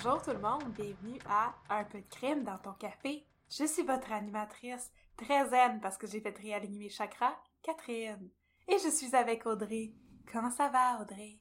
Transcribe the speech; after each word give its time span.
Bonjour 0.00 0.22
tout 0.22 0.30
le 0.30 0.38
monde, 0.38 0.62
bienvenue 0.76 1.18
à 1.28 1.56
Un 1.68 1.82
peu 1.82 1.98
de 1.98 2.06
crime 2.08 2.44
dans 2.44 2.58
ton 2.58 2.72
café. 2.74 3.26
Je 3.50 3.64
suis 3.64 3.82
votre 3.82 4.12
animatrice, 4.12 4.92
très 5.16 5.48
zen 5.48 5.80
parce 5.80 5.98
que 5.98 6.06
j'ai 6.06 6.20
fait 6.20 6.36
réaligner 6.38 6.78
mes 6.78 6.88
chakras, 6.88 7.34
Catherine. 7.64 8.30
Et 8.68 8.78
je 8.78 8.90
suis 8.90 9.16
avec 9.16 9.44
Audrey. 9.44 9.90
Comment 10.30 10.52
ça 10.52 10.68
va, 10.68 11.00
Audrey? 11.00 11.40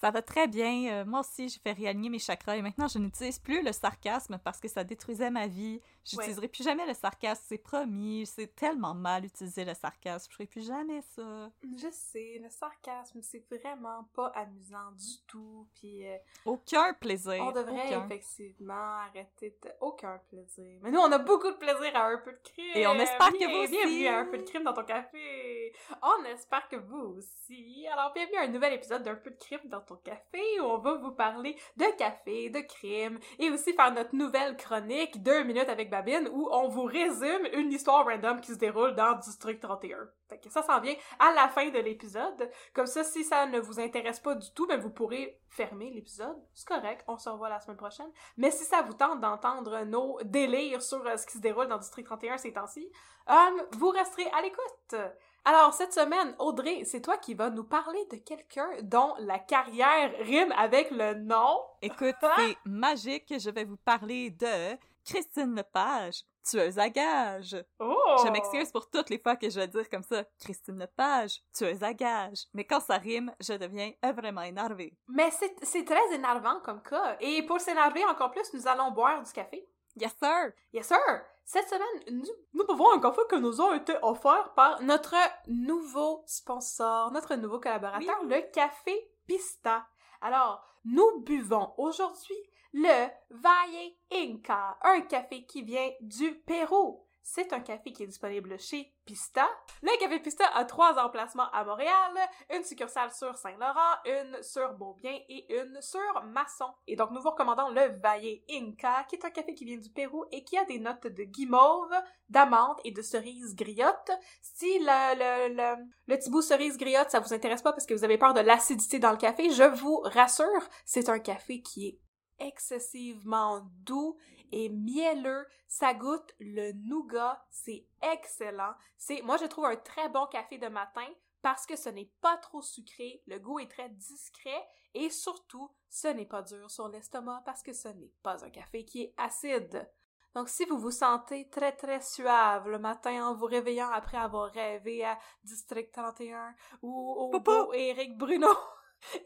Ça 0.00 0.10
va 0.10 0.22
très 0.22 0.48
bien. 0.48 0.90
Euh, 0.90 1.04
moi 1.04 1.20
aussi, 1.20 1.50
j'ai 1.50 1.60
fait 1.60 1.72
réaligner 1.72 2.08
mes 2.08 2.18
chakras 2.18 2.56
et 2.56 2.62
maintenant, 2.62 2.88
je 2.88 2.98
n'utilise 2.98 3.38
plus 3.38 3.62
le 3.62 3.72
sarcasme 3.72 4.38
parce 4.42 4.58
que 4.58 4.68
ça 4.68 4.82
détruisait 4.82 5.30
ma 5.30 5.46
vie. 5.46 5.82
J'utiliserai 6.08 6.48
plus 6.48 6.62
jamais 6.64 6.86
le 6.86 6.94
sarcasme, 6.94 7.42
c'est 7.48 7.58
promis. 7.58 8.26
C'est 8.26 8.54
tellement 8.54 8.94
mal 8.94 9.24
utiliser 9.24 9.64
le 9.64 9.74
sarcasme. 9.74 10.28
Je 10.30 10.34
ferai 10.34 10.46
plus 10.46 10.66
jamais 10.66 11.00
ça. 11.02 11.50
Je 11.76 11.88
sais, 11.90 12.38
le 12.42 12.48
sarcasme, 12.48 13.20
c'est 13.22 13.44
vraiment 13.50 14.04
pas 14.14 14.28
amusant 14.28 14.92
du 14.92 15.20
tout. 15.26 15.66
Puis. 15.74 16.06
euh, 16.06 16.16
Aucun 16.44 16.94
plaisir. 16.94 17.42
on 17.44 17.50
devrait 17.52 17.88
Aucun. 17.96 18.06
effectivement 18.06 18.74
arrêter 18.74 19.56
de. 19.62 19.70
Aucun 19.80 20.18
plaisir. 20.30 20.78
Mais 20.82 20.90
nous, 20.90 21.00
on 21.00 21.10
a 21.10 21.18
beaucoup 21.18 21.50
de 21.50 21.56
plaisir 21.56 21.94
à 21.96 22.06
un 22.08 22.18
peu 22.18 22.32
de 22.32 22.40
crime. 22.42 22.72
Et 22.76 22.86
on 22.86 22.94
espère 22.94 23.32
que 23.32 23.38
Bien- 23.38 23.48
vous 23.50 23.56
aussi. 23.64 23.72
Bienvenue 23.72 24.06
à 24.06 24.18
un 24.20 24.24
peu 24.26 24.38
de 24.38 24.42
crime 24.44 24.62
dans 24.64 24.72
ton 24.74 24.84
café. 24.84 25.72
On 26.02 26.24
espère 26.24 26.68
que 26.68 26.76
vous 26.76 27.16
aussi. 27.18 27.86
Alors, 27.92 28.12
bienvenue 28.12 28.36
à 28.38 28.42
un 28.42 28.48
nouvel 28.48 28.74
épisode 28.74 29.02
d'un 29.02 29.14
peu 29.16 29.30
de 29.30 29.36
crime 29.36 29.60
dans 29.64 29.80
ton 29.80 29.96
café 29.96 30.60
où 30.60 30.64
on 30.64 30.78
va 30.78 30.94
vous 30.94 31.12
parler 31.12 31.56
de 31.76 31.84
café, 31.98 32.50
de 32.50 32.60
crime 32.60 33.18
et 33.38 33.50
aussi 33.50 33.72
faire 33.72 33.92
notre 33.92 34.14
nouvelle 34.14 34.56
chronique 34.56 35.22
deux 35.22 35.42
minutes 35.44 35.68
avec 35.68 35.90
Babine 35.96 36.28
où 36.32 36.48
on 36.50 36.68
vous 36.68 36.84
résume 36.84 37.46
une 37.54 37.72
histoire 37.72 38.04
random 38.04 38.40
qui 38.40 38.52
se 38.52 38.58
déroule 38.58 38.94
dans 38.94 39.14
District 39.14 39.60
31. 39.60 39.96
Fait 40.28 40.38
que 40.38 40.50
ça 40.50 40.62
s'en 40.62 40.80
vient 40.80 40.94
à 41.18 41.32
la 41.32 41.48
fin 41.48 41.70
de 41.70 41.78
l'épisode. 41.78 42.50
Comme 42.74 42.86
ça, 42.86 43.02
si 43.02 43.24
ça 43.24 43.46
ne 43.46 43.58
vous 43.58 43.80
intéresse 43.80 44.20
pas 44.20 44.34
du 44.34 44.52
tout, 44.52 44.66
ben 44.66 44.78
vous 44.78 44.90
pourrez 44.90 45.40
fermer 45.48 45.90
l'épisode. 45.90 46.36
C'est 46.52 46.68
correct, 46.68 47.02
on 47.08 47.16
se 47.16 47.30
revoit 47.30 47.48
la 47.48 47.60
semaine 47.60 47.78
prochaine. 47.78 48.10
Mais 48.36 48.50
si 48.50 48.64
ça 48.64 48.82
vous 48.82 48.92
tente 48.92 49.20
d'entendre 49.20 49.84
nos 49.84 50.18
délires 50.22 50.82
sur 50.82 51.06
euh, 51.06 51.16
ce 51.16 51.26
qui 51.26 51.34
se 51.34 51.38
déroule 51.38 51.68
dans 51.68 51.78
District 51.78 52.04
31 52.04 52.36
ces 52.36 52.52
temps-ci, 52.52 52.90
euh, 53.30 53.34
vous 53.72 53.88
resterez 53.88 54.28
à 54.36 54.42
l'écoute. 54.42 55.12
Alors, 55.46 55.72
cette 55.72 55.94
semaine, 55.94 56.34
Audrey, 56.40 56.82
c'est 56.84 57.00
toi 57.00 57.16
qui 57.16 57.34
vas 57.34 57.50
nous 57.50 57.64
parler 57.64 58.04
de 58.10 58.16
quelqu'un 58.16 58.68
dont 58.82 59.14
la 59.20 59.38
carrière 59.38 60.12
rime 60.20 60.52
avec 60.58 60.90
le 60.90 61.14
nom. 61.14 61.60
Écoute, 61.80 62.16
c'est 62.20 62.56
magique. 62.64 63.32
Je 63.38 63.50
vais 63.50 63.64
vous 63.64 63.76
parler 63.76 64.30
de 64.30 64.76
Christine 65.06 65.54
Lepage, 65.54 66.22
tueuse 66.44 66.78
à 66.78 66.88
gages. 66.88 67.56
Oh! 67.78 68.16
Je 68.24 68.30
m'excuse 68.30 68.70
pour 68.72 68.90
toutes 68.90 69.08
les 69.10 69.18
fois 69.18 69.36
que 69.36 69.48
je 69.48 69.60
vais 69.60 69.68
dire 69.68 69.88
comme 69.88 70.02
ça, 70.02 70.24
Christine 70.40 70.78
Lepage, 70.78 71.40
tueuse 71.54 71.82
à 71.82 71.94
gages. 71.94 72.44
Mais 72.54 72.64
quand 72.64 72.80
ça 72.80 72.96
rime, 72.98 73.32
je 73.40 73.52
deviens 73.54 73.92
vraiment 74.02 74.42
énervée. 74.42 74.96
Mais 75.08 75.30
c'est 75.62 75.84
très 75.84 76.14
énervant 76.14 76.60
comme 76.60 76.82
cas. 76.82 77.16
Et 77.20 77.42
pour 77.46 77.60
s'énerver 77.60 78.04
encore 78.06 78.30
plus, 78.32 78.52
nous 78.52 78.66
allons 78.66 78.90
boire 78.90 79.22
du 79.22 79.32
café. 79.32 79.68
Yes, 79.94 80.14
sir! 80.22 80.52
Yes, 80.72 80.88
sir! 80.88 80.98
Cette 81.44 81.68
semaine, 81.68 82.02
nous, 82.18 82.26
nous 82.54 82.66
buvons 82.66 82.92
un 82.96 83.00
café 83.00 83.20
que 83.30 83.36
nous 83.36 83.60
a 83.62 83.76
été 83.76 83.96
offert 84.02 84.52
par 84.54 84.82
notre 84.82 85.14
nouveau 85.46 86.24
sponsor, 86.26 87.12
notre 87.12 87.36
nouveau 87.36 87.60
collaborateur, 87.60 88.16
Oui. 88.22 88.28
le 88.28 88.50
Café 88.52 89.08
Pista. 89.26 89.86
Alors, 90.20 90.60
nous 90.84 91.20
buvons 91.20 91.72
aujourd'hui 91.78 92.36
le 92.76 93.08
Valle 93.30 93.92
Inca, 94.12 94.76
un 94.82 95.00
café 95.00 95.46
qui 95.46 95.62
vient 95.62 95.90
du 96.02 96.34
Pérou. 96.40 97.02
C'est 97.22 97.54
un 97.54 97.60
café 97.60 97.90
qui 97.90 98.02
est 98.02 98.06
disponible 98.06 98.60
chez 98.60 98.92
Pista. 99.06 99.48
Le 99.82 99.98
Café 99.98 100.20
Pista 100.20 100.44
a 100.54 100.64
trois 100.66 100.96
emplacements 100.98 101.50
à 101.52 101.64
Montréal, 101.64 102.12
une 102.54 102.62
succursale 102.62 103.10
sur 103.12 103.34
Saint-Laurent, 103.34 103.96
une 104.04 104.42
sur 104.42 104.74
Beaubien 104.74 105.18
et 105.28 105.46
une 105.58 105.80
sur 105.80 106.22
Masson. 106.26 106.68
Et 106.86 106.96
donc, 106.96 107.10
nous 107.12 107.20
vous 107.22 107.30
recommandons 107.30 107.70
le 107.70 107.98
Valle 107.98 108.40
Inca, 108.50 109.04
qui 109.08 109.16
est 109.16 109.24
un 109.24 109.30
café 109.30 109.54
qui 109.54 109.64
vient 109.64 109.78
du 109.78 109.90
Pérou 109.90 110.26
et 110.30 110.44
qui 110.44 110.58
a 110.58 110.64
des 110.66 110.78
notes 110.78 111.06
de 111.06 111.24
guimauve, 111.24 111.94
d'amande 112.28 112.76
et 112.84 112.92
de 112.92 113.02
cerise 113.02 113.56
griotte. 113.56 114.10
Si 114.42 114.78
le, 114.80 115.48
le, 115.48 115.54
le, 115.56 116.14
petit 116.14 116.30
bout 116.30 116.42
cerise 116.42 116.76
griotte, 116.76 117.10
ça 117.10 117.20
vous 117.20 117.32
intéresse 117.32 117.62
pas 117.62 117.72
parce 117.72 117.86
que 117.86 117.94
vous 117.94 118.04
avez 118.04 118.18
peur 118.18 118.34
de 118.34 118.40
l'acidité 118.40 118.98
dans 118.98 119.12
le 119.12 119.16
café, 119.16 119.50
je 119.50 119.64
vous 119.64 119.98
rassure, 120.04 120.68
c'est 120.84 121.08
un 121.08 121.18
café 121.18 121.62
qui 121.62 121.88
est 121.88 121.98
excessivement 122.38 123.62
doux 123.84 124.16
et 124.52 124.68
mielleux. 124.68 125.46
Ça 125.68 125.94
goûte 125.94 126.34
le 126.38 126.72
nougat. 126.72 127.44
C'est 127.50 127.86
excellent. 128.02 128.74
C'est, 128.96 129.22
moi, 129.22 129.36
je 129.36 129.46
trouve 129.46 129.66
un 129.66 129.76
très 129.76 130.08
bon 130.08 130.26
café 130.26 130.58
de 130.58 130.68
matin 130.68 131.06
parce 131.42 131.66
que 131.66 131.76
ce 131.76 131.88
n'est 131.88 132.10
pas 132.20 132.36
trop 132.38 132.60
sucré, 132.60 133.22
le 133.26 133.38
goût 133.38 133.60
est 133.60 133.70
très 133.70 133.88
discret 133.88 134.66
et 134.94 135.10
surtout, 135.10 135.70
ce 135.88 136.08
n'est 136.08 136.26
pas 136.26 136.42
dur 136.42 136.68
sur 136.70 136.88
l'estomac 136.88 137.42
parce 137.44 137.62
que 137.62 137.72
ce 137.72 137.86
n'est 137.86 138.10
pas 138.22 138.44
un 138.44 138.50
café 138.50 138.84
qui 138.84 139.02
est 139.02 139.14
acide. 139.16 139.88
Donc, 140.34 140.48
si 140.48 140.64
vous 140.64 140.78
vous 140.78 140.90
sentez 140.90 141.48
très 141.48 141.72
très 141.72 142.00
suave 142.00 142.68
le 142.68 142.78
matin 142.78 143.28
en 143.28 143.34
vous 143.34 143.46
réveillant 143.46 143.90
après 143.90 144.16
avoir 144.16 144.50
rêvé 144.50 145.04
à 145.04 145.18
District 145.44 145.92
31 145.92 146.54
ou 146.82 147.12
au 147.12 147.30
Popo! 147.30 147.66
beau 147.66 147.72
Éric 147.72 148.18
Bruno, 148.18 148.48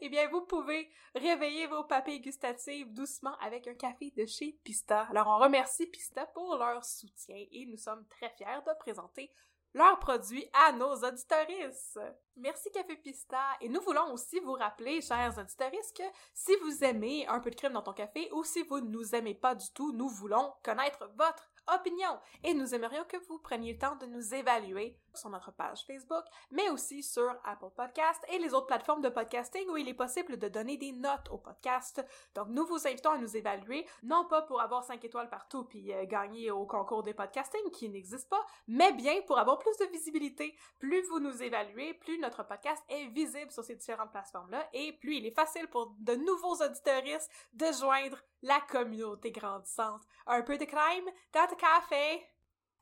eh 0.01 0.09
bien, 0.09 0.27
vous 0.29 0.41
pouvez 0.41 0.89
réveiller 1.15 1.67
vos 1.67 1.83
papilles 1.83 2.21
gustatives 2.21 2.93
doucement 2.93 3.35
avec 3.39 3.67
un 3.67 3.75
café 3.75 4.11
de 4.11 4.25
chez 4.25 4.59
Pista. 4.63 5.07
Alors, 5.09 5.27
on 5.27 5.39
remercie 5.39 5.87
Pista 5.87 6.25
pour 6.27 6.55
leur 6.55 6.83
soutien 6.83 7.37
et 7.51 7.65
nous 7.65 7.77
sommes 7.77 8.05
très 8.07 8.29
fiers 8.37 8.61
de 8.65 8.77
présenter 8.79 9.31
leurs 9.73 9.99
produits 9.99 10.49
à 10.53 10.73
nos 10.73 10.93
auditoristes. 10.95 11.99
Merci 12.35 12.71
Café 12.71 12.95
Pista. 12.97 13.39
Et 13.61 13.69
nous 13.69 13.81
voulons 13.81 14.13
aussi 14.13 14.39
vous 14.39 14.53
rappeler, 14.53 15.01
chers 15.01 15.37
auditoristes, 15.37 15.95
que 15.95 16.03
si 16.33 16.55
vous 16.57 16.83
aimez 16.83 17.25
un 17.27 17.39
peu 17.39 17.49
de 17.49 17.55
crème 17.55 17.73
dans 17.73 17.81
ton 17.81 17.93
café 17.93 18.29
ou 18.33 18.43
si 18.43 18.63
vous 18.63 18.79
ne 18.81 18.89
nous 18.89 19.15
aimez 19.15 19.35
pas 19.35 19.55
du 19.55 19.71
tout, 19.73 19.93
nous 19.93 20.09
voulons 20.09 20.53
connaître 20.63 21.09
votre 21.17 21.51
opinion 21.73 22.19
et 22.43 22.53
nous 22.53 22.73
aimerions 22.73 23.05
que 23.05 23.17
vous 23.27 23.39
preniez 23.39 23.73
le 23.73 23.79
temps 23.79 23.95
de 23.95 24.07
nous 24.07 24.33
évaluer 24.33 24.97
sur 25.15 25.29
notre 25.29 25.51
page 25.51 25.83
Facebook, 25.85 26.23
mais 26.51 26.69
aussi 26.69 27.03
sur 27.03 27.29
Apple 27.43 27.71
Podcast 27.75 28.23
et 28.29 28.39
les 28.39 28.53
autres 28.53 28.67
plateformes 28.67 29.01
de 29.01 29.09
podcasting 29.09 29.67
où 29.69 29.77
il 29.77 29.87
est 29.87 29.93
possible 29.93 30.37
de 30.37 30.47
donner 30.47 30.77
des 30.77 30.91
notes 30.91 31.29
au 31.29 31.37
podcast. 31.37 32.05
Donc 32.35 32.47
nous 32.49 32.65
vous 32.65 32.87
invitons 32.87 33.11
à 33.11 33.17
nous 33.17 33.35
évaluer, 33.35 33.85
non 34.03 34.25
pas 34.25 34.41
pour 34.41 34.61
avoir 34.61 34.83
5 34.83 35.03
étoiles 35.03 35.29
partout 35.29 35.63
puis 35.63 35.93
euh, 35.93 36.05
gagner 36.05 36.51
au 36.51 36.65
concours 36.65 37.03
des 37.03 37.13
podcasting 37.13 37.71
qui 37.71 37.89
n'existe 37.89 38.29
pas, 38.29 38.45
mais 38.67 38.93
bien 38.93 39.21
pour 39.27 39.37
avoir 39.37 39.59
plus 39.59 39.77
de 39.77 39.85
visibilité. 39.85 40.55
Plus 40.79 41.01
vous 41.09 41.19
nous 41.19 41.41
évaluez, 41.43 41.93
plus 41.95 42.19
notre 42.19 42.43
podcast 42.43 42.83
est 42.89 43.07
visible 43.07 43.51
sur 43.51 43.63
ces 43.63 43.75
différentes 43.75 44.11
plateformes-là 44.11 44.67
et 44.73 44.93
plus 44.93 45.17
il 45.17 45.25
est 45.25 45.35
facile 45.35 45.67
pour 45.67 45.93
de 45.99 46.15
nouveaux 46.15 46.55
auditeuristes 46.55 47.31
de 47.53 47.65
joindre 47.71 48.17
la 48.41 48.59
communauté 48.61 49.31
grandissante. 49.31 50.01
Un 50.25 50.41
peu 50.41 50.57
de 50.57 50.65
crime 50.65 51.09
dans 51.33 51.47
le 51.49 51.55
café! 51.55 52.30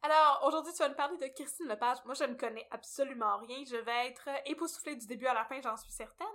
Alors, 0.01 0.43
aujourd'hui, 0.45 0.71
tu 0.71 0.79
vas 0.79 0.89
nous 0.89 0.95
parler 0.95 1.17
de 1.17 1.27
Christine 1.27 1.67
Lepage. 1.67 1.97
Moi, 2.05 2.13
je 2.13 2.23
ne 2.23 2.35
connais 2.35 2.67
absolument 2.71 3.37
rien. 3.39 3.63
Je 3.65 3.75
vais 3.75 4.07
être 4.07 4.29
époustouflée 4.45 4.95
du 4.95 5.05
début 5.05 5.25
à 5.25 5.33
la 5.33 5.43
fin, 5.45 5.59
j'en 5.61 5.75
suis 5.75 5.91
certaine. 5.91 6.27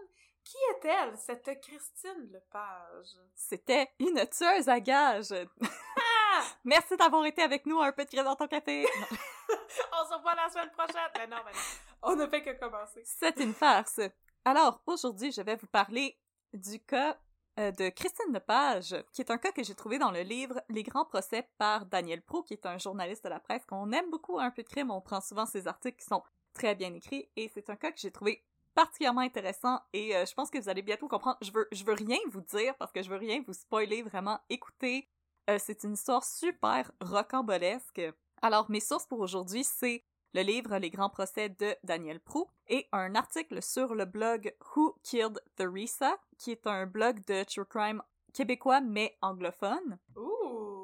Qui 0.45 0.57
est-elle, 0.73 1.17
cette 1.17 1.61
Christine 1.63 2.31
Lepage? 2.31 3.17
C'était 3.35 3.91
une 3.99 4.27
tueuse 4.29 4.69
à 4.69 4.79
gages! 4.81 5.33
Ah! 5.63 6.43
Merci 6.65 6.97
d'avoir 6.99 7.25
été 7.25 7.43
avec 7.43 7.65
nous 7.65 7.81
un 7.81 7.93
peu 7.93 8.05
de 8.05 8.11
crème 8.11 8.27
dans 8.27 8.37
ton 8.37 8.47
café! 8.47 8.87
On 9.93 10.07
se 10.07 10.15
revoit 10.15 10.35
la 10.35 10.51
semaine 10.51 10.71
prochaine! 10.73 11.11
Mais 11.17 11.27
non, 11.27 11.39
mais 11.47 11.53
non. 11.53 11.59
On 12.03 12.17
ne 12.17 12.27
fait 12.27 12.43
que 12.43 12.59
commencer. 12.59 13.03
C'est 13.07 13.41
une 13.41 13.55
farce. 13.55 14.01
Alors, 14.45 14.83
aujourd'hui, 14.87 15.33
je 15.33 15.41
vais 15.41 15.57
vous 15.57 15.67
parler 15.69 16.19
du 16.53 16.79
cas 16.81 17.17
de 17.57 17.89
Christine 17.89 18.33
Lepage, 18.33 18.97
qui 19.13 19.23
est 19.23 19.31
un 19.31 19.39
cas 19.39 19.53
que 19.53 19.63
j'ai 19.63 19.75
trouvé 19.75 19.99
dans 19.99 20.11
le 20.11 20.23
livre 20.23 20.61
Les 20.69 20.83
grands 20.83 21.05
procès 21.05 21.49
par 21.59 21.87
Daniel 21.87 22.21
Pro, 22.23 22.43
qui 22.43 22.55
est 22.55 22.67
un 22.67 22.79
journaliste 22.79 23.25
de 23.25 23.29
la 23.29 23.41
presse 23.41 23.65
qu'on 23.67 23.93
aime 23.93 24.11
beaucoup 24.11 24.39
un 24.39 24.51
peu 24.51 24.63
de 24.63 24.69
crime. 24.69 24.91
On 24.91 25.01
prend 25.01 25.21
souvent 25.21 25.47
ses 25.47 25.69
articles 25.69 25.99
qui 25.99 26.07
sont 26.07 26.23
très 26.53 26.75
bien 26.75 26.93
écrits 26.95 27.29
et 27.37 27.49
c'est 27.53 27.71
un 27.71 27.77
cas 27.77 27.93
que 27.93 28.01
j'ai 28.01 28.11
trouvé 28.11 28.43
particulièrement 28.75 29.21
intéressant 29.21 29.81
et 29.93 30.17
euh, 30.17 30.27
je 30.27 30.35
pense 30.35 30.51
que 30.51 30.59
vous 30.59 30.69
allez 30.69 30.83
bientôt 30.83 31.09
comprendre. 31.09 31.39
Je 31.43 31.53
veux, 31.53 31.69
je 31.71 31.85
veux 31.85 31.93
rien 31.93 32.19
vous 32.31 32.41
dire 32.41 32.75
parce 32.77 32.93
que 32.93 33.03
je 33.03 33.11
veux 33.11 33.17
rien 33.17 33.43
vous 33.47 33.53
spoiler 33.53 34.03
vraiment. 34.03 34.41
Écoutez, 34.49 35.09
euh, 35.51 35.59
c'est 35.61 35.85
une 35.85 35.95
histoire 35.95 36.25
super 36.25 36.91
rocambolesque. 37.01 38.03
Alors, 38.43 38.71
mes 38.71 38.81
sources 38.81 39.07
pour 39.07 39.21
aujourd'hui, 39.21 39.65
c'est 39.65 40.05
le 40.35 40.43
livre 40.43 40.77
Les 40.79 40.91
grands 40.91 41.09
procès 41.09 41.49
de 41.49 41.77
Daniel 41.85 42.21
Prou 42.21 42.49
et 42.69 42.89
un 42.93 43.15
article 43.15 43.63
sur 43.63 43.95
le 43.95 44.05
blog 44.05 44.53
Who 44.75 44.97
Killed 45.05 45.41
Theresa, 45.55 46.17
qui 46.39 46.51
est 46.51 46.67
un 46.67 46.87
blog 46.87 47.25
de 47.27 47.45
true 47.45 47.65
crime 47.65 48.03
québécois 48.33 48.81
mais 48.81 49.17
anglophone. 49.23 49.99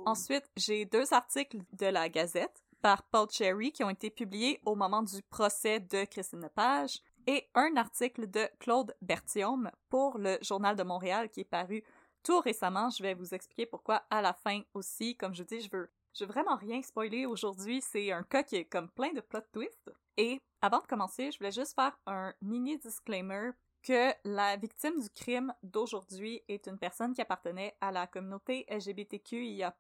Ensuite, 0.07 0.49
j'ai 0.57 0.85
deux 0.85 1.13
articles 1.13 1.59
de 1.73 1.87
la 1.87 2.09
Gazette 2.09 2.63
par 2.81 3.03
Paul 3.03 3.29
Cherry 3.29 3.73
qui 3.73 3.83
ont 3.83 3.91
été 3.91 4.09
publiés 4.09 4.61
au 4.65 4.77
moment 4.77 5.03
du 5.03 5.21
procès 5.23 5.81
de 5.81 6.05
Christine 6.05 6.43
Lepage 6.43 7.01
et 7.27 7.49
un 7.55 7.77
article 7.77 8.31
de 8.31 8.49
Claude 8.61 8.95
Bertium 9.03 9.71
pour 9.89 10.17
le 10.17 10.39
Journal 10.43 10.77
de 10.77 10.85
Montréal 10.85 11.29
qui 11.29 11.41
est 11.41 11.45
paru 11.45 11.83
tout 12.23 12.41
récemment. 12.41 12.89
Je 12.91 13.03
vais 13.03 13.15
vous 13.15 13.35
expliquer 13.35 13.67
pourquoi 13.67 14.05
à 14.11 14.23
la 14.23 14.33
fin 14.33 14.63
aussi. 14.75 15.17
Comme 15.17 15.35
je 15.35 15.43
dis, 15.43 15.61
je 15.61 15.71
veux, 15.71 15.91
je 16.15 16.25
veux 16.25 16.33
vraiment 16.33 16.57
rien 16.57 16.83
spoiler 16.83 17.27
aujourd'hui. 17.27 17.81
C'est 17.81 18.13
un 18.13 18.23
cas 18.23 18.43
qui 18.43 18.57
est 18.57 18.65
comme 18.65 18.89
plein 18.91 19.13
de 19.13 19.21
plot 19.21 19.41
twists. 19.53 19.91
Et 20.17 20.41
avant 20.61 20.81
de 20.81 20.87
commencer, 20.87 21.31
je 21.31 21.39
voulais 21.39 21.53
juste 21.53 21.75
faire 21.75 21.97
un 22.07 22.35
mini 22.43 22.79
disclaimer 22.79 23.51
que 23.83 24.13
la 24.25 24.57
victime 24.57 25.01
du 25.01 25.09
crime 25.11 25.55
d'aujourd'hui 25.63 26.43
est 26.49 26.67
une 26.67 26.79
personne 26.79 27.15
qui 27.15 27.23
appartenait 27.23 27.77
à 27.81 27.91
la 27.91 28.07
communauté 28.07 28.67
LGBTQIA+. 28.69 29.75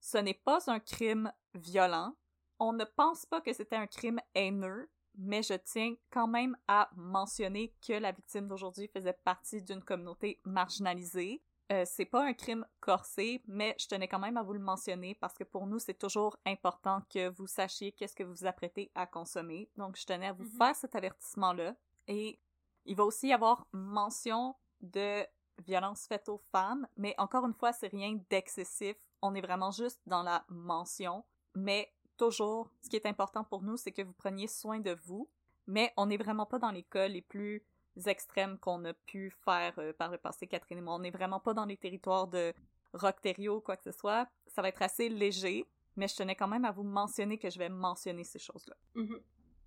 Ce 0.00 0.18
n'est 0.18 0.34
pas 0.34 0.70
un 0.70 0.78
crime 0.78 1.32
violent. 1.54 2.14
On 2.58 2.72
ne 2.72 2.84
pense 2.84 3.26
pas 3.26 3.40
que 3.40 3.52
c'était 3.52 3.76
un 3.76 3.88
crime 3.88 4.20
haineux, 4.34 4.88
mais 5.16 5.42
je 5.42 5.54
tiens 5.54 5.94
quand 6.10 6.28
même 6.28 6.56
à 6.68 6.90
mentionner 6.94 7.72
que 7.86 7.94
la 7.94 8.12
victime 8.12 8.46
d'aujourd'hui 8.46 8.88
faisait 8.88 9.18
partie 9.24 9.62
d'une 9.62 9.82
communauté 9.82 10.40
marginalisée. 10.44 11.42
Euh, 11.72 11.84
c'est 11.86 12.04
pas 12.04 12.22
un 12.24 12.34
crime 12.34 12.66
corsé, 12.80 13.42
mais 13.46 13.74
je 13.78 13.86
tenais 13.88 14.06
quand 14.06 14.18
même 14.18 14.36
à 14.36 14.42
vous 14.42 14.52
le 14.52 14.58
mentionner 14.58 15.14
parce 15.14 15.34
que 15.34 15.44
pour 15.44 15.66
nous, 15.66 15.78
c'est 15.78 15.94
toujours 15.98 16.36
important 16.44 17.00
que 17.08 17.28
vous 17.30 17.46
sachiez 17.46 17.92
qu'est-ce 17.92 18.14
que 18.14 18.22
vous 18.22 18.34
vous 18.34 18.46
apprêtez 18.46 18.90
à 18.94 19.06
consommer. 19.06 19.70
Donc, 19.76 19.96
je 19.96 20.04
tenais 20.04 20.26
à 20.28 20.32
vous 20.34 20.44
Mhm. 20.44 20.50
faire 20.58 20.76
cet 20.76 20.94
avertissement-là. 20.94 21.74
Et 22.06 22.38
il 22.84 22.96
va 22.96 23.04
aussi 23.04 23.28
y 23.28 23.32
avoir 23.32 23.66
mention 23.72 24.54
de 24.82 25.24
violence 25.66 26.06
faite 26.06 26.28
aux 26.28 26.42
femmes, 26.52 26.86
mais 26.98 27.14
encore 27.16 27.46
une 27.46 27.54
fois, 27.54 27.72
c'est 27.72 27.88
rien 27.88 28.18
d'excessif. 28.28 28.96
On 29.22 29.34
est 29.34 29.40
vraiment 29.40 29.70
juste 29.70 30.00
dans 30.06 30.22
la 30.22 30.44
mention. 30.48 31.24
Mais 31.54 31.90
toujours, 32.18 32.70
ce 32.82 32.90
qui 32.90 32.96
est 32.96 33.06
important 33.06 33.42
pour 33.44 33.62
nous, 33.62 33.78
c'est 33.78 33.92
que 33.92 34.02
vous 34.02 34.12
preniez 34.12 34.48
soin 34.48 34.80
de 34.80 34.90
vous. 35.04 35.30
Mais 35.66 35.94
on 35.96 36.04
n'est 36.06 36.18
vraiment 36.18 36.44
pas 36.44 36.58
dans 36.58 36.70
les 36.72 36.82
cas 36.82 37.08
les 37.08 37.22
plus 37.22 37.64
extrêmes 38.06 38.58
qu'on 38.58 38.84
a 38.84 38.92
pu 38.94 39.30
faire 39.44 39.74
euh, 39.78 39.92
par 39.92 40.10
le 40.10 40.18
passé, 40.18 40.46
Catherine 40.46 40.78
et 40.78 40.80
moi. 40.80 40.94
On 40.94 40.98
n'est 41.00 41.10
vraiment 41.10 41.40
pas 41.40 41.54
dans 41.54 41.64
les 41.64 41.76
territoires 41.76 42.26
de 42.28 42.52
Rockterio 42.92 43.56
ou 43.56 43.60
quoi 43.60 43.76
que 43.76 43.84
ce 43.84 43.92
soit. 43.92 44.28
Ça 44.46 44.62
va 44.62 44.68
être 44.68 44.82
assez 44.82 45.08
léger, 45.08 45.66
mais 45.96 46.08
je 46.08 46.16
tenais 46.16 46.36
quand 46.36 46.48
même 46.48 46.64
à 46.64 46.70
vous 46.72 46.82
mentionner 46.84 47.38
que 47.38 47.50
je 47.50 47.58
vais 47.58 47.68
mentionner 47.68 48.24
ces 48.24 48.38
choses-là. 48.38 48.76
Mhm. 48.94 49.20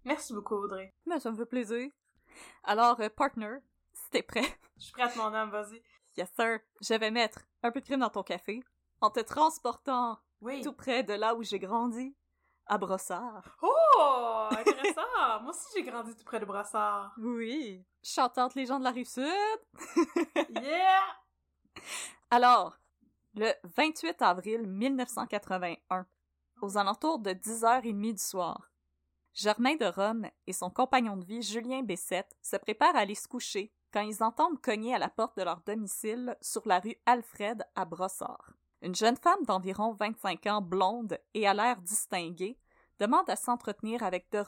Merci 0.06 0.34
beaucoup, 0.34 0.56
Audrey. 0.56 0.94
Mais 1.06 1.20
ça 1.20 1.32
me 1.32 1.38
fait 1.38 1.46
plaisir. 1.46 1.90
Alors, 2.64 3.00
euh, 3.02 3.10
partner, 3.10 3.58
si 3.94 4.10
t'es 4.10 4.22
prêt, 4.24 4.44
Je 4.78 4.84
suis 4.84 4.94
prête, 4.94 5.16
mon 5.16 5.34
homme, 5.34 5.50
vas-y. 5.50 5.82
yes 6.18 6.30
sir, 6.36 6.60
je 6.82 6.94
vais 6.94 7.12
mettre 7.12 7.40
un 7.64 7.72
peu 7.72 7.82
de 7.82 7.86
crème 7.86 8.00
dans 8.02 8.10
ton 8.10 8.24
café 8.24 8.62
en 9.02 9.10
te 9.10 9.20
transportant 9.20 10.20
Oui. 10.42 10.62
tout 10.62 10.74
près 10.74 11.04
de 11.04 11.14
là 11.14 11.36
où 11.36 11.44
j'ai 11.44 11.60
grandi, 11.60 12.16
à 12.68 12.78
Brossard. 12.78 13.58
Oh! 13.62 14.48
Intéressant! 14.52 15.42
Moi 15.42 15.50
aussi, 15.50 15.66
j'ai 15.76 15.84
grandi 15.84 16.16
tout 16.16 16.24
près 16.24 16.40
de 16.40 16.46
Brassard. 16.46 17.14
Oui. 17.18 17.84
Chantante 18.04 18.56
les 18.56 18.66
gens 18.66 18.80
de 18.80 18.84
la 18.84 18.92
rive 18.92 19.08
sud. 19.08 19.26
Yeah! 20.62 21.04
Alors, 22.30 22.78
le 23.36 23.52
28 23.64 24.22
avril 24.22 24.68
1981, 24.68 26.06
aux 26.62 26.78
alentours 26.78 27.20
de 27.20 27.32
10h30 27.32 28.14
du 28.14 28.18
soir, 28.18 28.72
Germain 29.34 29.76
de 29.76 29.86
Rome 29.86 30.28
et 30.48 30.54
son 30.54 30.72
compagnon 30.72 31.16
de 31.16 31.24
vie 31.24 31.44
Julien 31.44 31.84
Bessette 31.84 32.36
se 32.42 32.58
préparent 32.58 32.96
à 32.96 33.02
aller 33.02 33.14
se 33.14 33.28
coucher 33.28 33.72
quand 33.94 34.02
ils 34.02 34.24
entendent 34.24 34.60
cogner 34.60 34.96
à 34.96 35.00
la 35.00 35.10
porte 35.10 35.38
de 35.38 35.44
leur 35.44 35.62
domicile 35.62 36.36
sur 36.42 36.68
la 36.68 36.80
rue 36.80 36.96
Alfred 37.06 37.64
à 37.76 37.86
Brossard. 37.86 38.54
Une 38.82 38.96
jeune 38.96 39.18
femme 39.18 39.44
d'environ 39.44 39.94
25 39.94 40.46
ans, 40.48 40.62
blonde 40.62 41.18
et 41.34 41.48
à 41.48 41.54
l'air 41.54 41.82
distinguée, 41.82 42.60
demande 43.00 43.30
à 43.30 43.36
s'entretenir 43.36 44.04
avec 44.04 44.30
de 44.32 44.44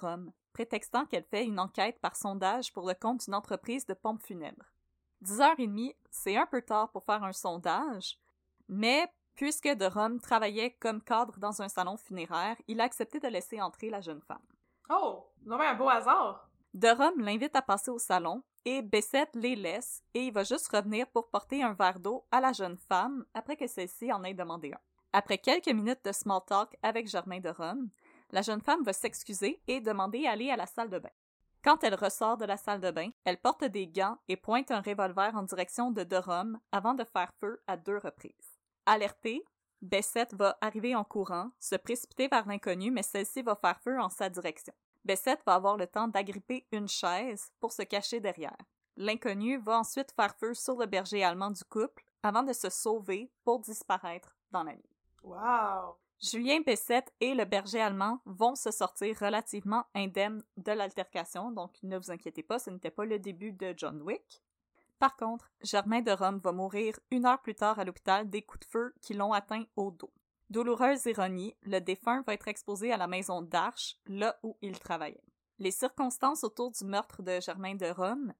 prétextant 0.53 1.05
qu'elle 1.05 1.23
fait 1.23 1.45
une 1.45 1.59
enquête 1.59 1.99
par 1.99 2.15
sondage 2.15 2.73
pour 2.73 2.87
le 2.87 2.93
compte 2.93 3.25
d'une 3.25 3.35
entreprise 3.35 3.85
de 3.85 3.93
pompes 3.93 4.21
funèbres. 4.21 4.73
10h30, 5.23 5.95
c'est 6.11 6.37
un 6.37 6.45
peu 6.45 6.61
tard 6.61 6.91
pour 6.91 7.03
faire 7.03 7.23
un 7.23 7.33
sondage, 7.33 8.17
mais 8.67 9.11
puisque 9.35 9.67
de 9.67 10.19
travaillait 10.19 10.75
comme 10.79 11.01
cadre 11.01 11.39
dans 11.39 11.61
un 11.61 11.69
salon 11.69 11.97
funéraire, 11.97 12.57
il 12.67 12.81
a 12.81 12.83
accepté 12.83 13.19
de 13.19 13.27
laisser 13.27 13.61
entrer 13.61 13.89
la 13.89 14.01
jeune 14.01 14.21
femme. 14.21 14.37
Oh! 14.89 15.25
Non, 15.45 15.57
mais 15.57 15.67
un 15.67 15.75
beau 15.75 15.89
hasard! 15.89 16.48
De 16.75 16.87
Rome 16.87 17.19
l'invite 17.21 17.55
à 17.55 17.63
passer 17.63 17.89
au 17.89 17.97
salon 17.97 18.43
et 18.63 18.83
Bessette 18.83 19.35
les 19.35 19.55
laisse 19.55 20.03
et 20.13 20.27
il 20.27 20.33
va 20.33 20.43
juste 20.43 20.67
revenir 20.67 21.07
pour 21.07 21.29
porter 21.29 21.63
un 21.63 21.73
verre 21.73 21.99
d'eau 21.99 22.27
à 22.31 22.39
la 22.39 22.53
jeune 22.53 22.77
femme 22.77 23.25
après 23.33 23.55
que 23.55 23.65
celle-ci 23.65 24.13
en 24.13 24.23
ait 24.23 24.35
demandé 24.35 24.71
un. 24.71 24.79
Après 25.11 25.39
quelques 25.39 25.69
minutes 25.69 26.05
de 26.05 26.11
small 26.11 26.41
talk 26.45 26.77
avec 26.83 27.07
Germain 27.07 27.39
de 27.39 27.49
Rome, 27.49 27.89
la 28.29 28.43
jeune 28.43 28.61
femme 28.61 28.83
va 28.83 28.93
s'excuser 28.93 29.59
et 29.67 29.81
demander 29.81 30.27
à 30.27 30.31
aller 30.31 30.51
à 30.51 30.55
la 30.55 30.67
salle 30.67 30.91
de 30.91 30.99
bain. 30.99 31.09
Quand 31.63 31.83
elle 31.83 31.95
ressort 31.95 32.37
de 32.37 32.45
la 32.45 32.55
salle 32.55 32.81
de 32.81 32.91
bain, 32.91 33.09
elle 33.25 33.41
porte 33.41 33.63
des 33.63 33.87
gants 33.87 34.19
et 34.27 34.37
pointe 34.37 34.69
un 34.69 34.81
revolver 34.81 35.35
en 35.35 35.43
direction 35.43 35.89
de 35.89 36.03
De 36.03 36.21
avant 36.71 36.93
de 36.93 37.03
faire 37.03 37.33
feu 37.39 37.59
à 37.65 37.77
deux 37.77 37.97
reprises. 37.97 38.59
Alertée, 38.85 39.43
Bessette 39.81 40.35
va 40.35 40.57
arriver 40.61 40.95
en 40.95 41.03
courant, 41.03 41.49
se 41.59 41.75
précipiter 41.75 42.27
vers 42.27 42.47
l'inconnu, 42.47 42.91
mais 42.91 43.03
celle-ci 43.03 43.41
va 43.41 43.55
faire 43.55 43.79
feu 43.81 43.99
en 43.99 44.09
sa 44.09 44.29
direction. 44.29 44.73
Bessette 45.09 45.41
va 45.43 45.55
avoir 45.55 45.75
le 45.75 45.87
temps 45.87 46.07
d'agripper 46.07 46.67
une 46.71 46.87
chaise 46.87 47.51
pour 47.59 47.71
se 47.71 47.81
cacher 47.81 48.19
derrière. 48.19 48.55
L'inconnu 48.95 49.57
va 49.57 49.79
ensuite 49.79 50.11
faire 50.11 50.35
feu 50.35 50.53
sur 50.53 50.77
le 50.77 50.85
berger 50.85 51.23
allemand 51.23 51.49
du 51.49 51.63
couple 51.63 52.03
avant 52.21 52.43
de 52.43 52.53
se 52.53 52.69
sauver 52.69 53.31
pour 53.43 53.59
disparaître 53.59 54.37
dans 54.51 54.61
la 54.61 54.73
nuit. 54.73 54.95
Wow! 55.23 55.95
Julien 56.21 56.61
Bessette 56.61 57.11
et 57.19 57.33
le 57.33 57.45
berger 57.45 57.81
allemand 57.81 58.19
vont 58.25 58.53
se 58.53 58.69
sortir 58.69 59.17
relativement 59.19 59.83
indemnes 59.95 60.43
de 60.57 60.73
l'altercation, 60.73 61.49
donc 61.49 61.71
ne 61.81 61.97
vous 61.97 62.11
inquiétez 62.11 62.43
pas, 62.43 62.59
ce 62.59 62.69
n'était 62.69 62.91
pas 62.91 63.05
le 63.05 63.17
début 63.17 63.51
de 63.51 63.73
John 63.75 64.03
Wick. 64.03 64.43
Par 64.99 65.15
contre, 65.15 65.49
Germain 65.63 66.01
de 66.01 66.11
Rome 66.11 66.37
va 66.37 66.51
mourir 66.51 66.99
une 67.09 67.25
heure 67.25 67.41
plus 67.41 67.55
tard 67.55 67.79
à 67.79 67.83
l'hôpital 67.83 68.29
des 68.29 68.43
coups 68.43 68.67
de 68.67 68.71
feu 68.71 68.93
qui 69.01 69.15
l'ont 69.15 69.33
atteint 69.33 69.63
au 69.75 69.89
dos. 69.89 70.13
Douloureuse 70.49 71.05
ironie, 71.05 71.55
le 71.61 71.79
défunt 71.79 72.23
va 72.25 72.33
être 72.33 72.47
exposé 72.47 72.91
à 72.91 72.97
la 72.97 73.05
maison 73.05 73.43
d'Arche, 73.43 73.97
là 74.07 74.39
où 74.41 74.57
il 74.63 74.79
travaillait. 74.79 75.23
Les 75.59 75.69
circonstances 75.69 76.43
autour 76.43 76.71
du 76.71 76.85
meurtre 76.85 77.21
de 77.21 77.39
Germain 77.39 77.75
de 77.75 77.85
Rome, 77.85 78.33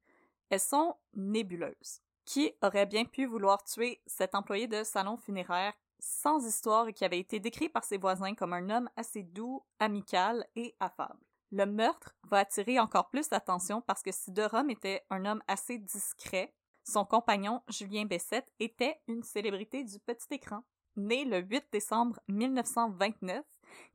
elles 0.49 0.59
sont 0.59 0.95
nébuleuses. 1.13 2.01
Qui 2.25 2.51
aurait 2.63 2.87
bien 2.87 3.05
pu 3.05 3.25
vouloir 3.25 3.63
tuer 3.63 4.01
cet 4.07 4.33
employé 4.33 4.67
de 4.67 4.83
salon 4.83 5.17
funéraire 5.17 5.73
sans 5.99 6.43
histoire 6.47 6.87
et 6.87 6.93
qui 6.93 7.05
avait 7.05 7.19
été 7.19 7.39
décrit 7.39 7.69
par 7.69 7.83
ses 7.83 7.97
voisins 7.97 8.33
comme 8.33 8.53
un 8.53 8.69
homme 8.71 8.89
assez 8.95 9.21
doux, 9.21 9.63
amical 9.77 10.47
et 10.55 10.75
affable? 10.79 11.19
Le 11.51 11.65
meurtre 11.65 12.15
va 12.23 12.39
attirer 12.39 12.79
encore 12.79 13.09
plus 13.09 13.29
l'attention 13.29 13.81
parce 13.81 14.01
que 14.01 14.11
si 14.11 14.31
de 14.31 14.43
Rome 14.43 14.71
était 14.71 15.05
un 15.11 15.25
homme 15.25 15.43
assez 15.47 15.77
discret, 15.77 16.55
son 16.83 17.05
compagnon 17.05 17.61
Julien 17.67 18.05
Bessette 18.05 18.51
était 18.59 18.99
une 19.07 19.23
célébrité 19.23 19.83
du 19.83 19.99
petit 19.99 20.27
écran. 20.31 20.63
Né 20.99 21.23
le 21.23 21.39
8 21.39 21.67
décembre 21.71 22.19
1929, 22.27 23.45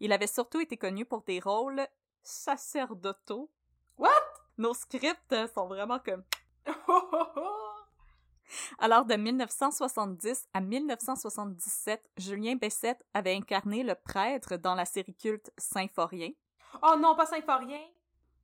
il 0.00 0.10
avait 0.10 0.26
surtout 0.26 0.60
été 0.60 0.78
connu 0.78 1.04
pour 1.04 1.20
des 1.22 1.38
rôles 1.38 1.86
sacerdotaux. 2.22 3.50
What? 3.98 4.08
Nos 4.56 4.72
scripts 4.72 5.34
sont 5.54 5.66
vraiment 5.66 5.98
comme... 5.98 6.24
Alors, 8.78 9.04
de 9.04 9.16
1970 9.16 10.48
à 10.54 10.62
1977, 10.62 12.02
Julien 12.16 12.56
Bessette 12.56 13.04
avait 13.12 13.34
incarné 13.34 13.82
le 13.82 13.94
prêtre 13.94 14.56
dans 14.56 14.74
la 14.74 14.86
série 14.86 15.14
culte 15.14 15.52
Symphorien. 15.58 16.30
oh 16.82 16.96
non, 16.98 17.14
pas 17.14 17.26
Symphorien! 17.26 17.84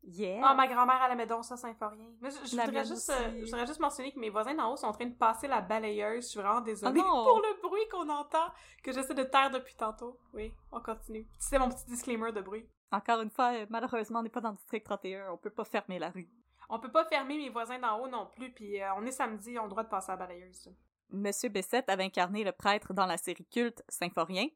Yeah! 0.02 0.40
Ah, 0.42 0.54
ma 0.54 0.66
grand-mère, 0.66 1.00
elle 1.04 1.12
aimait 1.12 1.26
donc 1.26 1.44
ça, 1.44 1.56
Symphorien. 1.56 2.06
Mais 2.20 2.30
je, 2.30 2.56
voudrais 2.56 2.84
juste, 2.84 3.10
euh, 3.10 3.40
je 3.40 3.44
voudrais 3.44 3.66
juste 3.66 3.80
mentionner 3.80 4.12
que 4.12 4.18
mes 4.18 4.30
voisins 4.30 4.54
d'en 4.54 4.72
haut 4.72 4.76
sont 4.76 4.86
en 4.86 4.92
train 4.92 5.06
de 5.06 5.14
passer 5.14 5.46
la 5.46 5.60
balayeuse. 5.60 6.24
Je 6.24 6.28
suis 6.30 6.40
vraiment 6.40 6.62
désolée 6.62 7.00
Oh 7.04 7.24
pour 7.24 7.40
le 7.40 7.60
bruit 7.60 7.86
qu'on 7.90 8.08
entend, 8.08 8.48
que 8.82 8.92
j'essaie 8.92 9.14
de 9.14 9.24
taire 9.24 9.50
depuis 9.50 9.74
tantôt. 9.74 10.18
Oui, 10.32 10.52
on 10.72 10.80
continue. 10.80 11.26
C'était 11.38 11.58
mon 11.58 11.68
petit 11.68 11.84
disclaimer 11.86 12.32
de 12.32 12.40
bruit. 12.40 12.66
Encore 12.92 13.20
une 13.20 13.30
fois, 13.30 13.52
malheureusement, 13.68 14.20
on 14.20 14.22
n'est 14.22 14.30
pas 14.30 14.40
dans 14.40 14.50
le 14.50 14.56
district 14.56 14.84
31, 14.84 15.32
on 15.32 15.36
peut 15.36 15.50
pas 15.50 15.64
fermer 15.64 15.98
la 15.98 16.10
rue. 16.10 16.28
On 16.68 16.78
peut 16.78 16.90
pas 16.90 17.04
fermer 17.04 17.36
mes 17.36 17.50
voisins 17.50 17.78
d'en 17.78 18.00
haut 18.00 18.08
non 18.08 18.26
plus, 18.26 18.52
puis 18.52 18.80
euh, 18.80 18.94
on 18.96 19.04
est 19.04 19.12
samedi, 19.12 19.58
on 19.58 19.62
a 19.62 19.64
le 19.64 19.70
droit 19.70 19.82
de 19.82 19.88
passer 19.88 20.12
la 20.12 20.16
balayeuse. 20.16 20.70
Monsieur 21.10 21.48
Bessette 21.48 21.88
avait 21.90 22.04
incarné 22.04 22.44
le 22.44 22.52
prêtre 22.52 22.94
dans 22.94 23.06
la 23.06 23.16
série 23.16 23.44
culte 23.44 23.82
Symphorien, 23.88 24.46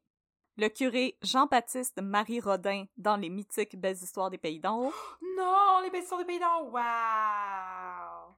le 0.57 0.69
curé 0.69 1.17
Jean-Baptiste 1.21 2.01
Marie 2.01 2.39
Rodin 2.39 2.85
dans 2.97 3.17
les 3.17 3.29
mythiques 3.29 3.79
Belles 3.79 3.97
histoires 4.01 4.29
des 4.29 4.37
pays 4.37 4.59
d'en 4.59 4.79
haut, 4.79 4.93
Non, 5.37 5.79
les 5.83 5.89
bêtises 5.89 6.17
des 6.17 6.25
pays 6.25 6.39
d'en 6.39 6.61
haut! 6.61 6.71
Wow! 6.71 8.35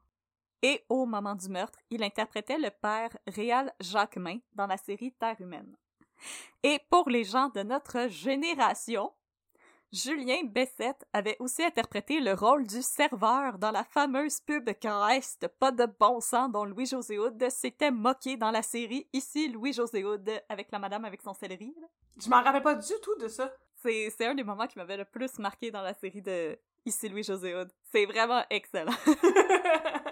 et 0.62 0.83
au 0.89 1.05
moment 1.05 1.36
du 1.36 1.50
meurtre, 1.50 1.79
il 1.89 2.03
interprétait 2.03 2.57
le 2.57 2.69
père 2.69 3.15
Réal 3.27 3.74
Jacquemin 3.79 4.39
dans 4.53 4.67
la 4.67 4.77
série 4.77 5.13
Terre 5.13 5.39
humaine. 5.39 5.75
Et 6.63 6.79
pour 6.89 7.09
les 7.09 7.24
gens 7.24 7.50
de 7.50 7.62
notre 7.62 8.09
génération, 8.09 9.12
Julien 9.94 10.44
Bessette 10.44 11.06
avait 11.13 11.38
aussi 11.39 11.63
interprété 11.63 12.20
le 12.20 12.34
rôle 12.34 12.67
du 12.67 12.82
serveur 12.82 13.58
dans 13.58 13.72
la 13.72 13.86
fameuse 13.86 14.41
pub 14.41 14.70
Crest 14.82 15.48
pas 15.60 15.72
de 15.72 15.86
bon 15.86 16.20
sens 16.20 16.51
dont 16.51 16.65
Louis-José 16.65 17.17
Hood 17.17 17.50
s'était 17.50 17.91
moqué 17.91 18.36
dans 18.36 18.51
la 18.51 18.62
série 18.62 19.08
Ici 19.13 19.48
Louis-José 19.48 20.03
Hood 20.03 20.29
avec 20.50 20.72
la 20.72 20.79
madame 20.79 21.06
avec 21.06 21.22
son 21.22 21.34
céleri. 21.34 21.74
là. 21.79 21.88
Je 22.22 22.29
m'en 22.29 22.44
rappelle 22.44 22.63
pas 22.63 22.75
du 22.75 22.94
tout 23.01 23.15
de 23.17 23.29
ça. 23.29 23.50
C'est, 23.82 24.10
c'est 24.10 24.25
un 24.25 24.36
des 24.36 24.44
moments 24.44 24.67
qui 24.67 24.77
m'avait 24.77 24.98
le 24.98 25.06
plus 25.06 25.39
marqué 25.39 25.72
dans 25.72 25.82
la 25.82 25.94
série 25.94 26.22
de 26.22 26.60
Ici 26.86 27.08
Louis-José 27.08 27.56
Hood. 27.56 27.72
C'est 27.91 28.06
vraiment 28.06 28.44
excellent. 28.50 28.94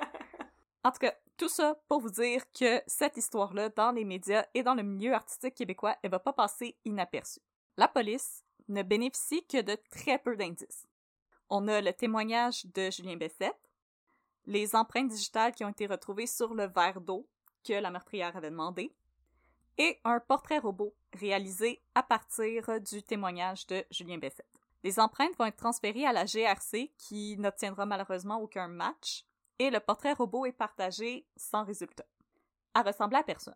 En 0.85 0.91
tout 0.91 0.99
cas, 0.99 1.15
tout 1.35 1.49
ça 1.49 1.75
pour 1.87 1.99
vous 1.99 2.11
dire 2.11 2.43
que 2.51 2.79
cette 2.85 3.17
histoire-là, 3.17 3.69
dans 3.69 3.91
les 3.91 4.05
médias 4.05 4.45
et 4.53 4.61
dans 4.61 4.75
le 4.75 4.83
milieu 4.83 5.13
artistique 5.15 5.55
québécois, 5.55 5.95
elle 6.03 6.11
va 6.11 6.19
pas 6.19 6.31
passer 6.31 6.77
inaperçue. 6.85 7.39
La 7.75 7.87
police 7.87 8.43
ne 8.67 8.83
bénéficie 8.83 9.45
que 9.45 9.61
de 9.61 9.77
très 9.89 10.19
peu 10.19 10.35
d'indices. 10.35 10.87
On 11.49 11.67
a 11.67 11.81
le 11.81 11.93
témoignage 11.93 12.65
de 12.67 12.89
Julien 12.89 13.17
Bessette, 13.17 13.69
les 14.45 14.75
empreintes 14.75 15.09
digitales 15.09 15.53
qui 15.53 15.63
ont 15.63 15.69
été 15.69 15.85
retrouvées 15.85 16.27
sur 16.27 16.53
le 16.53 16.65
verre 16.65 17.01
d'eau 17.01 17.27
que 17.63 17.73
la 17.73 17.91
meurtrière 17.91 18.35
avait 18.35 18.51
demandé, 18.51 18.91
et 19.77 19.99
un 20.03 20.19
portrait 20.19 20.59
robot 20.59 20.95
réalisé 21.13 21.81
à 21.95 22.03
partir 22.03 22.79
du 22.81 23.03
témoignage 23.03 23.67
de 23.67 23.83
Julien 23.91 24.17
Bessette. 24.17 24.45
Les 24.83 24.99
empreintes 24.99 25.35
vont 25.37 25.45
être 25.45 25.57
transférées 25.57 26.05
à 26.05 26.13
la 26.13 26.25
GRC 26.25 26.93
qui 26.97 27.37
n'obtiendra 27.37 27.85
malheureusement 27.85 28.39
aucun 28.39 28.67
match, 28.67 29.25
et 29.57 29.69
le 29.69 29.79
portrait 29.79 30.13
robot 30.13 30.45
est 30.45 30.51
partagé 30.51 31.25
sans 31.35 31.63
résultat. 31.63 32.05
À 32.73 32.83
ressembler 32.83 33.17
à 33.17 33.23
personne. 33.23 33.55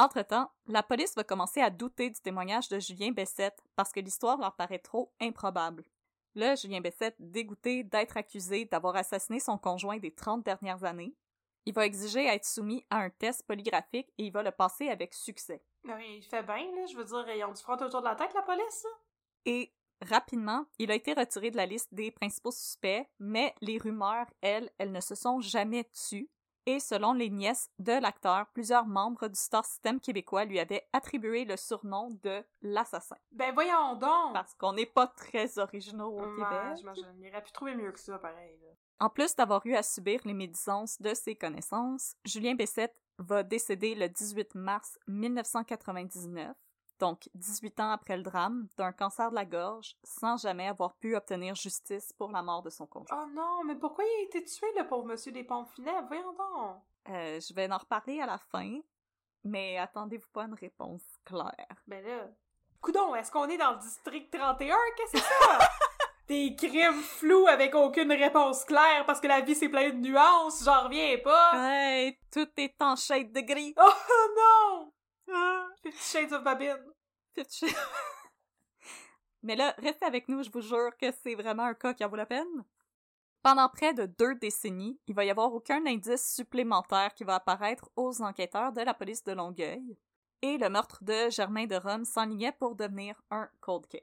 Entre-temps, 0.00 0.48
la 0.68 0.84
police 0.84 1.16
va 1.16 1.24
commencer 1.24 1.60
à 1.60 1.70
douter 1.70 2.08
du 2.08 2.20
témoignage 2.20 2.68
de 2.68 2.78
Julien 2.78 3.10
Bessette 3.10 3.60
parce 3.74 3.90
que 3.90 3.98
l'histoire 3.98 4.38
leur 4.38 4.54
paraît 4.54 4.78
trop 4.78 5.12
improbable. 5.20 5.82
Là, 6.36 6.54
Julien 6.54 6.80
Bessette, 6.80 7.16
dégoûté 7.18 7.82
d'être 7.82 8.16
accusé 8.16 8.64
d'avoir 8.64 8.94
assassiné 8.94 9.40
son 9.40 9.58
conjoint 9.58 9.98
des 9.98 10.14
30 10.14 10.44
dernières 10.44 10.84
années, 10.84 11.16
il 11.66 11.74
va 11.74 11.84
exiger 11.84 12.28
à 12.28 12.34
être 12.34 12.44
soumis 12.44 12.86
à 12.90 12.98
un 12.98 13.10
test 13.10 13.44
polygraphique 13.44 14.08
et 14.18 14.26
il 14.26 14.32
va 14.32 14.44
le 14.44 14.52
passer 14.52 14.88
avec 14.88 15.12
succès. 15.14 15.64
Oui, 15.84 16.18
il 16.18 16.22
fait 16.22 16.44
bien, 16.44 16.70
là. 16.76 16.86
Je 16.86 16.96
veux 16.96 17.04
dire, 17.04 17.28
ils 17.34 17.44
ont 17.44 17.52
du 17.52 17.60
front 17.60 17.74
autour 17.74 18.00
de 18.00 18.06
la 18.06 18.14
tête, 18.14 18.32
la 18.34 18.42
police. 18.42 18.86
Et 19.46 19.74
rapidement, 20.00 20.64
il 20.78 20.92
a 20.92 20.94
été 20.94 21.12
retiré 21.12 21.50
de 21.50 21.56
la 21.56 21.66
liste 21.66 21.92
des 21.92 22.12
principaux 22.12 22.52
suspects, 22.52 23.04
mais 23.18 23.52
les 23.60 23.78
rumeurs, 23.78 24.28
elles, 24.42 24.70
elles 24.78 24.92
ne 24.92 25.00
se 25.00 25.16
sont 25.16 25.40
jamais 25.40 25.90
tues. 26.08 26.30
Et 26.70 26.80
selon 26.80 27.14
les 27.14 27.30
nièces 27.30 27.70
de 27.78 27.92
l'acteur, 27.92 28.46
plusieurs 28.52 28.84
membres 28.84 29.26
du 29.28 29.40
Star 29.40 29.64
System 29.64 29.98
québécois 30.00 30.44
lui 30.44 30.60
avaient 30.60 30.86
attribué 30.92 31.46
le 31.46 31.56
surnom 31.56 32.10
de 32.22 32.44
l'assassin. 32.60 33.16
Ben 33.32 33.54
voyons 33.54 33.94
donc! 33.94 34.34
Parce 34.34 34.52
qu'on 34.54 34.74
n'est 34.74 34.84
pas 34.84 35.06
très 35.06 35.58
originaux 35.58 36.10
au 36.10 36.20
Ouais, 36.20 36.34
Québec. 36.36 36.76
j'imagine. 36.76 37.06
Il 37.22 37.30
aurait 37.30 37.42
pu 37.42 37.52
trouver 37.52 37.74
mieux 37.74 37.90
que 37.90 37.98
ça, 37.98 38.18
pareil, 38.18 38.58
là. 38.62 38.68
En 39.00 39.08
plus 39.08 39.34
d'avoir 39.34 39.64
eu 39.64 39.76
à 39.76 39.82
subir 39.82 40.20
les 40.26 40.34
médisances 40.34 41.00
de 41.00 41.14
ses 41.14 41.34
connaissances, 41.36 42.14
Julien 42.26 42.54
Bessette 42.54 42.94
va 43.18 43.42
décéder 43.42 43.94
le 43.94 44.10
18 44.10 44.54
mars 44.54 44.98
1999, 45.06 46.54
donc 46.98 47.28
18 47.34 47.80
ans 47.80 47.90
après 47.90 48.16
le 48.16 48.22
drame, 48.22 48.68
d'un 48.76 48.92
cancer 48.92 49.30
de 49.30 49.34
la 49.34 49.44
gorge, 49.44 49.96
sans 50.02 50.36
jamais 50.36 50.68
avoir 50.68 50.94
pu 50.96 51.16
obtenir 51.16 51.54
justice 51.54 52.12
pour 52.12 52.30
la 52.30 52.42
mort 52.42 52.62
de 52.62 52.70
son 52.70 52.86
conjoint. 52.86 53.24
Oh 53.24 53.30
non, 53.34 53.64
mais 53.64 53.76
pourquoi 53.76 54.04
il 54.04 54.20
a 54.20 54.24
été 54.24 54.44
tué, 54.44 54.66
le 54.76 54.86
pauvre 54.86 55.06
monsieur 55.06 55.32
des 55.32 55.44
pompes 55.44 55.68
funèbres? 55.74 56.08
Voyons 56.08 56.32
donc! 56.32 56.82
Euh, 57.08 57.40
je 57.40 57.54
vais 57.54 57.70
en 57.72 57.78
reparler 57.78 58.20
à 58.20 58.26
la 58.26 58.38
fin, 58.38 58.80
mais 59.44 59.78
attendez-vous 59.78 60.28
pas 60.32 60.44
une 60.44 60.54
réponse 60.54 61.02
claire. 61.24 61.82
Ben 61.86 62.04
là... 62.04 62.28
Coudon, 62.80 63.14
est-ce 63.14 63.32
qu'on 63.32 63.48
est 63.48 63.56
dans 63.56 63.72
le 63.72 63.78
district 63.78 64.32
31? 64.32 64.76
Qu'est-ce 64.96 65.12
que 65.12 65.18
c'est 65.18 65.24
ça? 65.24 65.58
Des 66.28 66.54
crimes 66.54 67.00
flous 67.00 67.46
avec 67.46 67.74
aucune 67.74 68.12
réponse 68.12 68.64
claire 68.64 69.04
parce 69.06 69.18
que 69.18 69.26
la 69.26 69.40
vie 69.40 69.54
c'est 69.54 69.70
plein 69.70 69.90
de 69.90 69.96
nuances, 69.96 70.62
j'en 70.62 70.84
reviens 70.84 71.16
pas! 71.24 71.52
Hey, 71.54 72.18
tout 72.30 72.48
est 72.58 72.74
en 72.80 72.96
shade 72.96 73.32
de 73.32 73.40
gris! 73.40 73.74
Oh 73.78 73.90
non! 74.36 74.92
Ah, 75.32 75.66
Fifty 75.82 76.02
Shades 76.02 76.32
of 76.32 76.42
Babine. 76.44 76.84
Fifty 77.34 77.66
Shades- 77.66 77.76
Mais 79.42 79.56
là, 79.56 79.74
restez 79.78 80.04
avec 80.04 80.28
nous, 80.28 80.42
je 80.42 80.50
vous 80.50 80.60
jure 80.60 80.96
que 80.96 81.12
c'est 81.22 81.34
vraiment 81.34 81.64
un 81.64 81.74
cas 81.74 81.94
qui 81.94 82.04
en 82.04 82.08
vaut 82.08 82.16
la 82.16 82.26
peine. 82.26 82.64
Pendant 83.42 83.68
près 83.68 83.94
de 83.94 84.06
deux 84.06 84.34
décennies, 84.34 84.98
il 85.06 85.14
va 85.14 85.24
y 85.24 85.30
avoir 85.30 85.52
aucun 85.54 85.84
indice 85.86 86.34
supplémentaire 86.34 87.14
qui 87.14 87.22
va 87.24 87.36
apparaître 87.36 87.88
aux 87.94 88.20
enquêteurs 88.20 88.72
de 88.72 88.80
la 88.80 88.94
police 88.94 89.22
de 89.22 89.32
Longueuil, 89.32 89.96
et 90.42 90.58
le 90.58 90.68
meurtre 90.68 91.02
de 91.04 91.30
Germain 91.30 91.66
de 91.66 91.76
Rome 91.76 92.04
s'enlignait 92.04 92.52
pour 92.52 92.74
devenir 92.74 93.20
un 93.30 93.48
cold 93.60 93.86
case. 93.86 94.02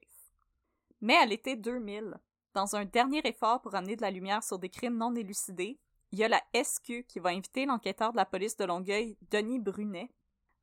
Mais 1.01 1.15
à 1.17 1.25
l'été 1.25 1.55
2000, 1.57 2.15
dans 2.53 2.75
un 2.77 2.85
dernier 2.85 3.21
effort 3.27 3.61
pour 3.61 3.75
amener 3.75 3.97
de 3.97 4.01
la 4.01 4.11
lumière 4.11 4.43
sur 4.43 4.57
des 4.57 4.69
crimes 4.69 4.97
non 4.97 5.13
élucidés, 5.15 5.77
il 6.11 6.19
y 6.19 6.23
a 6.23 6.29
la 6.29 6.41
SQ 6.53 7.03
qui 7.07 7.19
va 7.19 7.31
inviter 7.31 7.65
l'enquêteur 7.65 8.11
de 8.13 8.17
la 8.17 8.25
police 8.25 8.55
de 8.55 8.63
Longueuil, 8.63 9.17
Denis 9.29 9.59
Brunet, 9.59 10.09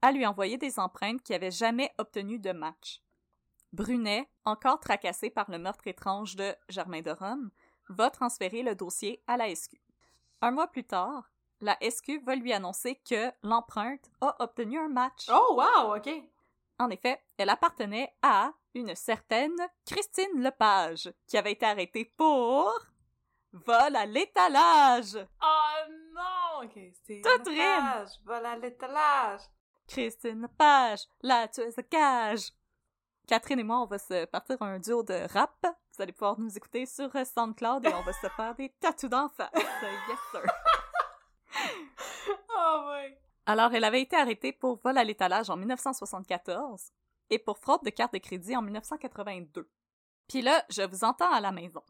à 0.02 0.12
lui 0.12 0.26
envoyer 0.26 0.58
des 0.58 0.78
empreintes 0.78 1.22
qui 1.22 1.32
n'avaient 1.32 1.50
jamais 1.50 1.92
obtenu 1.98 2.38
de 2.38 2.52
match. 2.52 3.00
Brunet, 3.72 4.28
encore 4.44 4.80
tracassé 4.80 5.30
par 5.30 5.50
le 5.50 5.58
meurtre 5.58 5.86
étrange 5.86 6.36
de 6.36 6.54
Germain 6.68 7.00
de 7.00 7.10
Rome, 7.12 7.50
va 7.88 8.10
transférer 8.10 8.62
le 8.62 8.74
dossier 8.74 9.22
à 9.26 9.36
la 9.36 9.54
SQ. 9.54 9.76
Un 10.42 10.50
mois 10.50 10.66
plus 10.66 10.84
tard, 10.84 11.30
la 11.60 11.78
SQ 11.80 12.22
va 12.24 12.34
lui 12.34 12.52
annoncer 12.52 12.96
que 13.08 13.30
l'empreinte 13.42 14.10
a 14.20 14.36
obtenu 14.42 14.78
un 14.78 14.88
match. 14.88 15.28
Oh 15.30 15.54
wow, 15.56 15.96
ok. 15.96 16.10
En 16.78 16.90
effet, 16.90 17.22
elle 17.38 17.48
appartenait 17.50 18.12
à 18.22 18.52
une 18.74 18.94
certaine 18.94 19.56
Christine 19.86 20.42
Lepage, 20.42 21.12
qui 21.26 21.38
avait 21.38 21.52
été 21.52 21.64
arrêtée 21.64 22.04
pour 22.16 22.72
vol 23.52 23.94
à 23.96 24.04
l'étalage. 24.06 25.16
Oh 25.42 25.92
non! 26.14 26.64
Ok, 26.64 26.78
c'est 27.04 27.20
Tout 27.22 27.50
une 27.50 27.58
rime. 27.58 27.84
page. 27.92 28.08
Voilà 28.24 28.56
l'étalage. 28.56 29.42
Christine 29.86 30.42
Lepage, 30.42 31.00
la 31.22 31.48
tueuse 31.48 31.76
de 31.76 31.82
cage. 31.82 32.52
Catherine 33.26 33.60
et 33.60 33.64
moi, 33.64 33.80
on 33.80 33.86
va 33.86 33.98
se 33.98 34.24
partir 34.26 34.60
un 34.62 34.78
duo 34.78 35.02
de 35.02 35.26
rap. 35.32 35.56
Vous 35.62 36.02
allez 36.02 36.12
pouvoir 36.12 36.38
nous 36.38 36.56
écouter 36.56 36.86
sur 36.86 37.10
SoundCloud 37.12 37.86
et 37.86 37.94
on 37.94 38.02
va 38.02 38.12
se 38.12 38.28
faire 38.36 38.54
des 38.54 38.70
tatous 38.80 39.10
d'en 39.10 39.28
face. 39.28 39.50
Yes, 39.54 40.18
sir. 40.30 40.42
Oh 42.54 42.86
ouais. 42.88 43.18
Alors, 43.46 43.74
elle 43.74 43.84
avait 43.84 44.02
été 44.02 44.16
arrêtée 44.16 44.52
pour 44.52 44.76
vol 44.76 44.96
à 44.96 45.04
l'étalage 45.04 45.50
en 45.50 45.56
1974 45.56 46.92
et 47.30 47.38
pour 47.38 47.58
fraude 47.58 47.82
de 47.82 47.90
carte 47.90 48.12
de 48.12 48.18
crédit 48.18 48.56
en 48.56 48.62
1982. 48.62 49.68
Puis 50.28 50.42
là, 50.42 50.64
je 50.70 50.82
vous 50.82 51.04
entends 51.04 51.30
à 51.30 51.40
la 51.40 51.50
maison. 51.50 51.82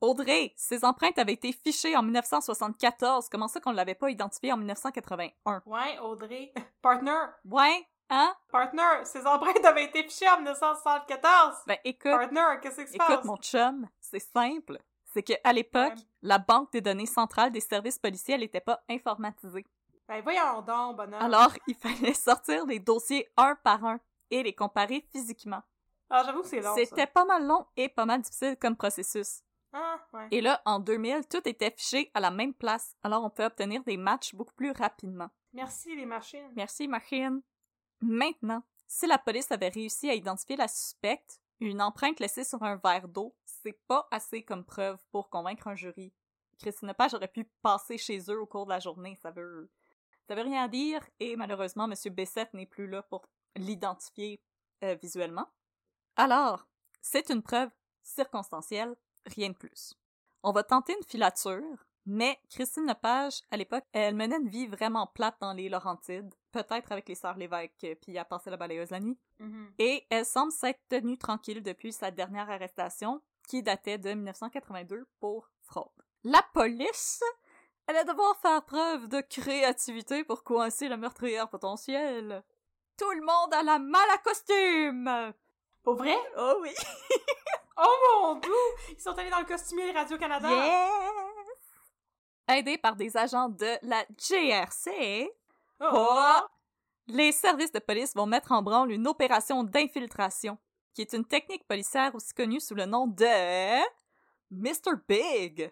Audrey, 0.00 0.52
ces 0.56 0.84
empreintes 0.84 1.18
avaient 1.18 1.32
été 1.32 1.52
fichées 1.52 1.96
en 1.96 2.02
1974. 2.02 3.28
Comment 3.30 3.48
ça 3.48 3.60
qu'on 3.60 3.70
ne 3.70 3.76
l'avait 3.76 3.94
pas 3.94 4.10
identifiée 4.10 4.52
en 4.52 4.56
1981? 4.56 5.62
Ouais, 5.64 5.98
Audrey. 6.00 6.52
Partner. 6.82 7.18
Ouais, 7.44 7.86
hein? 8.10 8.34
Partner. 8.50 9.04
Ces 9.04 9.26
empreintes 9.26 9.64
avaient 9.64 9.84
été 9.84 10.02
fichées 10.02 10.28
en 10.28 10.36
1974. 10.36 11.56
Ben 11.66 11.78
écoute, 11.84 12.10
Partner, 12.10 12.60
qu'est-ce 12.62 12.80
qui 12.82 12.88
se 12.88 12.94
écoute 12.94 13.06
passe? 13.06 13.24
mon 13.24 13.36
chum, 13.36 13.88
c'est 14.00 14.20
simple. 14.20 14.78
C'est 15.14 15.22
qu'à 15.22 15.52
l'époque, 15.52 15.94
la 16.20 16.38
banque 16.38 16.72
des 16.72 16.82
données 16.82 17.06
centrales 17.06 17.50
des 17.50 17.60
services 17.60 17.98
policiers, 17.98 18.34
elle 18.34 18.40
n'était 18.42 18.60
pas 18.60 18.82
informatisée. 18.90 19.64
Ben 20.06 20.20
voyons 20.22 20.60
donc, 20.60 20.96
bonhomme. 20.96 21.14
Alors, 21.22 21.52
il 21.66 21.74
fallait 21.74 22.12
sortir 22.14 22.66
les 22.66 22.78
dossiers 22.78 23.26
un 23.36 23.54
par 23.56 23.82
un 23.84 23.98
et 24.30 24.42
les 24.42 24.52
comparer 24.52 25.06
physiquement. 25.10 25.62
Ah, 26.10 26.22
j'avoue 26.24 26.42
que 26.42 26.48
c'est 26.48 26.60
long. 26.60 26.74
C'était 26.76 27.06
pas 27.06 27.24
mal 27.24 27.44
long 27.44 27.66
et 27.76 27.88
pas 27.88 28.04
mal 28.04 28.20
difficile 28.20 28.56
comme 28.60 28.76
processus. 28.76 29.40
Ah, 29.78 30.00
ouais. 30.14 30.28
Et 30.30 30.40
là, 30.40 30.62
en 30.64 30.80
2000, 30.80 31.26
tout 31.28 31.46
était 31.46 31.70
fiché 31.70 32.10
à 32.14 32.20
la 32.20 32.30
même 32.30 32.54
place, 32.54 32.96
alors 33.02 33.22
on 33.24 33.28
peut 33.28 33.44
obtenir 33.44 33.84
des 33.84 33.98
matchs 33.98 34.34
beaucoup 34.34 34.54
plus 34.54 34.70
rapidement. 34.70 35.28
Merci, 35.52 35.94
les 35.94 36.06
machines. 36.06 36.50
Merci, 36.56 36.88
machine. 36.88 37.42
Maintenant, 38.00 38.62
si 38.86 39.06
la 39.06 39.18
police 39.18 39.52
avait 39.52 39.68
réussi 39.68 40.08
à 40.08 40.14
identifier 40.14 40.56
la 40.56 40.66
suspecte, 40.66 41.42
une 41.60 41.82
empreinte 41.82 42.20
laissée 42.20 42.44
sur 42.44 42.62
un 42.62 42.76
verre 42.76 43.06
d'eau, 43.06 43.36
c'est 43.44 43.78
pas 43.86 44.08
assez 44.10 44.42
comme 44.42 44.64
preuve 44.64 44.98
pour 45.12 45.28
convaincre 45.28 45.68
un 45.68 45.74
jury. 45.74 46.10
Christine 46.58 46.94
Page 46.94 47.12
aurait 47.12 47.28
pu 47.28 47.44
passer 47.60 47.98
chez 47.98 48.18
eux 48.30 48.40
au 48.40 48.46
cours 48.46 48.64
de 48.64 48.70
la 48.70 48.80
journée, 48.80 49.14
ça 49.16 49.30
veut, 49.30 49.70
ça 50.26 50.34
veut 50.34 50.42
rien 50.42 50.68
dire, 50.68 51.06
et 51.20 51.36
malheureusement, 51.36 51.84
M. 51.84 52.14
Bessette 52.14 52.54
n'est 52.54 52.64
plus 52.64 52.86
là 52.86 53.02
pour 53.02 53.28
l'identifier 53.56 54.40
euh, 54.84 54.94
visuellement. 54.94 55.46
Alors, 56.16 56.66
c'est 57.02 57.28
une 57.28 57.42
preuve 57.42 57.68
circonstancielle, 58.02 58.96
rien 59.26 59.50
de 59.50 59.54
plus. 59.54 59.94
On 60.42 60.52
va 60.52 60.62
tenter 60.62 60.94
une 60.96 61.06
filature, 61.06 61.86
mais 62.06 62.38
Christine 62.50 62.86
Lepage, 62.86 63.40
à 63.50 63.56
l'époque, 63.56 63.84
elle 63.92 64.14
menait 64.14 64.36
une 64.36 64.48
vie 64.48 64.68
vraiment 64.68 65.08
plate 65.08 65.36
dans 65.40 65.52
les 65.52 65.68
Laurentides, 65.68 66.32
peut-être 66.52 66.92
avec 66.92 67.08
les 67.08 67.16
sœurs 67.16 67.36
Lévesque, 67.36 67.84
euh, 67.84 67.94
puis 68.00 68.16
à 68.16 68.24
passer 68.24 68.50
la 68.50 68.56
balayeuse 68.56 68.90
la 68.90 69.00
nuit. 69.00 69.18
Mhm. 69.40 69.72
Et 69.78 70.06
elle 70.08 70.24
semble 70.24 70.52
s'être 70.52 70.80
tenue 70.88 71.18
tranquille 71.18 71.62
depuis 71.62 71.92
sa 71.92 72.12
dernière 72.12 72.48
arrestation, 72.48 73.20
qui 73.48 73.62
datait 73.62 73.98
de 73.98 74.10
1982 74.10 75.06
pour 75.20 75.50
fraude. 75.62 75.90
La 76.24 76.42
police, 76.54 77.22
elle 77.86 77.96
va 77.96 78.04
devoir 78.04 78.36
faire 78.38 78.64
preuve 78.64 79.08
de 79.08 79.20
créativité 79.20 80.24
pour 80.24 80.44
coincer 80.44 80.88
la 80.88 80.96
meurtrière 80.96 81.48
potentielle. 81.48 82.44
Tout 82.96 83.10
le 83.10 83.20
monde 83.20 83.52
a 83.52 83.62
la 83.62 83.78
malle 83.78 84.10
à 84.12 84.18
costume! 84.18 85.32
Pour 85.82 85.94
vrai? 85.96 86.16
Oh 86.36 86.58
oui! 86.62 86.70
Oh 87.76 87.96
mon 88.22 88.34
dieu! 88.40 88.52
Ils 88.90 89.00
sont 89.00 89.16
allés 89.18 89.30
dans 89.30 89.40
le 89.40 89.44
costumier 89.44 89.92
de 89.92 89.96
Radio-Canada. 89.96 90.48
Yes! 90.48 90.90
Aidés 92.48 92.78
par 92.78 92.96
des 92.96 93.16
agents 93.16 93.48
de 93.48 93.76
la 93.82 94.04
GRC, 94.16 95.30
Oh! 95.80 96.40
les 97.08 97.32
services 97.32 97.72
de 97.72 97.78
police 97.80 98.14
vont 98.14 98.26
mettre 98.26 98.52
en 98.52 98.62
branle 98.62 98.92
une 98.92 99.06
opération 99.06 99.62
d'infiltration, 99.64 100.56
qui 100.94 101.02
est 101.02 101.12
une 101.12 101.24
technique 101.24 101.66
policière 101.66 102.14
aussi 102.14 102.32
connue 102.32 102.60
sous 102.60 102.74
le 102.74 102.86
nom 102.86 103.06
de 103.06 103.82
Mr. 104.50 104.92
Big. 105.08 105.70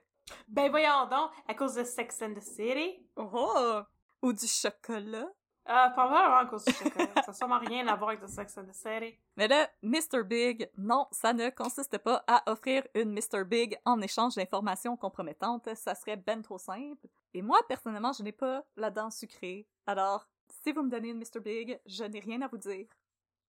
Ben 0.49 0.71
voyons 0.71 1.07
donc, 1.11 1.31
à 1.49 1.55
cause 1.55 1.75
de 1.75 1.85
Sex 1.85 2.21
and 2.23 2.35
the 2.35 2.43
City. 2.43 3.07
Oh! 3.17 3.81
Ou 4.23 4.33
du 4.33 4.47
chocolat. 4.47 5.29
Ah, 5.67 5.91
pas 5.97 6.07
vraiment 6.09 6.37
à 6.37 6.47
cause 6.47 6.65
du 6.65 6.73
chocolat. 6.75 7.07
ça 7.17 7.23
n'a 7.29 7.33
sûrement 7.33 7.59
rien 7.59 7.87
à 7.89 7.97
voir 7.97 8.11
avec 8.11 8.21
The 8.21 8.29
Sex 8.29 8.59
and 8.59 8.65
the 8.67 8.75
City. 8.75 9.19
Mais 9.37 9.49
là, 9.49 9.71
Mr. 9.83 10.23
Big, 10.25 10.69
non, 10.77 11.07
ça 11.11 11.33
ne 11.33 11.49
consiste 11.51 11.97
pas 11.99 12.23
à 12.27 12.51
offrir 12.51 12.87
une 12.95 13.13
Mr. 13.13 13.45
Big 13.45 13.79
en 13.87 14.01
échange 14.03 14.35
d'informations 14.35 14.97
compromettantes. 14.97 15.75
Ça 15.75 15.95
serait 15.95 16.17
ben 16.17 16.43
trop 16.43 16.59
simple. 16.59 17.07
Et 17.33 17.41
moi, 17.41 17.59
personnellement, 17.67 18.13
je 18.13 18.23
n'ai 18.23 18.33
pas 18.33 18.63
la 18.77 18.91
dent 18.91 19.11
sucrée. 19.11 19.67
Alors, 19.87 20.27
si 20.63 20.73
vous 20.73 20.83
me 20.83 20.91
donnez 20.91 21.09
une 21.11 21.19
Mr. 21.19 21.41
Big, 21.41 21.81
je 21.87 22.05
n'ai 22.05 22.21
rien 22.21 22.43
à 22.43 22.49
vous 22.49 22.59
dire. 22.59 22.87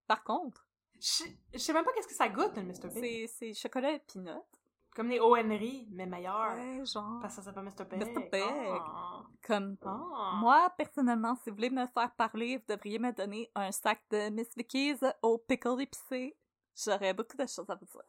Par 0.08 0.24
contre, 0.24 0.66
Je 1.00 1.26
je 1.54 1.58
sais 1.58 1.74
même 1.74 1.84
pas 1.84 1.92
qu'est-ce 1.92 2.08
que 2.08 2.14
ça 2.14 2.30
goûte, 2.30 2.56
le 2.56 2.64
Mr. 2.64 2.88
Big. 2.94 3.04
c'est 3.04 3.28
c'est 3.28 3.54
chocolat 3.54 3.92
et 3.92 4.00
peanut. 4.00 4.42
Comme 4.96 5.10
les 5.10 5.20
ONRI, 5.20 5.90
mais 5.92 6.06
meilleurs. 6.06 6.56
Ouais, 6.56 6.86
genre. 6.86 7.20
Parce 7.22 7.36
que 7.36 7.42
ça 7.42 7.52
s'appelle 7.52 7.66
Mr. 7.66 7.84
Big. 7.84 8.00
Mr. 8.00 8.30
Big. 8.32 8.44
Ah. 8.44 9.24
Comme 9.46 9.76
Ah. 9.86 10.38
moi, 10.40 10.70
personnellement, 10.78 11.36
si 11.44 11.50
vous 11.50 11.56
voulez 11.58 11.70
me 11.70 11.86
faire 11.88 12.12
parler, 12.16 12.58
vous 12.58 12.64
devriez 12.74 12.98
me 12.98 13.12
donner 13.12 13.52
un 13.56 13.72
sac 13.72 14.02
de 14.10 14.30
Miss 14.30 14.56
Vicky's 14.56 15.04
au 15.22 15.38
pickle 15.38 15.82
épicé. 15.82 16.38
J'aurais 16.76 17.14
beaucoup 17.14 17.36
de 17.38 17.46
choses 17.46 17.70
à 17.70 17.76
vous 17.76 17.86
dire. 17.86 18.02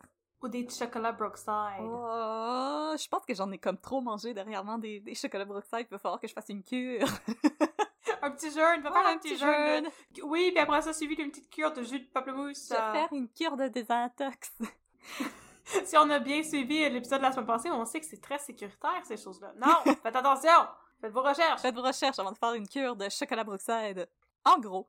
Ou 0.43 0.49
des 0.49 0.69
chocolats 0.69 1.13
Brookside. 1.13 1.81
Oh, 1.81 2.93
je 2.97 3.09
pense 3.09 3.25
que 3.27 3.35
j'en 3.35 3.51
ai 3.51 3.59
comme 3.59 3.79
trop 3.79 4.01
mangé 4.01 4.33
dernièrement 4.35 4.79
des, 4.79 5.01
des 5.01 5.15
chocolats 5.15 5.45
Brookside. 5.45 5.87
Il 5.91 5.93
va 5.93 5.99
falloir 5.99 6.21
que 6.21 6.29
je 6.29 6.33
fasse 6.35 6.49
une 6.51 6.63
cure. 6.63 7.07
Un 8.23 8.31
petit 8.31 8.51
jeûne, 8.51 8.81
va 8.83 8.93
faire 8.93 9.05
Ouais, 9.05 9.13
un 9.13 9.19
petit 9.19 9.37
jeûne. 9.37 9.85
jeûne. 9.85 9.89
Oui, 10.25 10.51
puis 10.53 10.59
après 10.59 10.83
ça, 10.83 10.93
suivi 10.93 11.15
d'une 11.17 11.31
petite 11.31 11.49
cure 11.51 11.73
de 11.73 11.83
jus 11.83 12.01
de 12.01 12.07
pamplemousse. 12.07 12.69
Je 12.71 12.75
vais 12.75 12.81
euh, 12.81 12.93
faire 12.93 13.09
une 13.13 13.29
cure 13.29 13.57
de 13.57 13.69
désintox. 13.69 14.53
Si 15.85 15.97
on 15.97 16.09
a 16.11 16.19
bien 16.19 16.43
suivi 16.43 16.89
l'épisode 16.89 17.19
de 17.19 17.25
la 17.25 17.33
semaine 17.33 17.47
passée, 17.47 17.71
on 17.71 17.85
sait 17.85 18.01
que 18.01 18.07
c'est 18.07 18.21
très 18.21 18.39
sécuritaire, 18.39 19.05
ces 19.05 19.17
choses-là. 19.17 19.53
Non, 19.57 19.93
faites 20.03 20.17
attention! 20.17 20.69
Faites 21.01 21.13
vos 21.13 21.23
recherches! 21.23 21.61
Faites 21.61 21.75
vos 21.75 21.83
recherches 21.83 22.19
avant 22.19 22.33
de 22.33 22.39
faire 22.39 22.55
une 22.55 22.69
cure 22.69 22.97
de 22.97 23.09
chocolat 23.09 23.45
Brookside. 23.45 24.09
En 24.45 24.59
gros, 24.59 24.89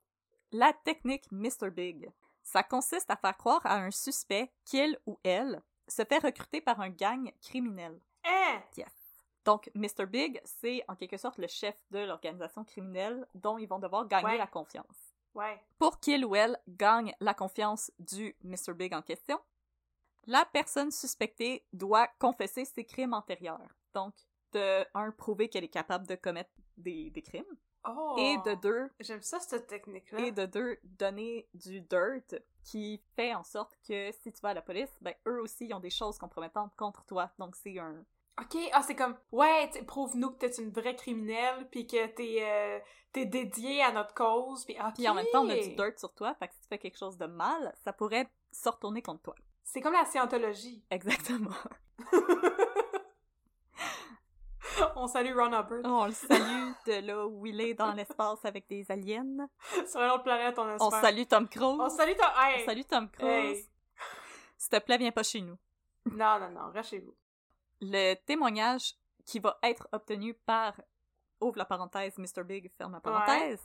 la 0.51 0.71
technique 0.73 1.25
Mr. 1.31 1.69
Big, 1.71 2.09
ça 2.43 2.63
consiste 2.63 3.09
à 3.11 3.15
faire 3.17 3.35
croire 3.37 3.61
à 3.65 3.75
un 3.77 3.91
suspect 3.91 4.51
qu'il 4.65 4.97
ou 5.05 5.19
elle 5.23 5.61
se 5.87 6.03
fait 6.05 6.19
recruter 6.19 6.61
par 6.61 6.79
un 6.79 6.89
gang 6.89 7.31
criminel. 7.41 7.99
Hein? 8.25 8.61
Donc, 9.45 9.69
Mr. 9.75 10.05
Big, 10.05 10.41
c'est 10.43 10.83
en 10.89 10.95
quelque 10.95 11.17
sorte 11.17 11.37
le 11.37 11.47
chef 11.47 11.75
de 11.91 11.99
l'organisation 11.99 12.63
criminelle 12.65 13.25
dont 13.33 13.57
ils 13.57 13.67
vont 13.67 13.79
devoir 13.79 14.05
gagner 14.07 14.25
Ouais. 14.25 14.37
la 14.37 14.47
confiance. 14.47 15.15
Ouais. 15.33 15.61
Pour 15.79 15.99
qu'il 15.99 16.25
ou 16.25 16.35
elle 16.35 16.59
gagne 16.67 17.15
la 17.21 17.33
confiance 17.33 17.89
du 17.99 18.35
Mr. 18.43 18.73
Big 18.73 18.93
en 18.93 19.01
question, 19.01 19.39
la 20.27 20.45
personne 20.45 20.91
suspectée 20.91 21.65
doit 21.73 22.07
confesser 22.19 22.65
ses 22.65 22.85
crimes 22.85 23.13
antérieurs. 23.13 23.75
Donc, 23.93 24.13
de 24.53 24.85
un, 24.93 25.11
prouver 25.11 25.49
qu'elle 25.49 25.63
est 25.63 25.69
capable 25.69 26.07
de 26.07 26.15
commettre 26.15 26.51
des, 26.77 27.09
des 27.09 27.21
crimes, 27.21 27.57
Oh! 27.87 28.15
et 28.17 28.37
de 28.49 28.55
deux, 28.55 28.89
J'aime 28.99 29.21
ça, 29.21 29.39
cette 29.39 29.67
technique-là. 29.67 30.19
et 30.19 30.31
de 30.31 30.45
deux, 30.45 30.77
donner 30.83 31.47
du 31.53 31.81
dirt 31.81 32.35
qui 32.63 33.01
fait 33.15 33.33
en 33.33 33.43
sorte 33.43 33.77
que 33.87 34.11
si 34.11 34.33
tu 34.33 34.41
vas 34.41 34.49
à 34.49 34.53
la 34.55 34.61
police, 34.61 34.89
ben 34.99 35.13
eux 35.25 35.41
aussi 35.41 35.67
ils 35.67 35.73
ont 35.73 35.79
des 35.79 35.89
choses 35.89 36.17
compromettantes 36.17 36.75
contre 36.75 37.05
toi. 37.05 37.31
Donc 37.39 37.55
c'est 37.55 37.79
un 37.79 38.03
Ok, 38.39 38.55
ah, 38.71 38.83
c'est 38.83 38.95
comme, 38.95 39.17
ouais, 39.31 39.67
prouve-nous 39.87 40.31
que 40.31 40.45
t'es 40.45 40.61
une 40.61 40.69
vraie 40.69 40.95
criminelle, 40.95 41.67
puis 41.71 41.87
que 41.87 42.05
t'es 42.07 42.39
euh, 42.43 42.79
t'es 43.11 43.25
dédié 43.25 43.81
à 43.81 43.91
notre 43.91 44.13
cause, 44.13 44.63
puis 44.65 44.77
puis 44.93 45.07
en 45.07 45.13
même 45.15 45.25
temps 45.31 45.45
on 45.45 45.49
a 45.49 45.55
du 45.57 45.73
dirt 45.75 45.97
sur 45.97 46.13
toi, 46.13 46.35
fait 46.35 46.49
que 46.49 46.53
si 46.53 46.61
tu 46.61 46.67
fais 46.67 46.77
quelque 46.77 46.97
chose 46.97 47.17
de 47.17 47.25
mal, 47.25 47.73
ça 47.83 47.93
pourrait 47.93 48.27
se 48.51 48.69
retourner 48.69 49.01
contre 49.01 49.21
toi. 49.21 49.35
C'est 49.67 49.81
comme 49.81 49.93
la 49.93 50.05
scientologie. 50.05 50.81
Exactement. 50.89 51.51
On 54.95 55.07
salue 55.07 55.35
Ron 55.35 55.47
Hubbard. 55.47 55.81
On 55.83 56.05
le 56.05 56.11
salue 56.11 56.71
de 56.85 57.05
là 57.05 57.27
où 57.27 57.45
il 57.45 57.59
est 57.59 57.73
dans 57.73 57.91
l'espace 57.93 58.45
avec 58.45 58.67
des 58.67 58.89
aliens. 58.89 59.49
Sur 59.85 60.01
une 60.01 60.11
autre 60.11 60.23
planète, 60.23 60.57
on 60.57 60.69
espère. 60.69 60.87
On 60.87 60.91
salue 60.91 61.23
Tom 61.27 61.47
Cruise. 61.49 61.79
On 61.79 61.89
salue 61.89 62.15
ton... 62.15 62.41
Hey! 62.41 62.61
On 62.61 62.65
salue 62.65 62.81
Tom 62.89 63.09
Cruise. 63.09 63.57
Hey. 63.57 63.69
S'il 64.57 64.69
te 64.69 64.79
plaît, 64.79 64.97
viens 64.97 65.11
pas 65.11 65.23
chez 65.23 65.41
nous. 65.41 65.57
Non, 66.05 66.39
non, 66.39 66.49
non, 66.49 66.71
reste 66.71 66.91
chez 66.91 66.99
vous. 66.99 67.15
Le 67.81 68.15
témoignage 68.15 68.95
qui 69.25 69.39
va 69.39 69.59
être 69.63 69.87
obtenu 69.91 70.33
par, 70.33 70.79
ouvre 71.41 71.57
la 71.57 71.65
parenthèse, 71.65 72.17
Mr. 72.17 72.43
Big, 72.43 72.71
ferme 72.77 72.93
la 72.93 73.01
parenthèse, 73.01 73.59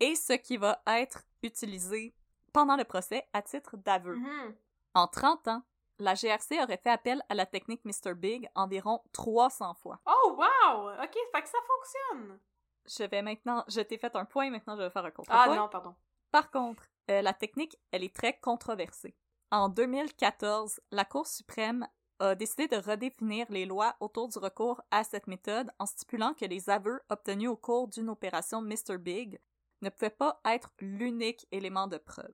et 0.00 0.14
ce 0.14 0.32
qui 0.32 0.56
va 0.56 0.80
être 0.86 1.22
utilisé 1.42 2.14
pendant 2.52 2.76
le 2.76 2.84
procès 2.84 3.28
à 3.32 3.42
titre 3.42 3.76
d'aveu. 3.76 4.16
Mhm. 4.16 4.54
En 4.94 5.06
30 5.06 5.48
ans, 5.48 5.62
la 5.98 6.14
GRC 6.14 6.60
aurait 6.62 6.80
fait 6.82 6.90
appel 6.90 7.22
à 7.28 7.34
la 7.34 7.46
technique 7.46 7.84
Mr. 7.84 8.14
Big 8.14 8.48
environ 8.54 9.00
300 9.12 9.74
fois. 9.74 10.00
Oh, 10.06 10.36
wow! 10.36 10.90
Ok, 11.02 11.16
fait 11.32 11.42
que 11.42 11.48
ça 11.48 11.58
fonctionne. 11.66 12.38
Je 12.86 13.04
vais 13.04 13.22
maintenant, 13.22 13.64
je 13.68 13.80
t'ai 13.80 13.96
fait 13.98 14.14
un 14.16 14.24
point, 14.24 14.50
maintenant 14.50 14.76
je 14.76 14.82
vais 14.82 14.90
faire 14.90 15.04
un 15.04 15.08
Ah 15.08 15.12
contrepoint. 15.12 15.54
non, 15.56 15.68
pardon. 15.68 15.94
Par 16.30 16.50
contre, 16.50 16.84
euh, 17.10 17.22
la 17.22 17.32
technique, 17.32 17.76
elle 17.92 18.02
est 18.04 18.14
très 18.14 18.38
controversée. 18.38 19.14
En 19.50 19.68
2014, 19.68 20.80
la 20.90 21.04
Cour 21.04 21.26
suprême 21.26 21.86
a 22.18 22.34
décidé 22.34 22.68
de 22.68 22.76
redéfinir 22.76 23.46
les 23.50 23.66
lois 23.66 23.94
autour 24.00 24.28
du 24.28 24.38
recours 24.38 24.80
à 24.90 25.04
cette 25.04 25.26
méthode 25.26 25.70
en 25.78 25.86
stipulant 25.86 26.34
que 26.34 26.44
les 26.44 26.70
aveux 26.70 27.00
obtenus 27.10 27.48
au 27.50 27.56
cours 27.56 27.88
d'une 27.88 28.08
opération 28.08 28.62
Mr. 28.62 28.98
Big 28.98 29.38
ne 29.82 29.90
pouvaient 29.90 30.10
pas 30.10 30.40
être 30.44 30.70
l'unique 30.80 31.46
élément 31.52 31.86
de 31.86 31.98
preuve. 31.98 32.32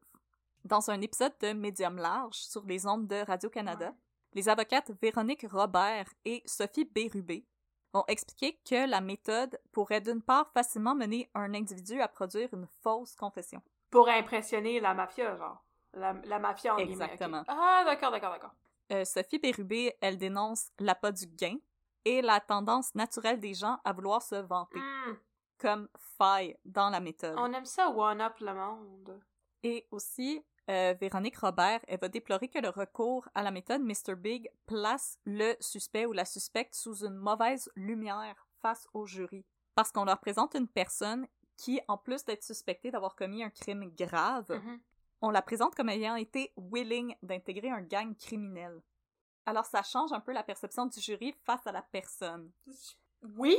Dans 0.69 0.91
un 0.91 1.01
épisode 1.01 1.33
de 1.41 1.55
Médium 1.55 1.97
large 1.97 2.35
sur 2.37 2.63
les 2.67 2.87
ondes 2.87 3.07
de 3.07 3.25
Radio-Canada, 3.27 3.87
Ouais. 3.89 3.95
les 4.35 4.51
avocates 4.51 4.91
Véronique 5.01 5.47
Robert 5.51 6.13
et 6.27 6.43
Sophie 6.45 6.85
Bérubé 6.85 7.47
ont 7.95 8.05
expliqué 8.07 8.61
que 8.69 8.87
la 8.87 9.01
méthode 9.01 9.59
pourrait 9.73 10.03
d'une 10.03 10.21
part 10.21 10.51
facilement 10.53 10.95
mener 10.95 11.31
un 11.35 11.55
individu 11.55 12.03
à 12.03 12.09
produire 12.09 12.53
une 12.53 12.67
fausse 12.83 13.17
confession. 13.17 13.63
Pour 13.89 14.11
impressionner 14.11 14.79
la 14.79 14.93
mafia, 14.93 15.35
genre. 15.37 15.65
La, 15.95 16.13
la 16.25 16.39
mafia, 16.39 16.75
en. 16.75 16.79
Exactement. 16.79 17.45
Ah, 17.49 17.83
d'accord, 17.87 18.11
d'accord, 18.11 18.33
d'accord. 18.33 18.53
Euh, 18.93 19.07
Sophie 19.07 19.39
Bérubé, 19.39 19.97
elle 20.03 20.19
dénonce 20.19 20.69
l'appât 20.79 21.13
du 21.13 21.27
gain 21.29 21.57
et 22.05 22.21
la 22.21 22.41
tendance 22.41 22.95
naturelle 22.95 23.41
des 23.41 23.55
gens 23.55 23.79
à 23.85 23.95
vouloir 23.95 24.21
se 24.21 24.35
vanter, 24.35 24.79
Hmm, 24.79 25.15
comme 25.57 25.89
faille 26.19 26.59
dans 26.67 26.91
la 26.91 27.01
méthode. 27.01 27.37
On 27.39 27.55
aime 27.55 27.65
ça 27.65 27.89
one-up 27.89 28.35
le 28.41 28.53
monde. 28.53 29.19
Et 29.65 29.89
aussi, 29.91 30.45
euh, 30.71 30.95
Véronique 31.01 31.39
Robert, 31.39 31.81
elle 31.89 31.99
va 32.01 32.09
déplorer 32.09 32.49
que 32.49 32.59
le 32.59 32.69
recours 32.69 33.29
à 33.35 33.43
la 33.43 33.51
méthode 33.51 33.83
Mr. 33.83 34.15
Big 34.17 34.51
place 34.67 35.19
le 35.25 35.55
suspect 35.61 36.07
ou 36.07 36.13
la 36.13 36.25
suspecte 36.25 36.75
sous 36.75 37.05
une 37.05 37.15
mauvaise 37.17 37.71
lumière 37.75 38.47
face 38.61 38.87
au 38.93 39.07
jury. 39.07 39.45
Parce 39.75 39.93
qu'on 39.93 40.05
leur 40.05 40.19
présente 40.21 40.55
une 40.55 40.69
personne 40.69 41.27
qui, 41.57 41.81
en 41.89 41.97
plus 41.97 42.25
d'être 42.25 42.43
suspectée 42.45 42.91
d'avoir 42.91 43.17
commis 43.17 43.43
un 43.43 43.51
crime 43.51 43.91
grave, 43.97 44.47
Mhm. 44.51 44.81
on 45.23 45.31
la 45.31 45.43
présente 45.43 45.75
comme 45.75 45.89
ayant 45.89 46.17
été 46.17 46.53
willing 46.57 47.15
d'intégrer 47.23 47.71
un 47.71 47.81
gang 47.83 48.17
criminel. 48.17 48.81
Alors 49.47 49.65
ça 49.65 49.83
change 49.83 50.13
un 50.13 50.21
peu 50.21 50.33
la 50.33 50.43
perception 50.43 50.87
du 50.87 51.01
jury 51.01 51.35
face 51.47 51.67
à 51.67 51.73
la 51.73 51.83
personne. 51.83 52.53
Oui, 53.23 53.57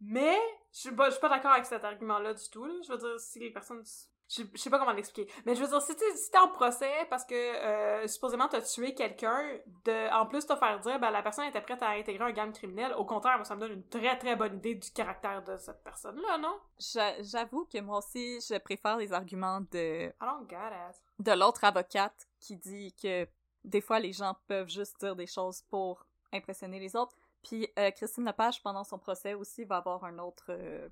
mais 0.00 0.36
je 0.72 0.78
suis 0.80 0.92
pas, 0.92 1.06
je 1.06 1.12
suis 1.12 1.20
pas 1.20 1.28
d'accord 1.28 1.52
avec 1.52 1.66
cet 1.66 1.84
argument-là 1.84 2.32
du 2.34 2.48
tout. 2.50 2.64
là. 2.64 2.74
Je 2.86 2.92
veux 2.92 2.98
dire, 2.98 3.20
si 3.20 3.38
les 3.40 3.50
personnes... 3.50 3.84
Je, 4.28 4.42
je 4.54 4.58
sais 4.58 4.70
pas 4.70 4.78
comment 4.80 4.92
l'expliquer. 4.92 5.30
Mais 5.44 5.54
je 5.54 5.62
veux 5.62 5.68
dire, 5.68 5.80
si 5.80 5.94
t'es 5.94 6.16
si 6.16 6.30
t'es 6.32 6.38
en 6.38 6.48
procès 6.48 6.90
parce 7.10 7.24
que 7.24 7.34
euh, 7.34 8.06
supposément 8.08 8.48
t'as 8.48 8.60
tué 8.60 8.92
quelqu'un, 8.94 9.40
de 9.84 10.12
en 10.12 10.26
plus 10.26 10.44
te 10.46 10.56
faire 10.56 10.80
dire 10.80 10.98
ben 10.98 11.10
la 11.10 11.22
personne 11.22 11.44
était 11.46 11.60
prête 11.60 11.80
à 11.82 11.90
intégrer 11.90 12.24
un 12.24 12.32
gang 12.32 12.52
criminel, 12.52 12.92
au 12.94 13.04
contraire, 13.04 13.36
moi 13.36 13.44
ça 13.44 13.54
me 13.54 13.60
donne 13.60 13.72
une 13.72 13.88
très 13.88 14.18
très 14.18 14.34
bonne 14.34 14.56
idée 14.56 14.74
du 14.74 14.90
caractère 14.90 15.44
de 15.44 15.56
cette 15.58 15.82
personne-là, 15.84 16.38
non? 16.38 16.58
J'a- 16.78 17.22
J'avoue 17.22 17.66
que 17.72 17.78
moi 17.80 17.98
aussi, 17.98 18.40
je 18.40 18.58
préfère 18.58 18.96
les 18.96 19.12
arguments 19.12 19.60
de, 19.70 20.06
I 20.08 20.12
don't 20.20 20.48
get 20.50 20.56
it. 20.90 21.00
de 21.24 21.32
l'autre 21.32 21.62
avocate 21.64 22.26
qui 22.40 22.56
dit 22.56 22.92
que 23.00 23.28
des 23.64 23.80
fois 23.80 24.00
les 24.00 24.12
gens 24.12 24.34
peuvent 24.48 24.68
juste 24.68 24.98
dire 25.00 25.14
des 25.14 25.26
choses 25.28 25.62
pour 25.70 26.04
impressionner 26.32 26.80
les 26.80 26.96
autres. 26.96 27.14
Puis 27.44 27.68
euh, 27.78 27.92
Christine 27.92 28.24
Lepage, 28.24 28.60
pendant 28.60 28.82
son 28.82 28.98
procès 28.98 29.34
aussi, 29.34 29.64
va 29.64 29.76
avoir 29.76 30.02
un 30.04 30.18
autre 30.18 30.46
euh, 30.48 30.88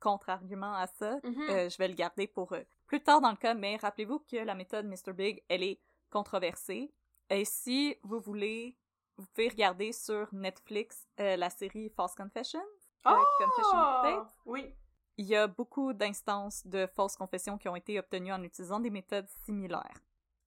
contre-argument 0.00 0.74
à 0.74 0.86
ça. 0.86 1.18
Mhm. 1.22 1.42
Euh, 1.50 1.68
je 1.68 1.76
vais 1.78 1.88
le 1.88 1.94
garder 1.94 2.26
pour 2.26 2.52
euh, 2.52 2.62
plus 2.88 3.02
tard 3.02 3.20
dans 3.20 3.30
le 3.30 3.36
cas, 3.36 3.54
mais 3.54 3.76
rappelez-vous 3.76 4.20
que 4.20 4.36
la 4.36 4.54
méthode 4.54 4.86
Mr. 4.86 5.12
Big, 5.12 5.44
elle 5.48 5.62
est 5.62 5.78
controversée. 6.10 6.90
Et 7.30 7.44
si 7.44 7.96
vous 8.02 8.18
voulez, 8.18 8.76
vous 9.18 9.26
pouvez 9.26 9.48
regarder 9.48 9.92
sur 9.92 10.26
Netflix 10.32 11.06
euh, 11.20 11.36
la 11.36 11.50
série 11.50 11.90
False 11.90 12.14
Confession. 12.14 12.62
euh, 13.06 13.14
Confession 13.38 13.78
Tape. 14.02 14.32
Oui. 14.46 14.74
Il 15.18 15.26
y 15.26 15.36
a 15.36 15.46
beaucoup 15.46 15.92
d'instances 15.92 16.66
de 16.66 16.86
fausses 16.86 17.16
confessions 17.16 17.58
qui 17.58 17.68
ont 17.68 17.76
été 17.76 17.98
obtenues 17.98 18.32
en 18.32 18.42
utilisant 18.42 18.80
des 18.80 18.90
méthodes 18.90 19.28
similaires, 19.44 20.00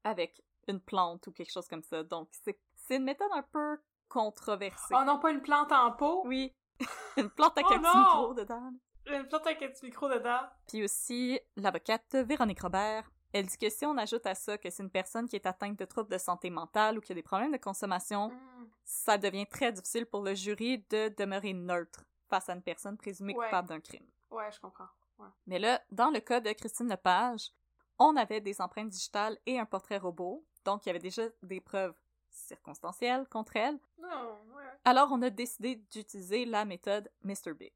avec 0.03 0.41
une 0.67 0.79
plante 0.79 1.27
ou 1.27 1.31
quelque 1.31 1.51
chose 1.51 1.67
comme 1.67 1.83
ça. 1.83 2.03
Donc, 2.03 2.29
c'est 2.31 2.57
une 2.89 3.03
méthode 3.03 3.31
un 3.33 3.43
peu 3.43 3.77
controversée. 4.07 4.95
Oh 4.97 5.03
non, 5.05 5.19
pas 5.19 5.31
une 5.31 5.41
plante 5.41 5.71
en 5.71 5.91
pot? 5.91 6.23
Oui, 6.25 6.53
une 7.17 7.29
plante 7.29 7.57
avec 7.57 7.67
Oh 7.69 8.33
dedans. 8.33 8.71
Petit 9.05 9.85
micro 9.85 10.09
dedans. 10.09 10.41
Puis 10.67 10.83
aussi, 10.83 11.39
l'avocate 11.55 12.15
Véronique 12.15 12.61
Robert, 12.61 13.11
elle 13.33 13.45
dit 13.45 13.57
que 13.57 13.69
si 13.69 13.85
on 13.85 13.97
ajoute 13.97 14.25
à 14.25 14.35
ça 14.35 14.57
que 14.57 14.69
c'est 14.69 14.83
une 14.83 14.89
personne 14.89 15.27
qui 15.27 15.35
est 15.35 15.45
atteinte 15.45 15.77
de 15.79 15.85
troubles 15.85 16.09
de 16.11 16.17
santé 16.17 16.49
mentale 16.49 16.97
ou 16.97 17.01
qui 17.01 17.11
a 17.11 17.15
des 17.15 17.23
problèmes 17.23 17.51
de 17.51 17.57
consommation, 17.57 18.29
Mm. 18.29 18.67
ça 18.83 19.17
devient 19.17 19.47
très 19.47 19.71
difficile 19.71 20.05
pour 20.05 20.21
le 20.21 20.33
jury 20.35 20.85
de 20.89 21.09
demeurer 21.17 21.53
neutre 21.53 22.03
face 22.29 22.49
à 22.49 22.53
une 22.53 22.61
personne 22.61 22.97
présumée 22.97 23.33
Ouais. 23.35 23.45
coupable 23.45 23.69
d'un 23.69 23.79
crime. 23.79 24.05
Ouais, 24.29 24.51
je 24.51 24.59
comprends. 24.59 24.87
Ouais. 25.17 25.27
Mais 25.47 25.59
là, 25.59 25.81
dans 25.91 26.09
le 26.09 26.19
cas 26.19 26.39
de 26.39 26.51
Christine 26.51 26.89
Lepage, 26.89 27.51
on 27.99 28.15
avait 28.17 28.41
des 28.41 28.59
empreintes 28.61 28.89
digitales 28.89 29.37
et 29.45 29.59
un 29.59 29.65
portrait 29.65 29.97
robot, 29.97 30.45
donc 30.65 30.85
il 30.85 30.89
y 30.89 30.91
avait 30.91 30.99
déjà 30.99 31.23
des 31.43 31.59
preuves 31.61 31.95
circonstancielles 32.29 33.27
contre 33.29 33.55
elle. 33.57 33.79
Non, 33.99 34.39
ouais. 34.55 34.63
Alors 34.85 35.09
on 35.11 35.21
a 35.21 35.29
décidé 35.29 35.75
d'utiliser 35.91 36.45
la 36.45 36.65
méthode 36.65 37.09
Mr. 37.23 37.53
Big. 37.53 37.73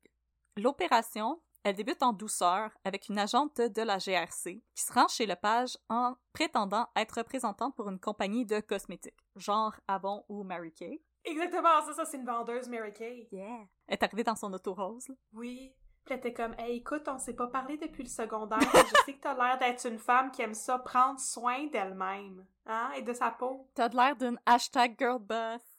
L'opération, 0.58 1.41
elle 1.65 1.76
débute 1.76 2.02
en 2.02 2.13
douceur 2.13 2.72
avec 2.86 3.10
une 3.10 3.20
agente 3.20 3.58
de 3.60 3.82
la 3.82 3.98
GRC 3.98 4.63
qui 4.74 4.84
se 4.84 4.94
rend 4.94 5.10
chez 5.10 5.26
Lepage 5.26 5.78
en 5.89 6.15
prétendant 6.32 6.88
être 6.96 7.18
représentante 7.18 7.76
pour 7.76 7.89
une 7.89 8.00
compagnie 8.00 8.46
de 8.46 8.62
cosmétiques, 8.62 9.20
genre 9.36 9.74
Avon 9.88 10.24
ou 10.30 10.44
Mary 10.44 10.72
Kay. 10.72 11.02
Exactement, 11.26 11.82
c'est 11.86 11.94
ça, 11.94 12.06
c'est 12.06 12.18
une 12.18 12.26
vendeuse 12.26 12.70
Mary 12.70 12.94
Kay. 12.94 13.28
Yeah! 13.34 13.65
Elle 13.88 13.96
est 13.96 14.04
arrivée 14.04 14.24
dans 14.24 14.36
son 14.36 14.54
auto 14.54 14.74
rose. 14.74 15.10
là. 15.10 15.15
Oui. 15.34 15.74
Puis 16.06 16.13
elle 16.13 16.20
était 16.20 16.34
comme, 16.34 16.56
hey, 16.58 16.78
écoute, 16.78 17.08
on 17.08 17.18
s'est 17.18 17.34
pas 17.34 17.48
parlé 17.48 17.78
depuis 17.78 18.04
le 18.04 18.10
secondaire. 18.10 18.60
Je 18.62 19.04
sais 19.06 19.13
que 19.13 19.22
t'as 19.22 19.34
l'air 19.34 19.58
d'être 19.58 19.86
une 19.88 19.98
femme 19.98 20.32
qui 20.32 20.44
aime 20.44 20.54
ça 20.54 20.78
prendre 20.78 21.20
soin 21.20 21.65
d'elle-même. 21.65 22.46
Hein? 22.68 22.91
Et 22.96 23.02
de 23.02 23.12
sa 23.12 23.32
peau. 23.32 23.68
T'as 23.74 23.89
de 23.89 23.96
l'air 23.98 24.15
d'une 24.15 24.39
hashtag 24.46 24.96
girl 25.00 25.20
boss. 25.20 25.74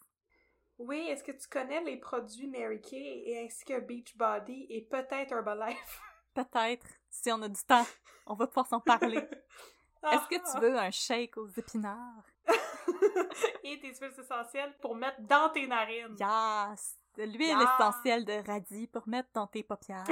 Oui, 0.79 1.09
est-ce 1.09 1.25
que 1.25 1.33
tu 1.33 1.49
connais 1.49 1.81
les 1.83 1.97
produits 1.97 2.49
Mary 2.49 2.81
Kay 2.81 3.23
et 3.27 3.45
ainsi 3.45 3.65
que 3.65 3.81
Beachbody 3.81 4.67
et 4.69 4.83
peut-être 4.83 5.33
Herbalife? 5.33 6.01
Peut-être, 6.35 6.87
si 7.09 7.33
on 7.33 7.41
a 7.41 7.49
du 7.49 7.63
temps, 7.63 7.87
on 8.27 8.35
va 8.35 8.47
pouvoir 8.47 8.67
s'en 8.67 8.81
parler. 8.81 9.17
Est-ce 10.13 10.29
que 10.29 10.53
tu 10.53 10.61
veux 10.61 10.79
un 10.79 10.91
shake 10.91 11.39
aux 11.39 11.49
épinards? 11.49 12.25
et 13.65 13.81
tes 13.81 13.95
huiles 13.95 14.13
essentielles 14.19 14.77
pour 14.83 14.95
mettre 14.95 15.21
dans 15.23 15.49
tes 15.49 15.67
narines. 15.67 16.15
Yes! 16.21 16.99
De 17.17 17.23
l'huile 17.23 17.57
essentielle 17.57 18.27
de 18.27 18.47
radis 18.47 18.87
pour 18.87 19.09
mettre 19.09 19.31
dans 19.33 19.47
tes 19.47 19.63
paupières. 19.63 20.05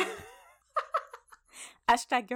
Hashtag. 1.86 2.34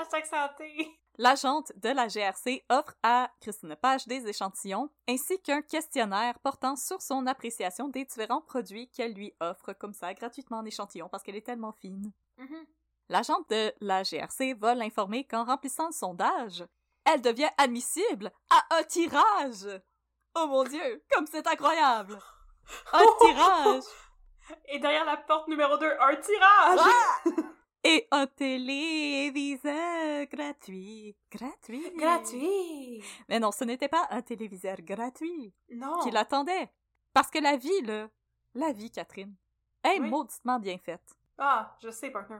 Hashtag 0.00 0.24
santé. 0.24 0.98
L'agente 1.18 1.72
de 1.76 1.90
la 1.90 2.08
GRC 2.08 2.64
offre 2.70 2.94
à 3.02 3.30
Christine 3.42 3.68
Lepage 3.68 4.06
des 4.06 4.26
échantillons 4.26 4.88
ainsi 5.06 5.38
qu'un 5.42 5.60
questionnaire 5.60 6.38
portant 6.38 6.74
sur 6.76 7.02
son 7.02 7.26
appréciation 7.26 7.88
des 7.88 8.06
différents 8.06 8.40
produits 8.40 8.88
qu'elle 8.88 9.12
lui 9.12 9.34
offre 9.40 9.74
comme 9.74 9.92
ça 9.92 10.14
gratuitement 10.14 10.60
en 10.60 10.64
échantillon 10.64 11.10
parce 11.10 11.22
qu'elle 11.22 11.36
est 11.36 11.44
tellement 11.44 11.72
fine. 11.72 12.12
Mhm. 12.38 12.66
L'agente 13.10 13.50
de 13.50 13.74
la 13.82 14.02
GRC 14.02 14.54
va 14.54 14.74
l'informer 14.74 15.26
qu'en 15.26 15.44
remplissant 15.44 15.88
le 15.88 15.92
sondage, 15.92 16.64
elle 17.04 17.20
devient 17.20 17.50
admissible 17.58 18.32
à 18.48 18.76
un 18.78 18.82
tirage. 18.84 19.82
Oh 20.34 20.46
mon 20.46 20.64
dieu, 20.64 21.04
comme 21.12 21.26
c'est 21.26 21.46
incroyable! 21.46 22.18
Un 22.94 23.04
tirage 23.20 23.82
Et 24.68 24.78
derrière 24.78 25.04
la 25.04 25.18
porte 25.18 25.48
numéro 25.48 25.76
2, 25.76 25.86
un 26.00 26.16
tirage! 26.16 26.80
et 27.84 28.06
un 28.10 28.26
téléviseur 28.26 30.26
gratuit. 30.26 31.16
Gratuit. 31.30 31.90
Gratuit! 31.96 33.02
Mais 33.28 33.38
non, 33.40 33.52
ce 33.52 33.64
n'était 33.64 33.88
pas 33.88 34.06
un 34.10 34.22
téléviseur 34.22 34.76
gratuit 34.82 35.52
Non! 35.70 35.98
qui 36.02 36.10
l'attendait. 36.10 36.70
Parce 37.12 37.30
que 37.30 37.38
la 37.38 37.56
vie, 37.56 37.80
là, 37.82 38.08
la 38.54 38.72
vie, 38.72 38.90
Catherine, 38.90 39.34
est 39.82 39.98
Oui. 39.98 40.10
mauditement 40.10 40.58
bien 40.58 40.78
faite. 40.78 41.14
Ah, 41.38 41.76
je 41.82 41.90
sais, 41.90 42.10
partner. 42.10 42.36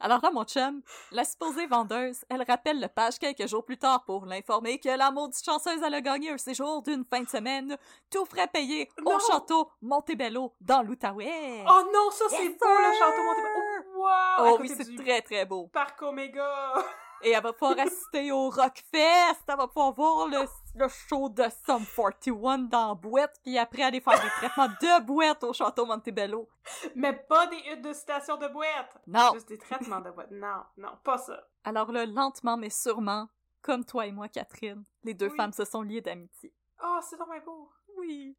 Alors 0.00 0.20
là, 0.20 0.32
mon 0.32 0.42
chum, 0.44 0.82
la 1.12 1.22
supposée 1.24 1.66
vendeuse, 1.68 2.24
elle 2.28 2.42
rappelle 2.42 2.80
le 2.80 2.88
page 2.88 3.20
quelques 3.20 3.46
jours 3.46 3.64
plus 3.64 3.78
tard 3.78 4.04
pour 4.04 4.26
l'informer 4.26 4.80
que 4.80 4.88
la 4.88 5.12
maudite 5.12 5.44
chanceuse 5.44 5.80
elle 5.80 5.94
a 5.94 6.00
gagné 6.00 6.30
un 6.30 6.38
séjour 6.38 6.82
d'une 6.82 7.04
fin 7.04 7.20
de 7.22 7.28
semaine, 7.28 7.76
tout 8.10 8.24
frais 8.24 8.48
payé 8.48 8.88
Non! 9.00 9.14
au 9.14 9.20
château 9.20 9.70
Montebello 9.80 10.52
dans 10.60 10.82
l'Outaouais. 10.82 11.64
Oh 11.68 11.82
non, 11.94 12.10
ça 12.10 12.24
c'est 12.30 12.48
le 12.48 12.92
château 12.98 13.22
Montebello! 13.22 13.58
Oh, 13.58 13.79
wow! 14.00 14.52
Oh 14.52 14.58
oui, 14.60 14.68
c'est 14.68 14.88
du 14.88 14.96
très 14.96 15.22
très 15.22 15.44
beau. 15.44 15.68
Parc 15.68 16.00
Omega! 16.02 16.74
Et 17.22 17.32
elle 17.32 17.42
va 17.42 17.52
pouvoir 17.52 17.78
assister 17.78 18.32
au 18.32 18.48
Rockfest, 18.48 19.42
elle 19.46 19.56
va 19.58 19.66
pouvoir 19.68 19.92
voir 19.92 20.26
le, 20.28 20.38
le 20.74 20.88
show 20.88 21.28
de 21.28 21.44
Sum 21.66 21.84
41 21.94 22.58
dans 22.60 22.94
boîte, 22.94 23.38
puis 23.42 23.58
après 23.58 23.82
aller 23.82 24.00
faire 24.00 24.18
des 24.18 24.28
traitements 24.28 24.68
de 24.68 25.02
boîte 25.04 25.44
au 25.44 25.52
château 25.52 25.84
Montebello. 25.84 26.48
Mais 26.94 27.12
pas 27.12 27.46
des 27.48 27.58
huttes 27.70 27.82
de 27.82 27.92
station 27.92 28.38
de 28.38 28.48
boîte! 28.48 28.96
Non. 29.06 29.32
Juste 29.34 29.48
des 29.48 29.58
traitements 29.58 30.00
de 30.00 30.10
boîte. 30.10 30.30
Non, 30.30 30.62
non, 30.78 30.92
pas 31.04 31.18
ça. 31.18 31.46
Alors 31.64 31.92
là, 31.92 32.06
lentement 32.06 32.56
mais 32.56 32.70
sûrement, 32.70 33.28
comme 33.60 33.84
toi 33.84 34.06
et 34.06 34.12
moi, 34.12 34.28
Catherine, 34.28 34.82
les 35.04 35.12
deux 35.12 35.28
Oui. 35.28 35.36
femmes 35.36 35.52
se 35.52 35.66
sont 35.66 35.82
liées 35.82 36.00
d'amitié. 36.00 36.54
Oh, 36.82 37.00
c'est 37.02 37.16
vraiment 37.16 37.44
beau! 37.44 37.70
Oui. 37.98 38.34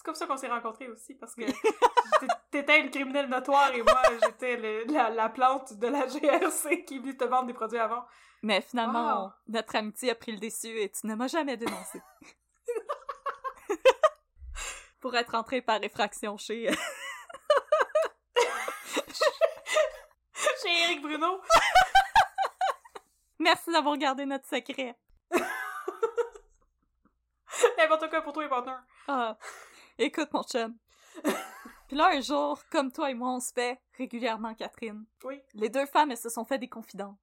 C'est 0.00 0.04
comme 0.06 0.14
ça 0.14 0.26
qu'on 0.26 0.38
s'est 0.38 0.48
rencontrés 0.48 0.88
aussi, 0.88 1.14
parce 1.14 1.34
que 1.34 1.42
t'é- 2.20 2.26
t'étais 2.50 2.80
une 2.80 2.90
criminelle 2.90 3.28
notoire 3.28 3.70
et 3.74 3.82
moi, 3.82 4.00
j'étais 4.24 4.56
la, 4.86 5.10
la 5.10 5.28
plante 5.28 5.74
de 5.74 5.88
la 5.88 6.06
GRC 6.06 6.86
qui 6.86 6.98
vit 7.00 7.18
te 7.18 7.24
vendre 7.24 7.48
des 7.48 7.52
produits 7.52 7.78
avant. 7.78 8.06
Mais 8.42 8.62
finalement, 8.62 9.24
Wow. 9.24 9.30
notre 9.48 9.76
amitié 9.76 10.12
a 10.12 10.14
pris 10.14 10.32
le 10.32 10.38
dessus 10.38 10.68
et 10.80 10.90
tu 10.90 11.06
ne 11.06 11.14
m'as 11.14 11.28
jamais 11.28 11.58
dénoncé. 11.58 12.00
Pour 15.02 15.14
être 15.14 15.34
entré 15.34 15.60
par 15.60 15.82
effraction 15.84 16.38
chez... 16.38 16.70
Chez 20.62 20.82
Eric 20.84 21.02
Bruno! 21.02 21.42
Merci 23.38 23.70
d'avoir 23.70 23.96
gardé 23.98 24.24
notre 24.26 24.46
secret. 24.48 24.94
N'importe 27.78 28.08
quoi 28.10 28.22
pour 28.22 28.32
toi 28.32 28.44
et 28.44 28.48
partner. 28.48 28.74
Ah, 29.08 29.36
écoute 30.06 30.32
mon 30.32 30.42
chum. 30.42 30.74
Puis 31.88 31.96
là, 31.96 32.10
un 32.12 32.20
jour, 32.20 32.60
comme 32.70 32.92
toi 32.92 33.10
et 33.10 33.14
moi, 33.14 33.30
on 33.30 33.40
se 33.40 33.52
fait 33.52 33.80
régulièrement, 33.98 34.54
Catherine. 34.54 35.04
Oui. 35.24 35.40
Les 35.54 35.68
deux 35.68 35.86
femmes, 35.86 36.10
elles 36.12 36.16
se 36.16 36.28
sont 36.28 36.44
fait 36.44 36.58
des 36.58 36.68
confidences. 36.68 37.16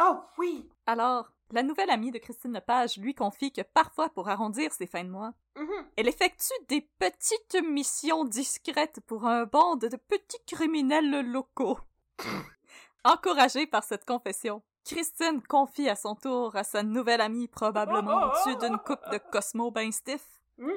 Oh, 0.00 0.18
oui! 0.38 0.68
Alors, 0.86 1.30
la 1.52 1.62
nouvelle 1.62 1.90
amie 1.90 2.10
de 2.10 2.18
Christine 2.18 2.52
Lepage 2.52 2.96
lui 2.96 3.14
confie 3.14 3.52
que 3.52 3.60
parfois, 3.62 4.08
pour 4.08 4.28
arrondir 4.28 4.72
ses 4.72 4.86
fins 4.86 5.04
de 5.04 5.10
mois, 5.10 5.32
Mhm. 5.56 5.86
elle 5.96 6.08
effectue 6.08 6.52
des 6.68 6.80
petites 6.98 7.62
missions 7.62 8.24
discrètes 8.24 9.00
pour 9.06 9.26
un 9.26 9.44
bande 9.44 9.80
de 9.84 9.96
petits 9.96 10.42
criminels 10.46 11.10
locaux. 11.30 11.78
Encouragée 13.04 13.66
par 13.66 13.84
cette 13.84 14.04
confession, 14.04 14.62
Christine 14.84 15.42
confie 15.42 15.88
à 15.88 15.96
son 15.96 16.14
tour 16.14 16.56
à 16.56 16.64
sa 16.64 16.82
nouvelle 16.82 17.20
amie, 17.20 17.48
probablement 17.48 18.24
au-dessus 18.26 18.56
d'une 18.56 18.78
coupe 18.78 19.08
de 19.12 19.18
Cosmo 19.18 19.70
ben 19.70 19.92
stiff, 19.92 20.26
Mm. 20.58 20.68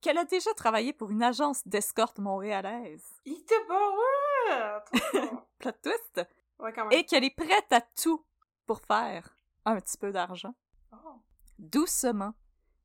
Qu'elle 0.00 0.18
a 0.18 0.24
déjà 0.24 0.52
travaillé 0.54 0.92
pour 0.92 1.10
une 1.10 1.22
agence 1.22 1.66
d'escorte 1.66 2.18
montréalaise. 2.18 3.04
Il! 3.24 3.44
Trop 3.44 3.58
bon. 5.12 5.42
Plot 5.58 5.72
twist! 5.82 6.26
Ouais, 6.58 6.72
quand 6.72 6.86
même. 6.86 6.98
Et 6.98 7.04
qu'elle 7.04 7.24
est 7.24 7.34
prête 7.34 7.72
à 7.72 7.80
tout 7.80 8.24
pour 8.66 8.80
faire 8.80 9.36
un 9.64 9.80
petit 9.80 9.96
peu 9.96 10.12
d'argent. 10.12 10.54
Oh. 10.92 11.14
Doucement, 11.58 12.34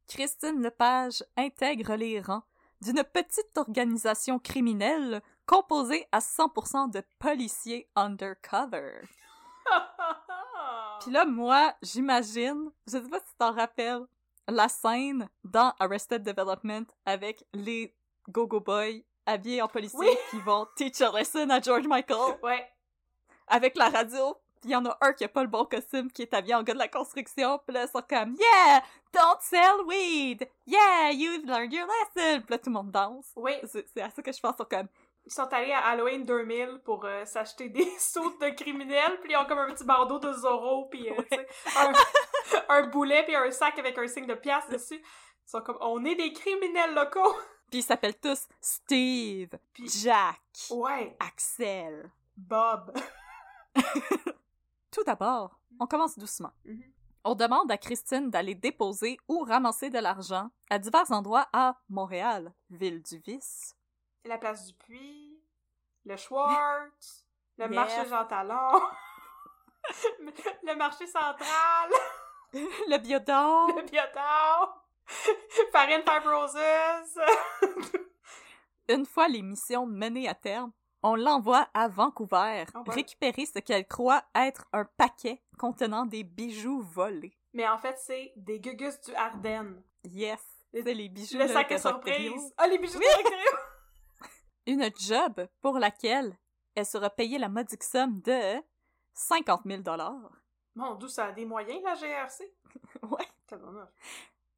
Christine 0.08 0.62
Lepage 0.62 1.24
intègre 1.38 1.96
les 1.96 2.22
rangs 2.22 2.44
d'une 2.82 3.04
petite 3.04 3.58
organisation 3.58 4.40
criminelle 4.40 5.22
composée 5.46 6.08
à 6.12 6.20
100% 6.20 6.92
de 6.92 7.02
policiers 7.20 7.90
undercover. 7.96 9.02
Puis 11.02 11.12
là, 11.12 11.26
moi, 11.26 11.74
j'imagine, 11.82 12.72
je 12.88 12.92
sais 12.92 13.02
pas 13.02 13.20
si 13.20 13.26
tu 13.26 13.38
t'en 13.38 13.54
rappelles, 13.54 14.06
la 14.48 14.68
scène 14.70 15.30
dans 15.44 15.74
Arrested 15.80 16.24
Development 16.24 16.86
avec 17.06 17.44
les 17.54 17.96
Go-Go 18.30 18.60
Boys 18.60 19.02
habillés 19.26 19.62
en 19.62 19.68
policiers 19.68 20.00
Oui. 20.00 20.18
qui 20.30 20.40
vont 20.40 20.68
teach 20.76 21.02
a 21.02 21.12
lesson 21.12 21.50
à 21.50 21.60
George 21.60 21.88
Michael 21.88 22.38
ouais. 22.44 22.68
avec 23.48 23.76
la 23.78 23.90
radio. 23.90 24.36
Puis 24.62 24.70
il 24.70 24.74
y 24.74 24.76
en 24.76 24.86
a 24.86 24.98
un 25.02 25.14
qui 25.14 25.24
a 25.24 25.28
pas 25.28 25.44
le 25.44 25.50
bon 25.50 25.66
costume, 25.66 26.12
qui 26.12 26.24
est 26.24 26.34
habillé 26.34 26.56
en 26.56 26.64
gars 26.64 26.74
de 26.74 26.80
la 26.80 26.88
construction. 26.88 27.60
Puis 27.66 27.74
là, 27.74 27.84
ils 27.84 27.90
sont 27.90 28.04
comme 28.08 28.36
«Yeah! 28.40 28.84
Don't 29.14 29.40
sell 29.42 29.82
weed! 29.86 30.48
Yeah! 30.66 31.12
You've 31.12 31.46
learned 31.46 31.74
your 31.74 31.88
lesson!» 31.88 32.42
Puis 32.46 32.52
là, 32.52 32.58
tout 32.58 32.70
le 32.70 32.74
monde 32.74 32.92
danse. 32.92 33.32
Oui. 33.36 33.54
C'est 33.66 33.86
c'est 33.94 34.02
à 34.02 34.10
ça 34.10 34.22
que 34.22 34.32
je 34.32 34.40
pense. 34.40 34.54
Ils 34.54 34.58
sont 34.58 34.66
comme 34.70 34.88
Ils 35.28 35.32
sont 35.34 35.52
allés 35.52 35.72
à 35.72 35.80
Halloween 35.88 36.24
2000 36.24 36.82
pour 36.86 37.04
euh, 37.06 37.26
s'acheter 37.26 37.70
des 37.70 37.90
sautes 38.00 38.40
de 38.42 38.50
criminels, 38.50 39.20
puis 39.22 39.32
ils 39.34 39.38
ont 39.38 39.46
comme 39.46 39.58
un 39.60 39.72
petit 39.74 39.84
bandeau 39.84 40.20
de 40.20 40.32
Zorro, 40.34 40.86
puis 40.86 41.10
euh, 41.10 41.16
un, 41.78 41.92
un 42.70 42.88
boulet, 42.88 43.24
puis 43.24 43.36
un 43.36 43.50
sac 43.52 43.78
avec 43.80 43.98
un 43.98 44.08
signe 44.08 44.28
de 44.28 44.36
pièce 44.36 44.68
dessus. 44.70 45.02
Ils 45.02 45.50
sont 45.50 45.62
comme, 45.62 45.78
on 45.82 46.04
est 46.06 46.16
des 46.16 46.32
criminels 46.34 46.94
locaux! 46.94 47.36
Puis 47.72 47.80
ils 47.80 47.84
s'appellent 47.84 48.20
tous 48.20 48.48
Steve, 48.62 49.50
Puis- 49.74 49.90
Jack, 49.90 50.40
Ouais, 50.70 51.18
Axel. 51.20 52.12
Bob. 52.38 52.94
Tout 54.92 55.04
d'abord, 55.04 55.60
on 55.80 55.88
commence 55.88 56.18
doucement. 56.18 56.52
Mhm. 56.64 56.84
On 57.24 57.34
demande 57.34 57.72
à 57.72 57.78
Christine 57.78 58.30
d'aller 58.30 58.54
déposer 58.54 59.18
ou 59.28 59.40
ramasser 59.40 59.90
de 59.90 59.98
l'argent 59.98 60.50
à 60.70 60.78
divers 60.78 61.12
endroits 61.12 61.48
à 61.54 61.76
Montréal, 61.90 62.54
ville 62.70 63.02
du 63.02 63.18
vice. 63.18 63.76
La 64.26 64.38
place 64.40 64.66
du 64.66 64.74
puits, 64.74 65.40
le 66.06 66.18
Schwartz, 66.18 67.28
le 67.58 67.68
marché 67.68 68.06
Jean 68.10 68.26
Talon, 68.26 68.82
le 70.64 70.76
marché 70.76 71.06
central, 71.06 71.92
Le 72.54 72.98
biodôme. 72.98 73.76
le 73.78 73.84
biotard, 73.84 74.84
Farine 75.72 76.02
Five 76.02 76.26
Roses. 76.28 77.20
Une 78.90 79.06
fois 79.06 79.28
les 79.28 79.42
missions 79.44 79.86
menées 79.86 80.28
à 80.28 80.34
terme, 80.36 80.72
on 81.04 81.16
l'envoie 81.16 81.68
à 81.74 81.88
Vancouver 81.88 82.66
Ah 82.74 82.80
ouais. 82.88 82.94
récupérer 82.96 83.46
ce 83.46 83.60
qu'elle 83.60 83.88
croit 83.88 84.24
être 84.34 84.66
un 84.74 84.86
paquet 84.86 85.44
contenant 85.60 86.06
des 86.06 86.24
bijoux 86.24 86.82
volés. 86.82 87.38
Mais 87.54 87.68
en 87.68 87.78
fait, 87.78 87.98
c'est 88.00 88.34
des 88.36 88.60
gugus 88.60 89.00
du 89.02 89.14
Ardennes. 89.14 89.84
Yes, 90.04 90.44
c'est 90.74 90.82
les 90.94 91.10
bijoux 91.10 91.38
Le 91.38 91.46
là, 91.46 91.54
sac 91.54 91.70
de 91.70 91.76
à 91.76 91.78
surprise. 91.80 92.54
Ah, 92.58 92.68
les 92.68 92.78
bijoux 92.80 92.98
Oui. 93.00 93.06
de. 93.24 93.75
Une 94.68 94.90
job 94.98 95.48
pour 95.62 95.80
laquelle 95.80 96.38
elle 96.76 96.86
sera 96.86 97.10
payée 97.10 97.38
la 97.38 97.50
modique 97.50 97.84
somme 97.84 98.22
de 98.22 98.62
50 99.14 99.62
000 99.66 99.82
Mon 100.76 100.96
Dieu, 100.96 101.08
ça 101.08 101.28
a 101.28 101.32
des 101.32 101.46
moyens, 101.46 101.82
la 101.84 101.96
GRC. 101.96 102.52
Ouais. 103.04 103.28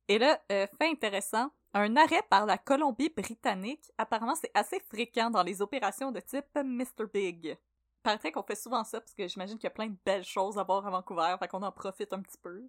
Et 0.08 0.18
là, 0.18 0.40
euh, 0.52 0.66
fait 0.80 0.90
intéressant, 0.90 1.52
un 1.74 1.96
arrêt 1.98 2.24
par 2.30 2.46
la 2.46 2.58
Colombie-Britannique, 2.58 3.92
apparemment 3.98 4.36
c'est 4.36 4.52
assez 4.54 4.80
fréquent 4.80 5.30
dans 5.30 5.44
les 5.44 5.62
opérations 5.62 6.12
de 6.12 6.22
type 6.22 6.46
Mr. 6.56 7.06
Big. 7.14 7.58
Paraîtrait 8.02 8.32
qu'on 8.32 8.44
fait 8.44 8.56
souvent 8.56 8.84
ça, 8.86 9.02
parce 9.02 9.14
que 9.14 9.28
j'imagine 9.28 9.58
qu'il 9.58 9.66
y 9.66 9.68
a 9.68 9.72
plein 9.72 9.88
de 9.88 9.98
belles 10.06 10.24
choses 10.24 10.58
à 10.58 10.64
voir 10.64 10.88
à 10.88 10.90
Vancouver, 10.90 11.36
fait 11.40 11.48
qu'on 11.50 11.62
en 11.62 11.72
profite 11.72 12.14
un 12.14 12.22
petit 12.22 12.38
peu. 12.38 12.64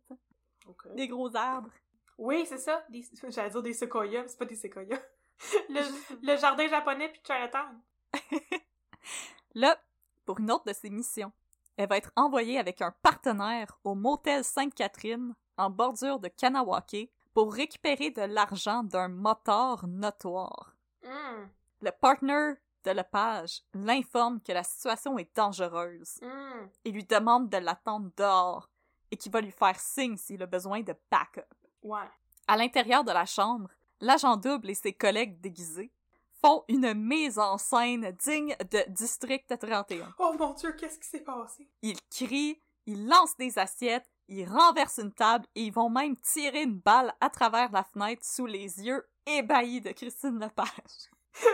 Des 0.94 1.06
gros 1.06 1.34
arbres. 1.36 1.70
Oui, 2.18 2.44
c'est 2.46 2.58
ça. 2.58 2.84
Des... 2.88 3.04
J'allais 3.28 3.50
dire 3.50 3.62
des 3.62 3.72
séquoias, 3.72 4.22
mais 4.22 4.28
c'est 4.28 4.38
pas 4.38 4.44
des 4.44 4.56
séquoias. 4.56 5.00
le, 5.68 5.80
le 6.22 6.36
jardin 6.36 6.68
japonais 6.68 7.08
puis 7.08 7.20
Chinatown. 7.24 7.80
Là, 9.54 9.78
pour 10.24 10.40
une 10.40 10.50
autre 10.50 10.64
de 10.66 10.72
ses 10.72 10.90
missions, 10.90 11.32
elle 11.76 11.88
va 11.88 11.96
être 11.96 12.12
envoyée 12.16 12.58
avec 12.58 12.82
un 12.82 12.92
partenaire 13.02 13.78
au 13.84 13.94
motel 13.94 14.44
Sainte-Catherine, 14.44 15.34
en 15.56 15.70
bordure 15.70 16.18
de 16.18 16.28
Kanawake, 16.28 17.10
pour 17.34 17.54
récupérer 17.54 18.10
de 18.10 18.22
l'argent 18.22 18.82
d'un 18.82 19.08
moteur 19.08 19.86
notoire. 19.86 20.74
Hum, 21.04 21.48
Le 21.80 21.90
partner 21.92 22.54
de 22.84 22.90
Lepage 22.90 23.62
l'informe 23.74 24.40
que 24.40 24.52
la 24.52 24.64
situation 24.64 25.18
est 25.18 25.34
dangereuse 25.36 26.18
hum. 26.22 26.68
et 26.84 26.90
lui 26.90 27.04
demande 27.04 27.48
de 27.48 27.58
l'attendre 27.58 28.10
dehors 28.16 28.68
et 29.10 29.16
qu'il 29.16 29.32
va 29.32 29.40
lui 29.40 29.52
faire 29.52 29.78
signe 29.78 30.16
s'il 30.16 30.42
a 30.42 30.46
besoin 30.46 30.80
de 30.80 30.94
backup. 31.10 31.54
Ouais. 31.82 32.10
À 32.46 32.56
l'intérieur 32.56 33.04
de 33.04 33.12
la 33.12 33.24
chambre, 33.24 33.70
l'agent 34.00 34.36
double 34.36 34.70
et 34.70 34.74
ses 34.74 34.92
collègues 34.92 35.40
déguisés 35.40 35.90
font 36.40 36.64
une 36.68 36.94
mise 36.94 37.38
en 37.38 37.58
scène 37.58 38.10
digne 38.12 38.56
de 38.70 38.84
District 38.88 39.46
31. 39.58 40.14
Oh 40.18 40.34
mon 40.38 40.52
Dieu, 40.54 40.72
qu'est-ce 40.72 40.98
qui 40.98 41.08
s'est 41.08 41.20
passé? 41.24 41.68
Ils 41.82 41.98
crient, 42.10 42.60
ils 42.86 43.06
lancent 43.08 43.36
des 43.36 43.58
assiettes, 43.58 44.08
ils 44.28 44.48
renversent 44.48 44.98
une 44.98 45.12
table 45.12 45.46
et 45.54 45.64
ils 45.64 45.72
vont 45.72 45.90
même 45.90 46.16
tirer 46.18 46.62
une 46.62 46.78
balle 46.78 47.12
à 47.20 47.28
travers 47.30 47.72
la 47.72 47.82
fenêtre 47.82 48.24
sous 48.24 48.46
les 48.46 48.80
yeux 48.84 49.04
ébahis 49.26 49.80
de 49.80 49.90
Christine 49.92 50.38
Lepage. 50.38 51.10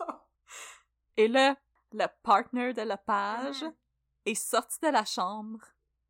Wow! 0.00 0.16
Et 1.16 1.28
là, 1.28 1.56
le 1.92 2.06
partner 2.22 2.72
de 2.74 2.82
Lepage 2.82 3.62
Mhm. 3.62 3.74
est 4.26 4.34
sorti 4.34 4.78
de 4.82 4.88
la 4.88 5.04
chambre. 5.04 5.60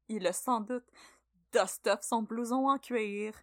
Il 0.08 0.26
a 0.26 0.32
sans 0.32 0.60
doute 0.60 0.86
dust 1.52 1.86
off 1.86 2.00
son 2.02 2.22
blouson 2.22 2.68
en 2.68 2.78
cuir, 2.78 3.34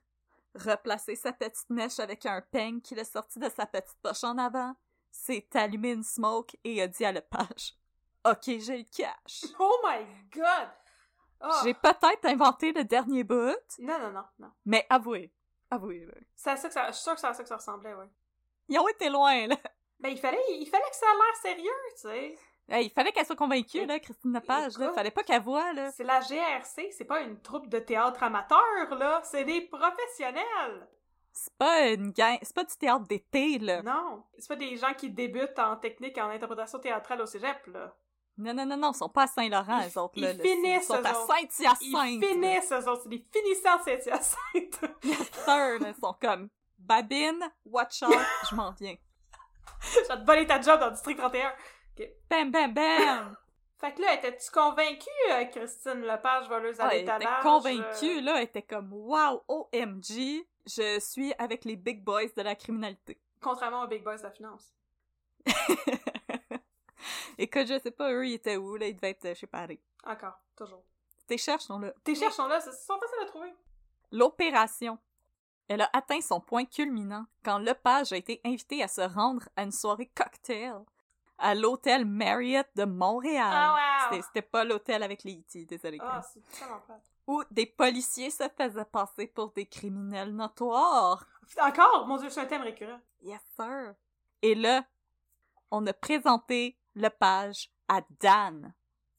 replacé 0.56 1.16
sa 1.16 1.34
petite 1.34 1.70
mèche 1.70 2.00
avec 2.00 2.26
un 2.26 2.42
peigne 2.42 2.82
qu'il 2.82 3.00
a 3.00 3.06
sorti 3.06 3.40
de 3.40 3.50
sa 3.50 3.66
petite 3.66 3.98
poche 4.02 4.24
en 4.24 4.38
avant, 4.38 4.76
s'est 5.12 5.48
allumé 5.54 5.92
une 5.92 6.04
smoke 6.04 6.56
et 6.64 6.82
a 6.82 6.88
dit 6.88 7.06
à 7.06 7.12
Lepage 7.12 7.78
Ok, 8.26 8.44
j'ai 8.46 8.78
le 8.78 8.86
cash. 8.96 9.46
Oh 9.60 9.80
my 9.84 10.06
god! 10.32 10.70
Ah. 11.42 11.62
J'ai 11.64 11.74
peut-être 11.74 12.26
inventé 12.26 12.72
le 12.72 12.86
dernier 12.86 13.24
bout, 13.24 13.58
Non, 13.80 14.00
non, 14.00 14.12
non, 14.12 14.24
non. 14.40 14.52
mais 14.66 14.86
avouez, 14.90 15.34
avouez, 15.70 16.06
là, 16.06 16.14
C'est 16.36 16.52
à 16.52 16.56
ça 16.58 16.70
que 16.70 16.74
ça... 16.74 16.88
Je 16.88 16.94
suis 16.94 17.04
sûre 17.04 17.16
que 17.16 17.20
c'est 17.20 17.28
à 17.28 17.34
ça 17.34 17.44
que 17.44 17.50
ça 17.50 17.58
ressemblait, 17.58 17.94
ouais. 17.94 18.10
ils 18.70 18.80
ont 18.80 18.88
été 18.88 19.10
loin, 19.10 19.48
là. 19.48 19.58
Ben, 20.00 20.10
il 20.10 20.18
fallait, 20.18 20.42
il 20.50 20.66
fallait 20.68 20.90
que 20.90 20.96
ça 20.96 21.06
a 21.06 21.14
l'air 21.14 21.36
sérieux, 21.42 21.72
tu 21.96 22.02
sais. 22.02 22.38
Hey, 22.76 22.88
il 22.88 22.90
fallait 22.90 23.12
qu'elle 23.12 23.26
soit 23.26 23.36
convaincue, 23.36 23.86
là, 23.86 24.00
Christine 24.00 24.34
Lepage, 24.34 24.78
là. 24.80 24.86
Écoute. 24.86 24.96
Fallait 24.96 25.12
pas 25.12 25.22
qu'elle 25.24 25.42
voie, 25.44 25.72
là. 25.74 25.92
C'est 25.92 26.04
la 26.04 26.20
GRC, 26.22 26.90
c'est 26.92 27.06
pas 27.06 27.22
une 27.22 27.40
troupe 27.40 27.68
de 27.70 27.78
théâtre 27.78 28.24
amateur, 28.24 28.96
là. 28.98 29.22
C'est 29.24 29.44
des 29.44 29.62
professionnels. 29.62 30.88
C'est 31.32 31.54
pas 31.58 31.88
une 31.90 32.12
gang, 32.12 32.38
c'est 32.42 32.56
pas 32.56 32.64
du 32.64 32.76
théâtre 32.76 33.06
d'été, 33.08 33.60
là. 33.60 33.82
Non. 33.84 34.24
C'est 34.40 34.48
pas 34.48 34.56
des 34.56 34.76
gens 34.78 34.94
qui 34.96 35.10
débutent 35.12 35.60
en 35.60 35.76
technique 35.78 36.18
et 36.18 36.22
en 36.22 36.30
interprétation 36.30 36.80
théâtrale 36.80 37.22
au 37.22 37.26
cégep, 37.28 37.66
là. 37.68 37.94
Non, 38.40 38.54
non, 38.56 38.66
non, 38.66 38.78
non, 38.78 38.92
ils 38.92 38.98
sont 38.98 39.10
pas 39.10 39.24
à 39.24 39.28
Saint-Laurent, 39.28 39.80
Ils- 39.82 39.86
les 39.86 39.98
autres, 40.00 40.14
ils 40.16 40.24
là. 40.24 40.34
là. 40.34 40.44
finissent, 40.44 40.84
Ils 40.84 40.88
sont 40.88 40.96
eux 41.00 41.06
à. 41.06 41.14
Saint-Hyacinthe. 41.14 41.80
Ils 41.84 42.24
finissent, 42.26 42.72
eux 42.72 42.90
autres. 42.90 43.04
C'est 43.04 43.10
des 43.10 43.26
finissants 43.32 43.78
de 43.78 43.84
Saint-Hyacinthe. 43.84 44.80
Sir, 45.04 45.80
là, 45.80 45.90
Ils 45.90 45.96
sont 46.02 46.16
comme, 46.20 46.50
Babine, 46.80 47.40
watch 47.66 48.02
out, 48.02 48.16
je 48.50 48.56
m'en 48.56 48.72
viens. 48.72 48.96
Je 49.82 50.00
vais 50.08 50.20
te 50.20 50.26
voler 50.26 50.48
ta 50.48 50.60
job 50.62 50.80
dans 50.80 50.88
le 50.88 50.94
District 50.94 51.18
31. 51.18 51.52
Bam, 52.30 52.52
bam, 52.52 52.74
bam! 52.74 53.36
Fait 53.80 53.94
que 53.94 54.02
là, 54.02 54.14
étais-tu 54.14 54.50
convaincue, 54.50 55.10
euh, 55.32 55.44
Christine 55.46 56.02
Lepage, 56.04 56.48
voleuse 56.48 56.80
à 56.80 56.86
Ah, 56.86 56.90
elle 56.96 57.02
était 57.02 57.20
l'étalage? 57.20 57.44
convaincue, 57.44 58.22
là, 58.22 58.38
elle 58.38 58.44
était 58.44 58.62
comme, 58.62 58.94
wow, 58.94 59.44
OMG, 59.50 60.46
je 60.66 61.00
suis 61.02 61.34
avec 61.38 61.66
les 61.66 61.76
big 61.76 62.02
boys 62.02 62.28
de 62.38 62.42
la 62.42 62.56
criminalité. 62.56 63.20
euh, 63.20 63.40
Contrairement 63.42 63.84
aux 63.84 63.88
Big 63.88 64.02
Boys 64.04 64.18
de 64.18 64.24
la 64.24 64.32
finance. 64.32 64.74
Écoute, 67.38 67.68
je 67.68 67.78
sais 67.80 67.92
pas, 67.92 68.12
eux, 68.14 68.26
ils 68.28 68.34
étaient 68.36 68.56
où, 68.58 68.76
là, 68.78 68.88
ils 68.88 68.96
devaient 68.96 69.10
être, 69.10 69.26
euh, 69.26 69.36
sais 69.36 69.48
pas, 69.48 69.60
allez. 69.60 69.82
Encore, 70.06 70.40
toujours. 70.56 70.84
Tes 71.28 71.38
cherches 71.38 71.64
sont 71.64 71.80
là. 71.80 71.92
Tes 72.04 72.16
cherches 72.16 72.36
sont 72.36 72.48
là, 72.48 72.60
c'est 72.62 72.72
sont 72.72 72.98
faciles 73.00 73.24
à 73.24 73.26
trouver. 73.26 73.54
L'opération. 74.12 74.98
Elle 75.68 75.82
a 75.82 75.90
atteint 75.94 76.22
son 76.22 76.40
point 76.42 76.66
culminant 76.66 77.26
quand 77.44 77.58
Lepage 77.58 78.12
a 78.14 78.18
été 78.18 78.40
invité 78.46 78.84
à 78.84 78.88
se 78.88 79.02
rendre 79.02 79.48
à 79.56 79.64
une 79.64 79.72
soirée 79.72 80.12
cocktail 80.14 80.76
à 81.38 81.56
l'hôtel 81.56 82.06
Marriott 82.06 82.68
de 82.76 82.86
Montréal. 82.86 83.52
Ah, 83.52 84.10
wow! 84.12 84.22
C'était- 84.22 84.42
pas 84.42 84.64
l'hôtel 84.64 85.02
avec 85.04 85.24
les 85.24 85.40
E.T., 85.40 85.66
désolé. 85.66 85.98
Chris. 85.98 86.42
c'est. 86.52 86.64
Où 87.26 87.42
des 87.52 87.66
policiers 87.66 88.30
se 88.30 88.44
faisaient 88.58 88.86
passer 88.86 89.28
pour 89.28 89.52
des 89.52 89.66
criminels 89.66 90.34
notoires. 90.36 91.26
Encore? 91.62 92.06
Mon 92.08 92.18
dieu, 92.18 92.30
c'est 92.30 92.42
un 92.42 92.46
thème 92.46 92.62
récurrent. 92.64 93.00
Yes, 93.22 93.40
sir. 93.56 93.96
Et 94.42 94.56
là, 94.56 94.84
on 95.72 95.86
a 95.88 95.94
présenté 95.94 96.78
Lepage 96.96 97.72
à 97.88 98.02
Dan, 98.20 98.74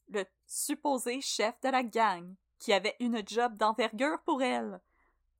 le 0.09 0.23
supposé 0.45 1.19
chef 1.21 1.59
de 1.61 1.69
la 1.69 1.83
gang, 1.83 2.35
qui 2.59 2.71
avait 2.73 2.95
une 2.99 3.21
job 3.27 3.57
d'envergure 3.57 4.19
pour 4.23 4.41
elle. 4.41 4.79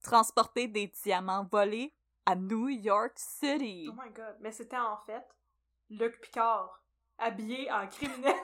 Transporter 0.02 0.68
des 0.68 0.88
diamants 0.88 1.46
volés 1.50 1.94
à 2.26 2.34
New 2.34 2.68
York 2.68 3.12
City. 3.16 3.88
Oh 3.90 3.94
my 3.94 4.10
god. 4.12 4.36
Mais 4.40 4.52
c'était 4.52 4.76
en 4.76 4.96
fait 4.98 5.24
Luc 5.90 6.20
Picard, 6.20 6.82
habillé 7.18 7.70
en 7.70 7.86
criminel. 7.86 8.34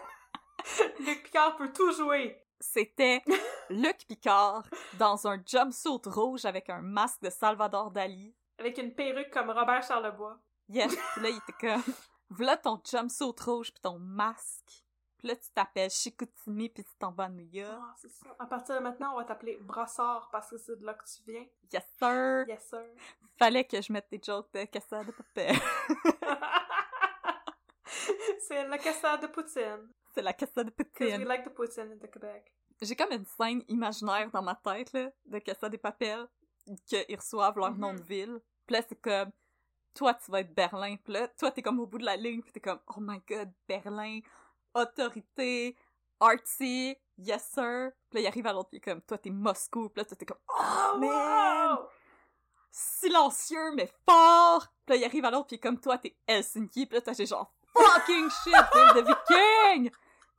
Luc 1.00 1.24
Picard 1.24 1.56
peut 1.56 1.72
tout 1.72 1.92
jouer. 1.92 2.40
C'était 2.60 3.20
Luc 3.68 4.06
Picard 4.06 4.64
dans 4.98 5.26
un 5.26 5.42
jumpsuit 5.44 6.00
rouge 6.06 6.44
avec 6.44 6.70
un 6.70 6.80
masque 6.80 7.22
de 7.22 7.30
Salvador 7.30 7.90
Dali. 7.90 8.32
Avec 8.58 8.78
une 8.78 8.94
perruque 8.94 9.30
comme 9.30 9.50
Robert 9.50 9.82
Charlebois. 9.82 10.38
Yes, 10.68 10.94
puis 11.14 11.22
là, 11.22 11.28
il 11.30 11.36
était 11.38 11.52
comme, 11.60 11.94
voilà 12.30 12.56
ton 12.56 12.80
jumpsuit 12.88 13.34
rouge 13.44 13.72
puis 13.72 13.82
ton 13.82 13.98
masque. 13.98 14.84
Puis 15.18 15.28
là, 15.28 15.36
tu 15.36 15.50
t'appelles 15.52 15.90
Chicoutimi 15.90 16.68
puis 16.68 16.84
tu 16.84 16.92
t'en 16.98 17.10
vas 17.10 17.24
à 17.24 17.28
New 17.28 17.48
York. 17.52 17.80
Ah, 17.80 17.94
c'est 17.96 18.10
ça. 18.10 18.36
À 18.38 18.46
partir 18.46 18.76
de 18.76 18.80
maintenant, 18.80 19.14
on 19.14 19.16
va 19.16 19.24
t'appeler 19.24 19.56
Brassard 19.60 20.28
parce 20.30 20.50
que 20.50 20.58
c'est 20.58 20.76
de 20.78 20.86
là 20.86 20.94
que 20.94 21.04
tu 21.04 21.22
viens. 21.26 21.46
Yes, 21.72 21.84
sir! 21.98 22.44
Yes, 22.46 22.68
sir. 22.68 22.84
Fallait 23.36 23.64
que 23.64 23.80
je 23.80 23.92
mette 23.92 24.06
des 24.10 24.20
jokes 24.24 24.52
de 24.52 24.64
cassade 24.64 25.06
de. 25.06 25.42
c'est 28.48 28.66
la 28.68 28.78
cassade 28.78 29.22
de 29.22 29.26
Poutine. 29.28 29.88
C'est 30.14 30.22
la 30.22 30.32
cassade 30.32 30.66
de 30.66 30.70
Because 30.76 31.00
we 31.00 31.10
poutine. 31.12 31.28
like 31.28 31.44
the 31.44 31.50
Poutine 31.54 31.92
in 31.92 31.98
the 31.98 32.10
Quebec. 32.10 32.52
J'ai 32.80 32.96
comme 32.96 33.12
une 33.12 33.24
scène 33.24 33.62
imaginaire 33.68 34.30
dans 34.30 34.42
ma 34.42 34.54
tête, 34.56 34.92
là, 34.92 35.10
de 35.26 35.38
cassade 35.38 35.70
des 35.72 35.78
papels, 35.78 36.26
qu'ils 36.86 37.16
reçoivent 37.16 37.58
leur 37.58 37.74
nom 37.76 37.92
Mhm. 37.92 37.98
de 38.00 38.04
ville. 38.04 38.40
Puis 38.66 38.74
là, 38.76 38.82
c'est 38.88 39.00
comme, 39.00 39.30
toi, 39.94 40.14
tu 40.14 40.30
vas 40.30 40.40
être 40.40 40.54
Berlin. 40.54 40.96
Puis 40.96 41.12
là, 41.12 41.28
toi, 41.28 41.50
t'es 41.50 41.62
comme 41.62 41.78
au 41.80 41.86
bout 41.86 41.98
de 41.98 42.04
la 42.04 42.16
ligne, 42.16 42.42
puis 42.42 42.52
t'es 42.52 42.60
comme, 42.60 42.80
oh 42.88 43.00
my 43.00 43.20
god, 43.28 43.50
Berlin, 43.68 44.20
autorité, 44.74 45.76
artsy, 46.20 46.96
yes 47.18 47.44
sir. 47.52 47.92
Puis 48.10 48.18
là, 48.18 48.20
il 48.20 48.26
arrive 48.26 48.46
à 48.46 48.52
l'autre, 48.52 48.68
puis 48.70 48.78
il 48.78 48.88
est 48.88 48.92
comme, 48.92 49.02
toi, 49.02 49.18
t'es 49.18 49.30
Moscou. 49.30 49.88
Puis 49.88 50.00
là, 50.00 50.04
toi, 50.04 50.16
t'es 50.16 50.26
comme, 50.26 50.38
oh 50.48 50.98
man! 50.98 51.76
Wow! 51.78 51.88
Silencieux, 52.70 53.72
mais 53.74 53.88
fort! 54.08 54.66
Puis 54.86 54.94
là, 54.94 54.96
il 54.96 55.04
arrive 55.04 55.24
à 55.24 55.30
l'autre, 55.30 55.46
puis 55.46 55.60
comme, 55.60 55.78
toi, 55.80 55.98
t'es 55.98 56.16
Helsinki. 56.26 56.86
Puis 56.86 56.96
là, 56.96 57.02
t'as 57.02 57.12
genre, 57.24 57.52
fucking 57.74 58.30
shit, 58.30 58.54
ville 58.74 59.02
de 59.02 59.06
viking! 59.06 59.90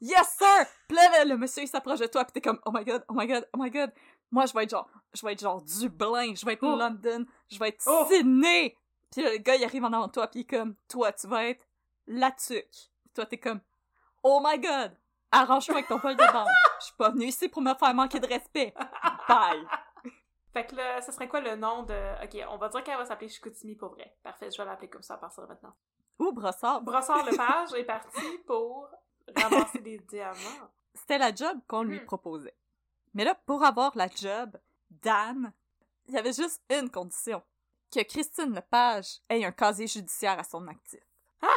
Yes 0.02 0.36
sir! 0.38 0.66
Puis 0.88 0.98
là, 0.98 1.24
le, 1.26 1.38
monsieur, 1.38 1.64
il 1.64 1.68
s'approche 1.68 2.00
de 2.00 2.08
toi, 2.08 2.26
puis 2.26 2.34
t'es 2.34 2.42
comme, 2.42 2.60
oh 2.66 2.72
my 2.74 2.84
god, 2.84 3.04
oh 3.08 3.14
my 3.14 3.26
god, 3.26 3.48
oh 3.54 3.58
my 3.58 3.70
god. 3.72 3.92
Moi, 4.32 4.46
je 4.46 4.54
vais 4.54 4.64
être 4.64 4.72
genre, 4.72 4.90
je 5.14 5.26
vais 5.26 5.34
être 5.34 5.42
genre 5.42 5.62
Dublin, 5.62 6.34
je 6.36 6.46
vais 6.46 6.54
être 6.54 6.64
Oh. 6.64 6.76
London, 6.76 7.26
je 7.50 7.60
vais 7.60 7.70
être 7.70 7.84
Oh. 7.88 8.06
Sydney! 8.10 8.76
Puis 9.12 9.24
le 9.24 9.38
gars, 9.38 9.56
il 9.56 9.64
arrive 9.64 9.84
en 9.84 9.94
avant 9.94 10.08
de 10.08 10.12
toi, 10.12 10.28
puis 10.28 10.42
il 10.42 10.44
est 10.44 10.58
comme, 10.58 10.76
toi, 10.90 11.14
tu 11.14 11.28
vas 11.28 11.46
être 11.46 11.64
la 12.08 12.32
tuque. 12.32 12.92
Toi, 13.14 13.26
t'es 13.26 13.38
comme, 13.38 13.62
oh 14.24 14.42
my 14.44 14.60
god! 14.60 14.98
Arrange-toi 15.32 15.76
avec 15.76 15.88
ton 15.88 16.00
pôle 16.00 16.16
de 16.16 16.34
banque. 16.34 16.48
Je 16.80 16.86
suis 16.86 16.96
pas 16.96 17.10
venue 17.10 17.26
ici 17.26 17.48
pour 17.48 17.62
me 17.62 17.74
faire 17.74 17.94
manquer 17.94 18.20
de 18.20 18.28
respect. 18.28 18.74
Bye! 19.28 19.66
Fait 20.54 20.66
que 20.68 20.76
là, 20.76 21.02
ce 21.02 21.12
serait 21.12 21.28
quoi 21.28 21.42
le 21.42 21.56
nom 21.56 21.82
de... 21.84 22.24
Ok, 22.24 22.46
on 22.50 22.58
va 22.58 22.70
dire 22.70 22.84
qu'elle 22.84 22.98
va 22.98 23.06
s'appeler 23.06 23.30
Chicoutimi 23.30 23.76
pour 23.76 23.90
vrai. 23.90 24.16
Parfait, 24.22 24.52
je 24.52 24.58
vais 24.62 24.66
l'appeler 24.66 24.90
comme 24.90 25.02
ça 25.02 25.16
à 25.16 25.18
partir 25.18 25.44
de 25.44 25.48
maintenant. 25.48 25.74
Ou 26.20 26.32
Brossard. 26.32 26.82
Brossard 26.82 27.26
Lepage 27.26 27.74
est 27.78 27.84
parti 27.86 28.38
pour 28.46 28.88
ramasser 29.36 29.80
des 29.80 29.98
diamants. 30.00 30.70
C'était 30.94 31.18
la 31.18 31.34
job 31.34 31.60
qu'on 31.68 31.84
lui 31.84 32.00
Mhm. 32.00 32.06
proposait. 32.06 32.56
Mais 33.14 33.24
là, 33.26 33.36
pour 33.46 33.64
avoir 33.64 33.92
la 33.96 34.08
job, 34.08 34.58
Dan, 34.90 35.54
il 36.08 36.14
y 36.14 36.18
avait 36.18 36.34
juste 36.34 36.62
une 36.70 36.90
condition. 36.90 37.42
Que 37.92 38.02
Christine 38.04 38.54
Lepage 38.56 39.20
ait 39.30 39.46
un 39.46 39.52
casier 39.52 39.88
judiciaire 39.88 40.40
à 40.40 40.44
son 40.44 40.68
actif. 40.68 41.00
Ah! 41.42 41.48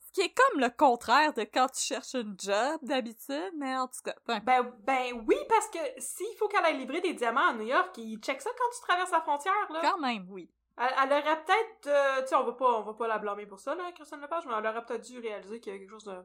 Ce 0.00 0.10
qui 0.12 0.20
est 0.22 0.34
comme 0.34 0.60
le 0.60 0.70
contraire 0.70 1.32
de 1.34 1.42
quand 1.44 1.68
tu 1.68 1.80
cherches 1.82 2.14
une 2.14 2.36
job 2.38 2.78
d'habitude, 2.82 3.52
mais 3.56 3.76
en 3.76 3.86
tout 3.86 4.00
cas. 4.04 4.14
Ben, 4.40 4.62
ben 4.80 5.24
oui, 5.28 5.36
parce 5.48 5.68
que 5.68 5.78
s'il 5.98 6.34
faut 6.38 6.48
qu'elle 6.48 6.64
aille 6.64 6.78
livrer 6.78 7.00
des 7.00 7.12
diamants 7.14 7.48
à 7.48 7.52
New 7.52 7.66
York, 7.66 7.96
il 7.98 8.18
check 8.18 8.40
ça 8.40 8.50
quand 8.56 8.70
tu 8.74 8.80
traverses 8.82 9.10
la 9.12 9.20
frontière, 9.20 9.70
là. 9.72 9.80
quand 9.82 9.98
même, 9.98 10.26
oui. 10.30 10.50
Elle, 10.78 10.94
elle 11.04 11.12
aurait 11.12 11.44
peut-être, 11.44 11.86
euh, 11.86 12.22
tu 12.22 12.28
sais, 12.28 12.34
on 12.36 12.44
va 12.44 12.52
pas, 12.52 12.78
on 12.78 12.82
va 12.82 12.92
pas 12.94 13.08
la 13.08 13.18
blâmer 13.18 13.46
pour 13.46 13.58
ça, 13.58 13.74
là, 13.74 13.90
Christine 13.92 14.20
Lepage, 14.20 14.44
mais 14.46 14.52
elle 14.58 14.66
aurait 14.66 14.84
peut-être 14.84 15.04
dû 15.06 15.18
réaliser 15.18 15.58
qu'il 15.60 15.72
y 15.72 15.76
a 15.76 15.78
quelque 15.78 15.90
chose 15.90 16.04
de 16.04 16.16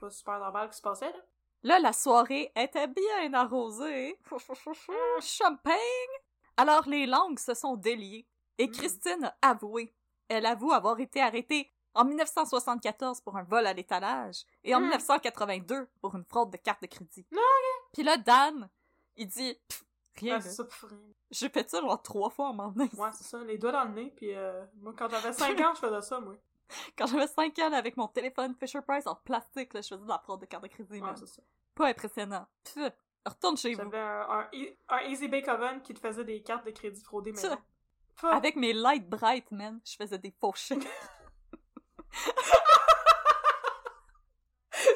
pas 0.00 0.10
super 0.10 0.38
normal 0.40 0.68
qui 0.70 0.76
se 0.76 0.82
passait, 0.82 1.12
là. 1.12 1.18
Là, 1.62 1.78
la 1.78 1.92
soirée 1.92 2.50
était 2.56 2.88
bien 2.88 3.34
arrosée. 3.34 4.18
Champagne! 5.20 5.76
Alors, 6.56 6.88
les 6.88 7.06
langues 7.06 7.38
se 7.38 7.54
sont 7.54 7.76
déliées. 7.76 8.26
Et 8.58 8.66
Mm. 8.66 8.72
Christine 8.72 9.32
a 9.42 9.50
avoué. 9.50 9.94
Elle 10.28 10.46
avoue 10.46 10.72
avoir 10.72 10.98
été 11.00 11.20
arrêtée 11.20 11.70
en 11.94 12.04
1974 12.04 13.20
pour 13.20 13.36
un 13.36 13.42
vol 13.42 13.66
à 13.66 13.72
l'étalage 13.72 14.44
et 14.64 14.74
en 14.74 14.80
Mm. 14.80 14.84
1982 14.84 15.88
pour 16.00 16.14
une 16.14 16.24
fraude 16.24 16.50
de 16.50 16.56
carte 16.56 16.82
de 16.82 16.86
crédit. 16.86 17.26
Non, 17.32 17.40
Puis 17.92 18.02
là, 18.04 18.16
Dan, 18.16 18.68
il 19.16 19.26
dit 19.26 19.54
Pff, 19.68 19.84
Rien, 20.16 20.36
Ah, 20.36 20.40
ça. 20.40 20.64
J'ai 21.30 21.48
fait 21.48 21.68
ça 21.70 21.80
genre 21.80 22.02
trois 22.02 22.30
fois 22.30 22.48
en 22.48 22.54
m'en 22.54 22.68
venant. 22.70 22.88
Ouais, 22.96 23.10
c'est 23.12 23.24
ça, 23.24 23.38
les 23.44 23.56
doigts 23.58 23.72
dans 23.72 23.84
le 23.84 23.90
nez, 23.90 24.12
puis 24.16 24.34
euh, 24.34 24.64
moi, 24.80 24.92
quand 24.96 25.08
j'avais 25.08 25.32
5 25.32 25.58
ans, 25.60 25.72
je 25.74 25.80
faisais 25.80 26.02
ça, 26.02 26.20
moi. 26.20 26.34
Quand 26.96 27.06
j'avais 27.06 27.26
5 27.26 27.58
ans, 27.60 27.68
là, 27.70 27.76
avec 27.78 27.96
mon 27.96 28.08
téléphone 28.08 28.54
Fisher 28.58 28.80
Price 28.86 29.06
en 29.06 29.14
plastique, 29.14 29.72
là, 29.74 29.80
je 29.80 29.88
faisais 29.88 30.02
de 30.02 30.08
la 30.08 30.18
fraude 30.18 30.40
de 30.40 30.46
carte 30.46 30.62
de 30.64 30.68
crédit. 30.68 31.00
Ouais, 31.00 31.10
c'est 31.16 31.26
ça. 31.28 31.42
Pas 31.74 31.86
impressionnant. 31.88 32.46
Pff, 32.64 32.92
retourne 33.26 33.56
chez 33.56 33.74
vous. 33.74 33.82
J'avais 33.82 33.98
un, 33.98 34.20
un, 34.30 34.48
E- 34.54 34.76
un 34.88 34.98
Easy 35.08 35.28
Bake 35.28 35.48
Oven 35.48 35.80
qui 35.82 35.94
te 35.94 36.00
faisait 36.00 36.24
des 36.24 36.42
cartes 36.42 36.66
de 36.66 36.70
crédit 36.72 37.02
fraudées. 37.02 37.32
Pff, 37.32 37.44
Avec 38.24 38.56
mes 38.56 38.72
light 38.72 39.08
bright, 39.08 39.50
man, 39.52 39.80
je 39.84 39.96
faisais 39.96 40.18
des 40.18 40.32
faux 40.40 40.52
chèques. 40.54 40.86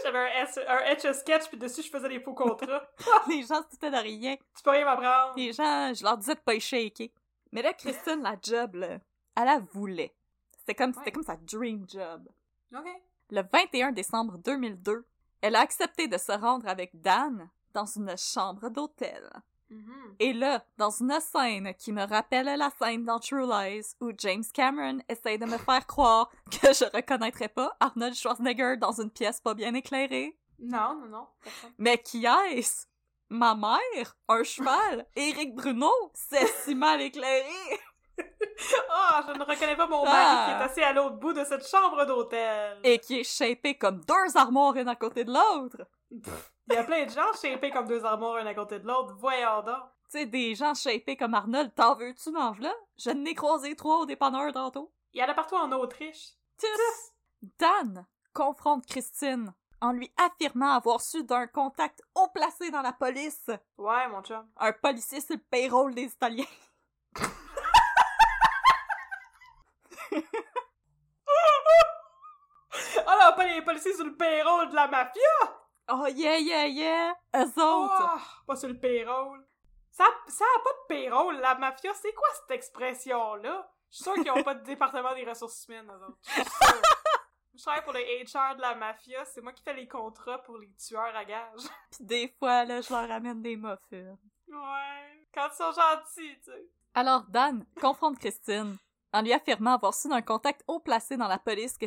J'avais 0.04 0.18
un, 0.18 0.46
un 0.68 0.78
Etch 0.90 1.04
a 1.06 1.12
Sketch, 1.14 1.48
puis 1.48 1.56
dessus, 1.56 1.82
je 1.82 1.88
faisais 1.90 2.08
des 2.08 2.20
faux 2.20 2.34
contrats. 2.34 2.86
Les 3.28 3.42
gens 3.42 3.62
se 3.62 3.68
foutaient 3.70 3.90
de 3.90 3.96
rien. 3.96 4.36
tu 4.36 4.62
peux 4.62 4.70
rien 4.70 4.84
m'apprendre. 4.84 5.32
Les 5.36 5.52
gens, 5.52 5.92
je 5.94 6.04
leur 6.04 6.18
disais 6.18 6.34
de 6.34 6.40
pas 6.40 6.54
y 6.54 6.60
shaker. 6.60 7.08
Mais 7.52 7.62
là, 7.62 7.72
Christine, 7.72 8.20
la 8.22 8.36
job, 8.42 8.74
là, 8.74 8.98
elle 9.36 9.44
la 9.44 9.58
voulait. 9.72 10.14
C'était 10.58 10.74
comme, 10.74 10.92
Ouais. 11.04 11.10
comme 11.10 11.22
sa 11.22 11.36
dream 11.36 11.84
job. 11.88 12.28
Ok. 12.74 12.86
Le 13.30 13.42
21 13.50 13.92
décembre 13.92 14.38
2002, 14.38 15.06
elle 15.40 15.56
a 15.56 15.60
accepté 15.60 16.06
de 16.08 16.18
se 16.18 16.32
rendre 16.32 16.68
avec 16.68 17.00
Dan 17.00 17.48
dans 17.72 17.86
une 17.86 18.16
chambre 18.18 18.68
d'hôtel. 18.68 19.28
Mhm. 19.74 20.14
Et 20.20 20.32
là, 20.32 20.64
dans 20.78 20.90
une 20.90 21.18
scène 21.20 21.74
qui 21.74 21.90
me 21.92 22.06
rappelle 22.06 22.46
la 22.56 22.70
scène 22.80 23.04
dans 23.04 23.18
True 23.18 23.46
Lies 23.46 23.84
où 24.00 24.12
James 24.18 24.44
Cameron 24.52 24.98
essaye 25.08 25.38
de 25.38 25.46
me 25.46 25.58
faire 25.58 25.86
croire 25.86 26.30
que 26.50 26.72
je 26.72 26.84
reconnaîtrais 26.96 27.48
pas 27.48 27.76
Arnold 27.80 28.14
Schwarzenegger 28.14 28.76
dans 28.76 29.00
une 29.00 29.10
pièce 29.10 29.40
pas 29.40 29.54
bien 29.54 29.74
éclairée. 29.74 30.38
Non, 30.60 30.94
non, 31.00 31.08
non. 31.08 31.26
personne. 31.42 31.72
Mais 31.78 31.98
qui 31.98 32.24
est-ce? 32.26 32.86
Ma 33.30 33.54
mère? 33.56 34.16
Un 34.28 34.44
cheval? 34.44 35.06
Éric 35.16 35.54
Bruno? 35.56 35.90
C'est 36.14 36.46
si 36.46 36.74
mal 36.74 37.00
éclairé! 37.00 37.44
Ah, 38.88 39.24
je 39.26 39.32
ne 39.36 39.42
reconnais 39.44 39.74
pas 39.76 39.88
mon 39.88 40.04
mari 40.04 40.16
Ah. 40.16 40.44
qui 40.46 40.52
est 40.52 40.64
assis 40.70 40.82
à 40.82 40.92
l'autre 40.92 41.16
bout 41.16 41.32
de 41.32 41.42
cette 41.44 41.66
chambre 41.66 42.04
d'hôtel. 42.06 42.78
Et 42.84 43.00
qui 43.00 43.18
est 43.20 43.24
shapé 43.24 43.76
comme 43.76 44.00
deux 44.04 44.36
armoires 44.36 44.76
une 44.76 44.88
à 44.88 44.94
côté 44.94 45.24
de 45.24 45.32
l'autre! 45.32 45.78
Il 46.68 46.72
y 46.72 46.76
a 46.76 46.84
plein 46.84 47.04
de 47.04 47.10
gens 47.10 47.32
shapés 47.40 47.70
comme 47.70 47.86
deux 47.86 48.04
armoires 48.04 48.36
un 48.36 48.46
à 48.46 48.54
côté 48.54 48.78
de 48.78 48.86
l'autre. 48.86 49.14
Voyons 49.18 49.62
donc. 49.62 49.82
Tu 50.10 50.18
sais, 50.18 50.26
des 50.26 50.54
gens 50.54 50.74
shapés 50.74 51.16
comme 51.16 51.34
Arnold, 51.34 51.74
t'en 51.74 51.94
veux-tu 51.94 52.30
dans 52.30 52.52
v'là? 52.52 52.72
Je 52.98 53.10
n'ai 53.10 53.34
croisé 53.34 53.74
trois 53.74 53.98
au 53.98 54.06
dépanneur 54.06 54.52
tantôt. 54.52 54.92
Il 55.12 55.20
y 55.20 55.24
en 55.24 55.28
a 55.28 55.34
partout 55.34 55.56
en 55.56 55.70
Autriche. 55.72 56.30
Tis! 56.56 56.66
Dan 57.58 58.06
confronte 58.32 58.86
Christine 58.86 59.52
en 59.80 59.92
lui 59.92 60.10
affirmant 60.16 60.72
avoir 60.72 61.00
su 61.00 61.24
d'un 61.24 61.46
contact 61.46 62.00
haut 62.14 62.28
placé 62.32 62.70
dans 62.70 62.80
la 62.82 62.92
police, 62.92 63.50
Ouais, 63.76 64.08
mon 64.08 64.22
chum. 64.22 64.46
un 64.56 64.72
policier 64.72 65.20
sur 65.20 65.34
le 65.36 65.42
payroll 65.42 65.94
des 65.94 66.04
Italiens. 66.04 66.44
Oh 73.06 73.10
là, 73.18 73.32
pas 73.32 73.44
les 73.46 73.62
policiers 73.62 73.94
sur 73.94 74.04
le 74.04 74.16
payroll 74.16 74.68
de 74.70 74.74
la 74.74 74.88
mafia! 74.88 75.20
Oh 75.88 76.06
yeah, 76.06 76.38
yeah, 76.38 76.66
yeah! 76.66 77.14
Eux 77.36 77.62
autres! 77.62 78.10
Oh, 78.16 78.20
pas 78.46 78.56
sur 78.56 78.68
le 78.68 78.78
payroll. 78.78 79.44
Ça, 79.90 80.04
ça 80.28 80.44
a 80.44 80.62
pas 80.62 80.70
de 80.70 80.86
payroll, 80.88 81.36
la 81.40 81.54
mafia. 81.56 81.92
C'est 81.94 82.14
quoi 82.14 82.28
cette 82.40 82.56
expression-là? 82.56 83.70
Je 83.90 83.96
suis 83.96 84.04
sûre 84.04 84.14
qu'ils 84.14 84.30
ont 84.30 84.42
pas 84.42 84.54
de 84.54 84.64
département 84.64 85.14
des 85.14 85.24
ressources 85.24 85.66
humaines, 85.68 85.90
eux 85.90 86.04
autres. 86.06 86.18
Je 86.26 86.32
suis 86.32 86.44
sûre. 86.44 86.82
Je 87.56 87.62
travaille 87.62 87.84
pour 87.84 87.92
le 87.92 88.00
HR 88.00 88.56
de 88.56 88.60
la 88.62 88.74
mafia. 88.74 89.24
C'est 89.26 89.40
moi 89.40 89.52
qui 89.52 89.62
fais 89.62 89.74
les 89.74 89.86
contrats 89.86 90.38
pour 90.42 90.58
les 90.58 90.72
tueurs 90.74 91.14
à 91.14 91.24
gages. 91.24 91.68
Pis 91.90 92.02
des 92.04 92.34
fois, 92.38 92.64
là, 92.64 92.80
je 92.80 92.92
leur 92.92 93.08
amène 93.10 93.42
des 93.42 93.56
muffins. 93.56 94.16
Ouais. 94.48 95.28
Quand 95.32 95.48
ils 95.52 95.56
sont 95.56 95.70
gentils, 95.72 96.38
tu 96.42 96.50
sais. 96.50 96.68
Alors 96.94 97.22
Dan 97.28 97.64
confronte 97.80 98.18
Christine 98.18 98.76
en 99.12 99.22
lui 99.22 99.32
affirmant 99.32 99.74
avoir 99.74 99.94
su 99.94 100.08
d'un 100.08 100.22
contact 100.22 100.64
haut 100.66 100.80
placé 100.80 101.16
dans 101.16 101.28
la 101.28 101.38
police 101.38 101.78
que 101.78 101.86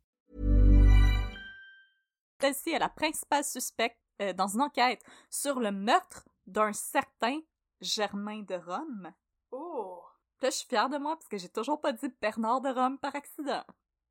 Celle-ci 2.41 2.71
est 2.71 2.79
la 2.79 2.89
principale 2.89 3.43
suspecte 3.43 3.97
euh, 4.21 4.33
dans 4.33 4.47
une 4.47 4.61
enquête 4.61 5.03
sur 5.29 5.59
le 5.59 5.71
meurtre 5.71 6.23
d'un 6.47 6.73
certain 6.73 7.39
Germain 7.79 8.41
de 8.41 8.55
Rome. 8.55 9.13
Oh! 9.51 10.03
Là, 10.41 10.49
je 10.49 10.55
suis 10.55 10.67
fière 10.67 10.89
de 10.89 10.97
moi 10.97 11.15
parce 11.15 11.27
que 11.27 11.37
j'ai 11.37 11.49
toujours 11.49 11.79
pas 11.79 11.91
dit 11.93 12.09
Bernard 12.21 12.61
de 12.61 12.69
Rome 12.69 12.97
par 12.97 13.15
accident. 13.15 13.63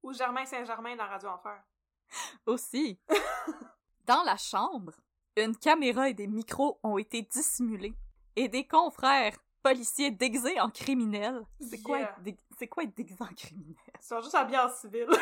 Ou 0.03 0.13
Germain 0.13 0.47
Saint-Germain 0.47 0.97
dans 0.97 1.07
Radio 1.07 1.29
Enfer. 1.31 1.61
Aussi. 2.47 2.99
Dans 4.07 4.23
la 4.25 4.37
chambre, 4.37 4.93
une 5.37 5.57
caméra 5.57 6.09
et 6.09 6.15
des 6.15 6.27
micros 6.27 6.81
ont 6.83 6.99
été 6.99 7.23
dissimulés. 7.23 7.95
Et 8.35 8.49
des 8.49 8.67
confrères 8.67 9.37
policiers 9.63 10.11
déguisés 10.11 10.59
en 10.61 10.71
criminels. 10.71 11.45
C'est 11.61 11.83
quoi, 11.83 12.01
être 12.01 12.21
dé- 12.21 12.37
c'est 12.59 12.67
quoi 12.67 12.85
être 12.85 12.97
déguisé 12.97 13.23
en 13.23 13.33
criminel? 13.35 13.77
Ils 14.01 14.05
sont 14.05 14.21
juste 14.21 14.35
habillés 14.35 14.59
en 14.59 14.71
civil. 14.71 15.07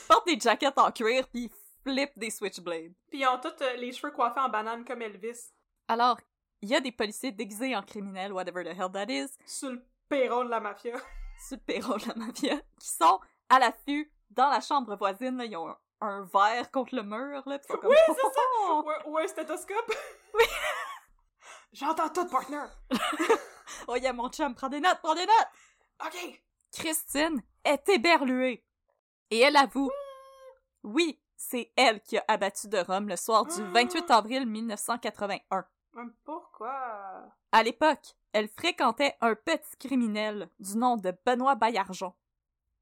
Ils 0.00 0.06
portent 0.06 0.26
des 0.26 0.38
jackets 0.38 0.78
en 0.78 0.92
cuir 0.92 1.26
puis 1.28 1.50
ils 1.86 1.92
flippent 1.92 2.18
des 2.18 2.30
switchblades. 2.30 2.92
Puis 3.10 3.20
ils 3.20 3.26
ont 3.26 3.38
tous 3.40 3.62
euh, 3.62 3.74
les 3.76 3.92
cheveux 3.92 4.12
coiffés 4.12 4.40
en 4.40 4.48
banane 4.48 4.84
comme 4.84 5.02
Elvis. 5.02 5.52
Alors, 5.88 6.18
il 6.60 6.68
y 6.68 6.74
a 6.76 6.80
des 6.80 6.92
policiers 6.92 7.32
déguisés 7.32 7.74
en 7.76 7.82
criminels, 7.82 8.32
whatever 8.32 8.64
the 8.64 8.76
hell 8.78 8.90
that 8.92 9.06
is, 9.08 9.28
Sur 9.46 9.70
le 9.72 9.82
perron 10.08 10.44
de 10.44 10.50
la 10.50 10.60
mafia. 10.60 10.96
sur 11.48 11.56
le 11.56 11.62
perron 11.62 11.96
de 11.96 12.08
la 12.08 12.14
mafia, 12.14 12.56
qui 12.80 12.88
sont 12.88 13.20
à 13.48 13.58
l'affût 13.58 14.12
dans 14.30 14.48
la 14.50 14.60
chambre 14.60 14.96
voisine. 14.96 15.36
Là, 15.38 15.44
ils 15.44 15.56
ont 15.56 15.68
un, 15.68 15.78
un 16.00 16.24
verre 16.24 16.70
contre 16.70 16.94
le 16.96 17.02
mur. 17.02 17.42
Là, 17.46 17.58
pis 17.58 17.68
comme, 17.68 17.90
Oui, 17.90 17.96
c'est 18.06 18.14
ça! 18.14 18.40
Oh! 18.60 18.82
Ou, 18.84 18.90
un- 18.90 19.02
ou 19.10 19.18
un 19.18 19.26
stéthoscope. 19.26 19.94
Oui. 20.34 20.44
J'entends 21.72 22.08
tout, 22.10 22.26
partner. 22.28 22.64
Oh, 23.86 23.96
yeah, 23.96 24.12
mon 24.12 24.28
chum, 24.30 24.54
prends 24.54 24.68
des 24.68 24.80
notes, 24.80 24.98
prends 25.02 25.14
des 25.14 25.26
notes! 25.26 25.48
OK. 26.04 26.42
Christine 26.72 27.42
est 27.64 27.88
éberluée. 27.88 28.64
Et 29.30 29.40
elle 29.40 29.56
avoue. 29.56 29.90
Oui, 30.82 31.20
c'est 31.38 31.70
elle 31.76 32.02
qui 32.02 32.18
a 32.18 32.24
abattu 32.28 32.68
de 32.68 32.78
Rome 32.78 33.08
le 33.08 33.16
soir 33.16 33.46
du 33.46 33.62
28 33.62 34.10
avril 34.10 34.44
1981. 34.44 35.64
Même 35.94 36.12
pourquoi? 36.24 37.32
À 37.52 37.62
l'époque, 37.62 38.16
elle 38.32 38.48
fréquentait 38.48 39.16
un 39.20 39.34
petit 39.34 39.76
criminel 39.78 40.50
du 40.58 40.76
nom 40.76 40.96
de 40.96 41.14
Benoît 41.24 41.54
Baillargeon, 41.54 42.12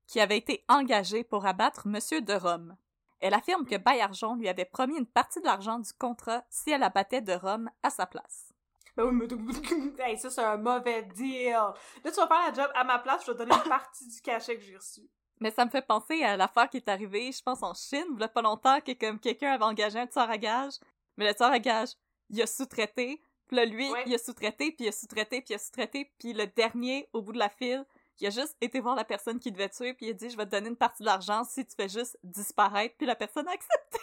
qui 0.07 0.21
avait 0.21 0.39
été 0.39 0.65
engagé 0.69 1.23
pour 1.23 1.47
abattre 1.47 1.87
Monsieur 1.87 2.23
de 2.23 2.33
Rome. 2.33 2.77
Elle 3.21 3.35
affirme 3.35 3.67
que 3.67 3.77
Baillargeon 3.77 4.37
lui 4.37 4.49
avait 4.49 4.65
promis 4.65 4.97
une 4.97 5.07
partie 5.07 5.41
de 5.41 5.47
l'argent 5.47 5.79
du 5.79 5.93
contrat 5.93 6.43
si 6.49 6.71
elle 6.71 6.83
abattait 6.83 7.21
de 7.21 7.35
Rome 7.35 7.71
à 7.83 7.91
sa 7.91 8.07
place. 8.07 8.53
Ben 8.97 9.05
oui, 9.05 9.15
mais 9.15 10.05
hey, 10.05 10.19
ça, 10.19 10.31
c'est 10.31 10.43
un 10.43 10.57
mauvais 10.57 11.03
deal. 11.03 11.53
Là, 11.53 11.75
tu 12.05 12.13
vas 12.13 12.27
faire 12.27 12.49
la 12.49 12.53
job 12.55 12.71
à 12.75 12.85
ma 12.85 12.99
place, 12.99 13.27
je 13.27 13.33
vais 13.33 13.37
te 13.37 13.43
donner 13.43 13.55
une 13.55 13.69
partie 13.69 14.09
du 14.09 14.21
cachet 14.23 14.57
que 14.57 14.63
j'ai 14.63 14.77
reçu. 14.77 15.03
Mais 15.41 15.51
ça 15.51 15.65
me 15.65 15.71
fait 15.71 15.87
penser 15.87 16.23
à 16.25 16.37
l'affaire 16.37 16.69
qui 16.71 16.79
est 16.79 16.89
arrivée, 16.89 17.31
je 17.33 17.43
pense, 17.43 17.63
en 17.63 17.75
Chine, 17.75 18.07
il 18.15 18.21
y 18.21 18.25
a 18.25 18.29
pas 18.29 18.43
longtemps, 18.43 18.81
que 18.81 18.93
comme 18.93 19.19
quelqu'un 19.21 19.53
avait 19.53 19.65
engagé 19.65 19.99
un 19.99 20.07
tueur 20.07 20.31
à 20.31 20.39
gages, 20.39 20.75
mais 21.17 21.27
le 21.27 21.35
tueur 21.35 21.51
à 21.53 21.59
gages, 21.59 21.91
il 22.31 22.41
a 22.43 22.47
sous-traité, 22.47 23.21
puis 23.47 23.57
là, 23.57 23.65
lui, 23.65 23.91
Ouais. 23.91 24.03
il 24.07 24.15
a 24.15 24.19
sous-traité, 24.19 24.73
puis 24.73 24.87
il 24.87 24.89
a 24.89 24.93
sous-traité, 24.93 25.41
puis 25.43 25.53
il 25.53 25.57
a 25.57 25.59
sous-traité, 25.59 26.11
puis 26.19 26.33
le 26.33 26.47
dernier, 26.47 27.09
au 27.13 27.23
bout 27.23 27.33
de 27.33 27.39
la 27.39 27.49
file, 27.51 27.85
il 28.19 28.27
a 28.27 28.31
juste 28.31 28.57
été 28.63 28.81
voir 28.81 28.97
la 28.97 29.05
personne 29.05 29.39
qui 29.39 29.53
devait 29.53 29.69
tuer, 29.69 29.93
puis 29.93 30.07
il 30.07 30.11
a 30.11 30.13
dit 30.15 30.31
«Je 30.31 30.37
vais 30.39 30.47
te 30.47 30.51
donner 30.51 30.69
une 30.71 30.77
partie 30.77 31.03
de 31.03 31.07
l'argent 31.07 31.45
si 31.45 31.67
tu 31.67 31.75
fais 31.77 31.89
juste 31.89 32.19
disparaître», 32.25 32.95
puis 32.99 33.07
la 33.07 33.15
personne 33.15 33.47
a 33.47 33.53
accepté. 33.53 33.99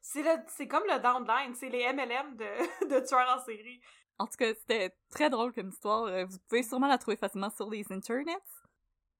C'est 0.00 0.66
comme 0.68 0.84
le 0.88 0.98
downline, 1.00 1.54
c'est 1.54 1.68
les 1.68 1.84
MLM 1.92 2.36
de, 2.36 2.88
de 3.00 3.06
tueurs 3.06 3.36
en 3.38 3.44
série. 3.44 3.78
En 4.18 4.26
tout 4.26 4.36
cas, 4.38 4.54
c'était 4.54 4.96
très 5.10 5.28
drôle 5.28 5.52
comme 5.52 5.68
histoire, 5.68 6.04
euh, 6.04 6.24
vous 6.24 6.38
pouvez 6.48 6.62
sûrement 6.62 6.88
la 6.88 6.96
trouver 6.98 7.18
facilement 7.18 7.50
sur 7.50 7.68
les 7.68 7.84
internets. 7.92 8.40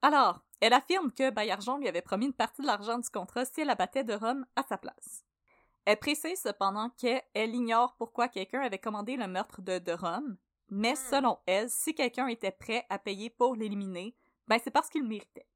Alors, 0.02 0.44
elle 0.60 0.72
affirme 0.72 1.12
que 1.12 1.30
Baillargeon 1.30 1.78
lui 1.78 1.88
avait 1.88 2.02
promis 2.02 2.26
une 2.26 2.32
partie 2.32 2.62
de 2.62 2.66
l'argent 2.66 2.98
du 2.98 3.08
contrat 3.10 3.44
si 3.44 3.60
elle 3.60 3.70
abattait 3.70 4.04
de 4.04 4.14
Rome 4.14 4.46
à 4.56 4.62
sa 4.62 4.78
place. 4.78 5.24
Elle 5.84 5.98
précise 5.98 6.40
cependant 6.40 6.90
qu'elle 6.90 7.54
ignore 7.54 7.96
pourquoi 7.96 8.28
quelqu'un 8.28 8.60
avait 8.60 8.78
commandé 8.78 9.16
le 9.16 9.26
meurtre 9.28 9.62
de 9.62 9.78
de 9.78 9.92
Rome, 9.92 10.36
mais 10.70 10.94
Hmm. 10.94 10.96
selon 10.96 11.38
elle, 11.46 11.70
si 11.70 11.94
quelqu'un 11.94 12.28
était 12.28 12.52
prêt 12.52 12.86
à 12.90 12.98
payer 12.98 13.30
pour 13.30 13.56
l'éliminer, 13.56 14.16
ben 14.48 14.58
c'est 14.62 14.70
parce 14.70 14.88
qu'il 14.90 15.02
le 15.02 15.08
méritait. 15.08 15.46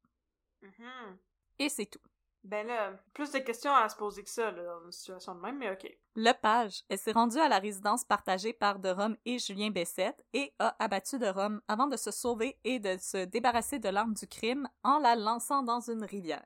Mhm. 0.63 1.19
Et 1.59 1.69
c'est 1.71 1.87
tout. 1.87 2.01
Ben 2.45 2.67
là, 2.67 2.93
plus 3.15 3.31
de 3.31 3.39
questions 3.39 3.73
à 3.73 3.89
se 3.89 3.97
poser 3.97 4.25
que 4.25 4.31
ça, 4.31 4.51
là, 4.51 4.65
dans 4.65 4.85
une 4.85 4.93
situation 4.93 5.35
de 5.35 5.41
même, 5.41 5.59
mais 5.59 5.71
ok. 5.71 5.97
Lepage, 6.17 6.83
elle 6.89 6.99
s'est 6.99 7.13
rendue 7.13 7.39
à 7.39 7.49
la 7.49 7.61
résidence 7.61 8.05
partagée 8.05 8.53
par 8.53 8.81
de 8.81 8.89
Rome 8.89 9.17
et 9.25 9.39
Julien 9.39 9.71
Bessette 9.71 10.25
et 10.33 10.53
a 10.59 10.75
abattu 10.81 11.19
de 11.19 11.27
Rome 11.27 11.61
avant 11.69 11.87
de 11.87 11.97
se 11.97 12.11
sauver 12.11 12.59
et 12.65 12.81
de 12.81 12.97
se 12.99 13.25
débarrasser 13.25 13.79
de 13.79 13.89
l'arme 13.89 14.15
du 14.15 14.27
crime 14.27 14.69
en 14.83 14.99
la 14.99 15.15
lançant 15.15 15.63
dans 15.63 15.81
une 15.81 16.05
rivière. 16.05 16.45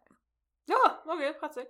Ah, 0.71 1.03
ok, 1.07 1.37
pratique. 1.39 1.69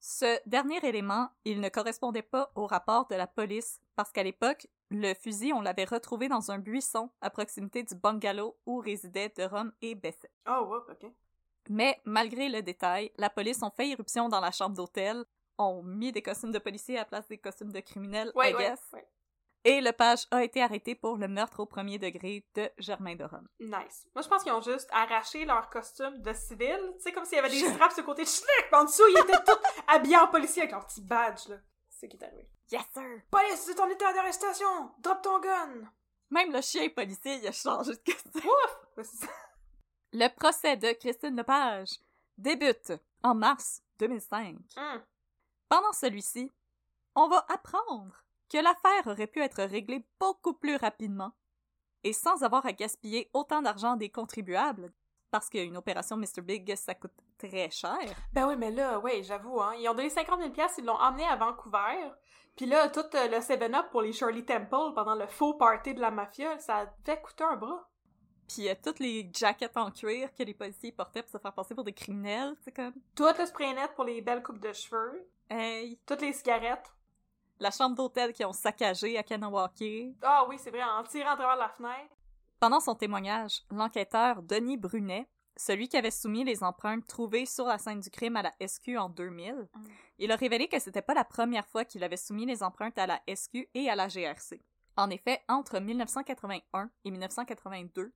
Ce 0.00 0.38
dernier 0.46 0.78
élément, 0.86 1.28
il 1.44 1.60
ne 1.60 1.68
correspondait 1.68 2.22
pas 2.22 2.52
au 2.54 2.66
rapport 2.66 3.08
de 3.08 3.16
la 3.16 3.26
police 3.26 3.80
parce 3.96 4.12
qu'à 4.12 4.22
l'époque, 4.22 4.68
le 4.90 5.12
fusil, 5.14 5.52
on 5.52 5.60
l'avait 5.60 5.84
retrouvé 5.84 6.28
dans 6.28 6.52
un 6.52 6.58
buisson 6.58 7.10
à 7.20 7.30
proximité 7.30 7.82
du 7.82 7.96
bungalow 7.96 8.56
où 8.66 8.78
résidaient 8.78 9.32
de 9.36 9.42
Rome 9.42 9.72
et 9.82 9.96
Bessette. 9.96 10.32
Oh, 10.48 10.64
whoop, 10.68 10.88
ok. 10.90 11.10
Mais 11.68 12.00
malgré 12.04 12.48
le 12.48 12.62
détail, 12.62 13.10
la 13.16 13.30
police 13.30 13.62
ont 13.62 13.70
fait 13.70 13.88
irruption 13.88 14.28
dans 14.28 14.40
la 14.40 14.50
chambre 14.50 14.74
d'hôtel, 14.76 15.24
ont 15.58 15.82
mis 15.82 16.12
des 16.12 16.22
costumes 16.22 16.52
de 16.52 16.58
policiers 16.58 16.96
à 16.96 17.00
la 17.00 17.04
place 17.04 17.28
des 17.28 17.38
costumes 17.38 17.72
de 17.72 17.80
criminels, 17.80 18.32
Ouais, 18.34 18.50
I 18.50 18.54
ouais, 18.54 18.68
guess, 18.68 18.80
ouais. 18.92 19.06
et 19.64 19.80
Lepage 19.80 20.26
a 20.30 20.44
été 20.44 20.62
arrêté 20.62 20.94
pour 20.94 21.16
le 21.16 21.26
meurtre 21.28 21.60
au 21.60 21.66
premier 21.66 21.98
degré 21.98 22.46
de 22.54 22.70
Germain 22.78 23.16
de 23.16 23.24
Rome. 23.24 23.48
Nice. 23.60 24.06
Moi, 24.14 24.22
je 24.22 24.28
pense 24.28 24.42
qu'ils 24.44 24.52
ont 24.52 24.60
juste 24.62 24.88
arraché 24.92 25.44
leur 25.44 25.68
costume 25.68 26.22
de 26.22 26.32
civil. 26.32 26.78
Tu 26.96 27.02
sais, 27.02 27.12
comme 27.12 27.24
s'il 27.24 27.36
y 27.36 27.38
avait 27.40 27.50
des 27.50 27.58
straps 27.58 27.94
sur 27.94 28.02
le 28.02 28.06
côté 28.06 28.22
de 28.22 28.28
schlick, 28.28 28.72
en 28.72 28.84
dessous, 28.84 29.02
ils 29.08 29.18
étaient 29.18 29.44
tous 29.44 29.58
habillés 29.88 30.16
en 30.18 30.28
policier 30.28 30.62
avec 30.62 30.72
leur 30.72 30.86
petit 30.86 31.02
badge, 31.02 31.48
là. 31.48 31.56
C'est 31.90 32.06
ce 32.06 32.10
qui 32.10 32.16
est 32.16 32.24
arrivé. 32.24 32.48
Yes, 32.70 32.82
sir! 32.94 33.02
Police, 33.30 33.62
c'est 33.66 33.74
ton 33.74 33.88
état 33.88 34.12
d'arrestation! 34.12 34.90
Drop 35.00 35.20
ton 35.22 35.40
gun! 35.40 35.90
Même 36.30 36.52
le 36.52 36.60
chien 36.60 36.88
policier, 36.90 37.34
il 37.42 37.46
a 37.48 37.52
changé 37.52 37.92
de 37.92 38.12
costume. 38.12 38.42
Ouf! 38.48 38.76
Le 40.12 40.28
procès 40.28 40.76
de 40.76 40.92
Christine 40.92 41.36
Lepage 41.36 41.90
débute 42.38 42.92
en 43.22 43.34
mars 43.34 43.82
2005. 43.98 44.56
Hum. 44.76 45.02
Pendant 45.68 45.92
celui-ci, 45.92 46.52
on 47.14 47.28
va 47.28 47.44
apprendre 47.48 48.24
que 48.50 48.58
l'affaire 48.58 49.06
aurait 49.06 49.26
pu 49.26 49.40
être 49.40 49.62
réglée 49.62 50.06
beaucoup 50.18 50.54
plus 50.54 50.76
rapidement 50.76 51.32
et 52.04 52.12
sans 52.12 52.42
avoir 52.42 52.64
à 52.64 52.72
gaspiller 52.72 53.28
autant 53.34 53.60
d'argent 53.60 53.96
des 53.96 54.08
contribuables, 54.08 54.92
parce 55.30 55.50
qu'une 55.50 55.76
opération 55.76 56.16
Mr. 56.16 56.40
Big, 56.42 56.74
ça 56.76 56.94
coûte 56.94 57.12
très 57.36 57.70
cher. 57.70 57.98
Ben 58.32 58.48
oui, 58.48 58.56
mais 58.56 58.70
là, 58.70 58.98
ouais, 59.00 59.22
j'avoue, 59.22 59.60
hein. 59.60 59.74
Ils 59.78 59.88
ont 59.88 59.94
donné 59.94 60.08
50 60.08 60.40
000 60.40 60.50
piastres, 60.52 60.78
ils 60.78 60.86
l'ont 60.86 60.94
emmené 60.94 61.24
à 61.26 61.36
Vancouver. 61.36 62.12
Puis 62.56 62.66
là, 62.66 62.88
tout 62.88 63.04
euh, 63.14 63.28
le 63.28 63.38
7-Up 63.38 63.90
pour 63.90 64.02
les 64.02 64.12
Shirley 64.12 64.44
Temple 64.44 64.94
pendant 64.94 65.14
le 65.14 65.26
faux 65.26 65.54
party 65.54 65.94
de 65.94 66.00
la 66.00 66.10
mafia, 66.10 66.58
ça 66.58 66.86
devait 67.04 67.20
coûter 67.20 67.44
un 67.44 67.56
bras. 67.56 67.88
Puis 68.48 68.68
euh, 68.68 68.74
toutes 68.82 68.98
les 68.98 69.28
jackets 69.32 69.76
en 69.76 69.90
cuir 69.90 70.32
que 70.34 70.42
les 70.42 70.54
policiers 70.54 70.92
portaient 70.92 71.22
pour 71.22 71.30
se 71.30 71.38
faire 71.38 71.52
passer 71.52 71.74
pour 71.74 71.84
des 71.84 71.92
criminels, 71.92 72.54
c'est 72.62 72.72
comme 72.74 72.94
Tout 73.14 73.26
le 73.38 73.46
spray 73.46 73.74
net 73.74 73.92
pour 73.94 74.04
les 74.04 74.20
belles 74.22 74.42
coupes 74.42 74.58
de 74.60 74.72
cheveux? 74.72 75.28
hey, 75.50 75.98
Toutes 76.06 76.22
les 76.22 76.32
cigarettes? 76.32 76.90
la 77.60 77.70
chambre 77.72 77.96
d'hôtel 77.96 78.32
qui 78.32 78.44
ont 78.44 78.52
saccagé 78.52 79.18
à 79.18 79.22
Kanawake. 79.24 80.14
Ah 80.22 80.46
oui, 80.48 80.56
c'est 80.60 80.70
vrai, 80.70 80.82
en 80.84 81.02
tirant 81.02 81.32
à 81.32 81.36
travers 81.36 81.56
la 81.56 81.68
fenêtre. 81.68 82.14
Pendant 82.60 82.78
son 82.78 82.94
témoignage, 82.94 83.64
l'enquêteur 83.72 84.42
Denis 84.44 84.76
Brunet, 84.76 85.28
celui 85.56 85.88
qui 85.88 85.96
avait 85.96 86.12
soumis 86.12 86.44
les 86.44 86.62
empreintes 86.62 87.04
trouvées 87.08 87.46
sur 87.46 87.66
la 87.66 87.78
scène 87.78 87.98
du 87.98 88.10
crime 88.10 88.36
à 88.36 88.42
la 88.42 88.52
SQ 88.64 88.96
en 88.96 89.08
2000, 89.08 89.66
il 90.20 90.30
a 90.30 90.36
révélé 90.36 90.68
que 90.68 90.78
c'était 90.78 91.02
pas 91.02 91.14
la 91.14 91.24
première 91.24 91.66
fois 91.66 91.84
qu'il 91.84 92.04
avait 92.04 92.16
soumis 92.16 92.46
les 92.46 92.62
empreintes 92.62 92.96
à 92.96 93.08
la 93.08 93.20
SQ 93.34 93.68
et 93.74 93.90
à 93.90 93.96
la 93.96 94.06
GRC. 94.06 94.62
En 94.96 95.10
effet, 95.10 95.42
entre 95.48 95.80
1981 95.80 96.90
et 97.04 97.10
1982, 97.10 98.12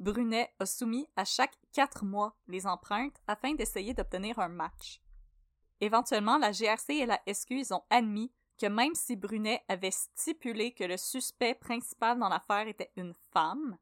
Brunet 0.00 0.50
a 0.58 0.64
soumis 0.64 1.06
à 1.14 1.26
chaque 1.26 1.58
quatre 1.72 2.06
mois 2.06 2.34
les 2.48 2.66
empreintes 2.66 3.20
afin 3.26 3.54
d'essayer 3.54 3.92
d'obtenir 3.92 4.38
un 4.38 4.48
match. 4.48 5.02
Éventuellement, 5.82 6.38
la 6.38 6.52
GRC 6.52 6.94
et 6.94 7.06
la 7.06 7.20
SQ 7.30 7.50
ils 7.50 7.74
ont 7.74 7.84
admis 7.90 8.32
que 8.58 8.66
même 8.66 8.94
si 8.94 9.14
Brunet 9.14 9.62
avait 9.68 9.90
stipulé 9.90 10.72
que 10.72 10.84
le 10.84 10.96
suspect 10.96 11.54
principal 11.54 12.18
dans 12.18 12.30
l'affaire 12.30 12.66
était 12.66 12.90
une 12.96 13.14
femme, 13.32 13.76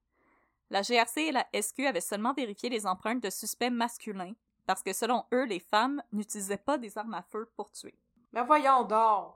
la 0.70 0.82
GRC 0.82 1.18
et 1.18 1.32
la 1.32 1.46
SQ 1.54 1.86
avaient 1.86 2.00
seulement 2.00 2.34
vérifié 2.34 2.68
les 2.68 2.84
empreintes 2.84 3.22
de 3.22 3.30
suspects 3.30 3.70
masculins, 3.70 4.34
parce 4.66 4.82
que 4.82 4.92
selon 4.92 5.24
eux, 5.32 5.44
les 5.44 5.60
femmes 5.60 6.02
n'utilisaient 6.12 6.58
pas 6.58 6.78
des 6.78 6.98
armes 6.98 7.14
à 7.14 7.22
feu 7.22 7.50
pour 7.56 7.70
tuer. 7.70 7.98
Mais 8.32 8.44
voyons 8.44 8.82
donc. 8.84 9.34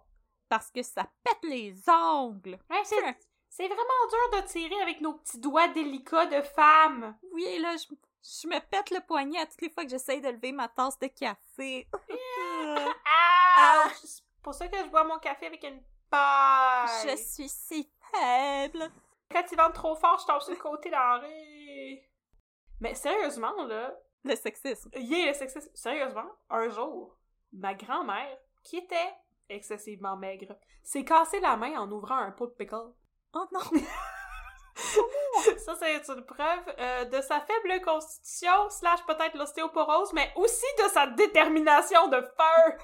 Parce 0.49 0.71
que 0.71 0.83
ça 0.83 1.09
pète 1.23 1.49
les 1.49 1.75
ongles! 1.89 2.59
Ouais, 2.69 2.83
c'est, 2.85 3.17
c'est 3.55 3.67
vraiment 3.69 4.07
dur 4.09 4.41
de 4.41 4.47
tirer 4.47 4.81
avec 4.81 5.01
nos 5.03 5.13
petits 5.13 5.39
doigts 5.39 5.69
délicats 5.69 6.25
de 6.27 6.41
femme. 6.41 7.15
Oui, 7.33 7.59
là, 7.59 7.77
je, 7.77 7.85
je 8.23 8.49
me 8.49 8.59
pète 8.61 8.91
le 8.91 9.01
poignet 9.07 9.41
à 9.41 9.47
toutes 9.47 9.61
les 9.61 9.69
fois 9.69 9.85
que 9.85 9.91
j'essaye 9.91 10.23
de 10.23 10.29
lever 10.31 10.53
ma 10.53 10.69
tasse 10.69 10.99
de 10.99 11.07
café. 11.09 11.87
Ah! 13.55 13.91
C'est 14.03 14.23
pour 14.43 14.55
ça 14.55 14.67
que 14.67 14.79
je 14.79 14.89
bois 14.89 15.05
mon 15.05 15.19
café 15.19 15.47
avec 15.47 15.63
une 15.63 15.83
paille. 16.09 16.89
je 17.11 17.17
suis 17.17 17.49
si 17.51 17.91
faible! 18.11 18.91
Quand 19.31 19.45
il 19.53 19.57
vente 19.59 19.75
trop 19.75 19.95
fort, 19.97 20.19
je 20.19 20.27
tombe 20.27 20.41
sur 20.41 20.53
le 20.53 20.59
côté 20.59 20.91
rue. 20.91 21.99
Mais 22.81 22.95
sérieusement, 22.95 23.53
là, 23.65 23.95
Le 24.25 24.35
sexisme. 24.35 24.91
yeah, 24.95 25.27
le 25.29 25.35
sexisme. 25.35 25.71
Sérieusement, 25.75 26.31
un 26.49 26.71
jour, 26.71 27.15
ma 27.53 27.75
grand-mère, 27.75 28.39
qui 28.65 28.79
était 28.79 29.15
excessivement 29.51 30.17
maigre, 30.17 30.57
s'est 30.83 31.05
cassé 31.05 31.39
la 31.41 31.57
main 31.59 31.79
en 31.79 31.91
ouvrant 31.91 32.17
un 32.17 32.31
pot 32.31 32.47
de 32.47 32.53
pickle. 32.53 32.95
Oh 33.35 33.47
non! 33.53 33.61
Ça, 35.59 35.75
c'est 35.79 36.09
une 36.09 36.25
preuve 36.25 36.75
euh, 36.79 37.05
de 37.07 37.21
sa 37.21 37.41
faible 37.41 37.81
constitution, 37.83 38.71
slash 38.71 39.05
peut-être 39.07 39.37
l'ostéoporose, 39.37 40.13
mais 40.13 40.33
aussi 40.37 40.67
de 40.79 40.89
sa 40.91 41.07
détermination 41.07 42.09
de 42.09 42.21
feu! 42.21 42.77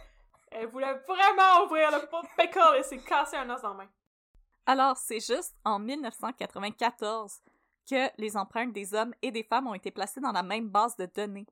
Elle 0.50 0.68
voulait 0.68 1.00
vraiment 1.06 1.64
ouvrir 1.64 1.90
le 1.90 2.06
pot 2.06 2.22
de 2.22 2.28
pickle 2.36 2.76
et 2.78 2.82
s'est 2.82 2.98
cassé 2.98 3.36
un 3.36 3.50
os 3.50 3.62
en 3.64 3.74
main. 3.74 3.88
Alors, 4.66 4.96
c'est 4.96 5.20
juste 5.20 5.54
en 5.64 5.78
1994 5.78 7.40
que 7.88 8.10
les 8.18 8.36
empreintes 8.36 8.72
des 8.72 8.94
hommes 8.94 9.14
et 9.22 9.30
des 9.30 9.42
femmes 9.42 9.66
ont 9.66 9.74
été 9.74 9.90
placées 9.90 10.20
dans 10.20 10.32
la 10.32 10.42
même 10.42 10.68
base 10.68 10.96
de 10.96 11.06
données. 11.06 11.46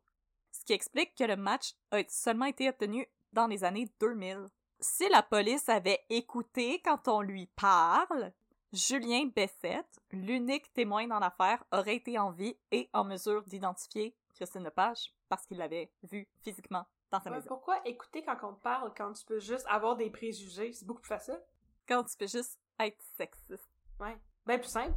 Ce 0.52 0.64
qui 0.64 0.72
explique 0.72 1.14
que 1.14 1.24
le 1.24 1.36
match 1.36 1.74
a 1.90 1.98
seulement 2.08 2.46
été 2.46 2.68
obtenu 2.68 3.06
dans 3.32 3.46
les 3.46 3.64
années 3.64 3.90
2000. 4.00 4.48
Si 4.80 5.08
la 5.08 5.22
police 5.22 5.68
avait 5.68 6.04
écouté 6.08 6.80
quand 6.84 7.08
on 7.08 7.20
lui 7.20 7.46
parle, 7.56 8.32
Julien 8.72 9.26
Bessette, 9.34 10.00
l'unique 10.10 10.72
témoin 10.72 11.06
dans 11.06 11.18
l'affaire, 11.18 11.64
aurait 11.72 11.96
été 11.96 12.18
en 12.18 12.30
vie 12.30 12.56
et 12.72 12.88
en 12.92 13.04
mesure 13.04 13.42
d'identifier 13.44 14.14
Christine 14.34 14.64
Lepage 14.64 15.12
parce 15.28 15.46
qu'il 15.46 15.58
l'avait 15.58 15.90
vue 16.02 16.28
physiquement 16.42 16.84
dans 17.10 17.20
sa 17.20 17.30
Ouais, 17.30 17.36
maison. 17.36 17.48
pourquoi 17.48 17.80
écouter 17.86 18.24
quand 18.24 18.36
on 18.42 18.54
te 18.54 18.60
parle 18.62 18.92
quand 18.96 19.12
tu 19.12 19.24
peux 19.24 19.38
juste 19.40 19.66
avoir 19.68 19.96
des 19.96 20.10
préjugés? 20.10 20.72
C'est 20.72 20.84
beaucoup 20.84 21.00
plus 21.00 21.08
facile. 21.08 21.40
Quand 21.88 22.02
tu 22.04 22.16
peux 22.16 22.26
juste 22.26 22.58
être 22.80 23.00
sexiste. 23.16 23.68
Ouais. 24.00 24.18
Ben 24.44 24.60
plus 24.60 24.68
simple. 24.68 24.94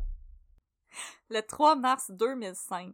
Le 1.29 1.41
3 1.41 1.75
mars 1.75 2.09
2005, 2.11 2.93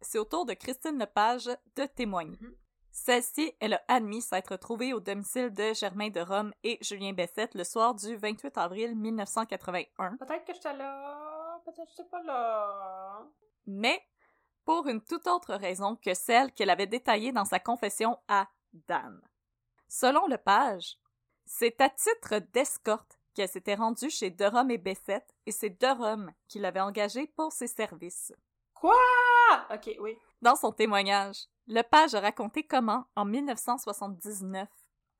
c'est 0.00 0.18
au 0.18 0.24
tour 0.24 0.46
de 0.46 0.54
Christine 0.54 0.98
Lepage 0.98 1.46
de 1.76 1.84
témoigner. 1.86 2.38
Mhm. 2.40 2.54
Celle-ci, 2.94 3.54
elle 3.58 3.74
a 3.74 3.82
admis 3.88 4.20
s'être 4.20 4.56
trouvée 4.56 4.92
au 4.92 5.00
domicile 5.00 5.50
de 5.50 5.72
Germain 5.72 6.10
de 6.10 6.20
Rome 6.20 6.52
et 6.62 6.78
Julien 6.82 7.12
Bessette 7.14 7.54
le 7.54 7.64
soir 7.64 7.94
du 7.94 8.16
28 8.16 8.58
avril 8.58 8.94
1981, 8.94 10.16
Peut-être 10.18 10.44
que 10.44 10.52
j'étais 10.52 10.74
là, 10.76 11.58
peut-être 11.64 11.86
que 11.86 11.90
j'étais 11.96 12.08
pas 12.08 12.22
là. 12.22 13.26
mais 13.66 14.00
pour 14.64 14.86
une 14.88 15.00
toute 15.02 15.26
autre 15.26 15.54
raison 15.54 15.96
que 15.96 16.14
celle 16.14 16.52
qu'elle 16.52 16.70
avait 16.70 16.86
détaillée 16.86 17.32
dans 17.32 17.46
sa 17.46 17.58
confession 17.58 18.18
à 18.28 18.46
Dan. 18.72 19.20
Selon 19.88 20.26
Lepage, 20.28 20.98
c'est 21.46 21.80
à 21.80 21.88
titre 21.88 22.38
d'escorte 22.52 23.18
qu'elle 23.34 23.48
s'était 23.48 23.74
rendue 23.74 24.10
chez 24.10 24.30
Derome 24.30 24.70
et 24.70 24.78
Bessette 24.78 25.34
et 25.46 25.50
c'est 25.52 25.70
Derome 25.70 26.30
qui 26.46 26.58
l'avait 26.58 26.80
engagée 26.80 27.26
pour 27.26 27.52
ses 27.52 27.66
services. 27.66 28.32
Quoi? 28.74 28.94
Ok, 29.72 29.96
oui. 30.00 30.16
Dans 30.42 30.56
son 30.56 30.70
témoignage, 30.72 31.46
Lepage 31.68 32.14
a 32.14 32.20
raconté 32.20 32.64
comment, 32.64 33.06
en 33.14 33.24
1979, 33.24 34.68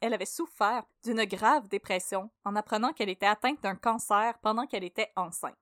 elle 0.00 0.14
avait 0.14 0.24
souffert 0.24 0.82
d'une 1.04 1.24
grave 1.24 1.68
dépression 1.68 2.30
en 2.44 2.56
apprenant 2.56 2.92
qu'elle 2.92 3.08
était 3.08 3.26
atteinte 3.26 3.62
d'un 3.62 3.76
cancer 3.76 4.36
pendant 4.40 4.66
qu'elle 4.66 4.82
était 4.82 5.12
enceinte. 5.14 5.56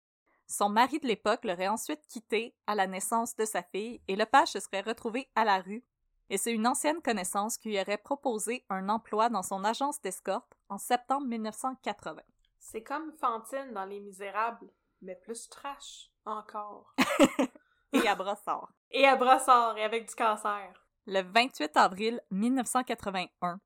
Son 0.46 0.70
mari 0.70 0.98
de 0.98 1.06
l'époque 1.06 1.44
l'aurait 1.44 1.68
ensuite 1.68 2.06
quittée 2.08 2.56
à 2.66 2.74
la 2.74 2.86
naissance 2.86 3.36
de 3.36 3.44
sa 3.44 3.62
fille 3.62 4.00
et 4.08 4.16
Lepage 4.16 4.48
se 4.48 4.60
serait 4.60 4.80
retrouvé 4.80 5.28
à 5.34 5.44
la 5.44 5.60
rue. 5.60 5.84
Et 6.30 6.38
c'est 6.38 6.52
une 6.52 6.66
ancienne 6.66 7.02
connaissance 7.02 7.58
qui 7.58 7.68
lui 7.68 7.80
aurait 7.80 7.98
proposé 7.98 8.64
un 8.70 8.88
emploi 8.88 9.28
dans 9.28 9.42
son 9.42 9.62
agence 9.64 10.00
d'escorte 10.00 10.56
en 10.68 10.78
septembre 10.78 11.26
1980. 11.26 12.22
C'est 12.58 12.82
comme 12.82 13.12
Fantine 13.20 13.72
dans 13.74 13.84
Les 13.84 14.00
Misérables, 14.00 14.72
mais 15.02 15.16
plus 15.16 15.48
trash 15.50 16.10
encore. 16.24 16.94
Et 17.92 18.08
à 18.08 18.14
Brossard. 18.14 18.72
Et 18.92 19.06
à 19.06 19.16
brossard 19.16 19.78
et 19.78 19.84
avec 19.84 20.08
du 20.08 20.14
cancer. 20.14 20.72
Le 21.06 21.22
28 21.22 21.76
avril 21.76 22.20
1981, 22.30 23.60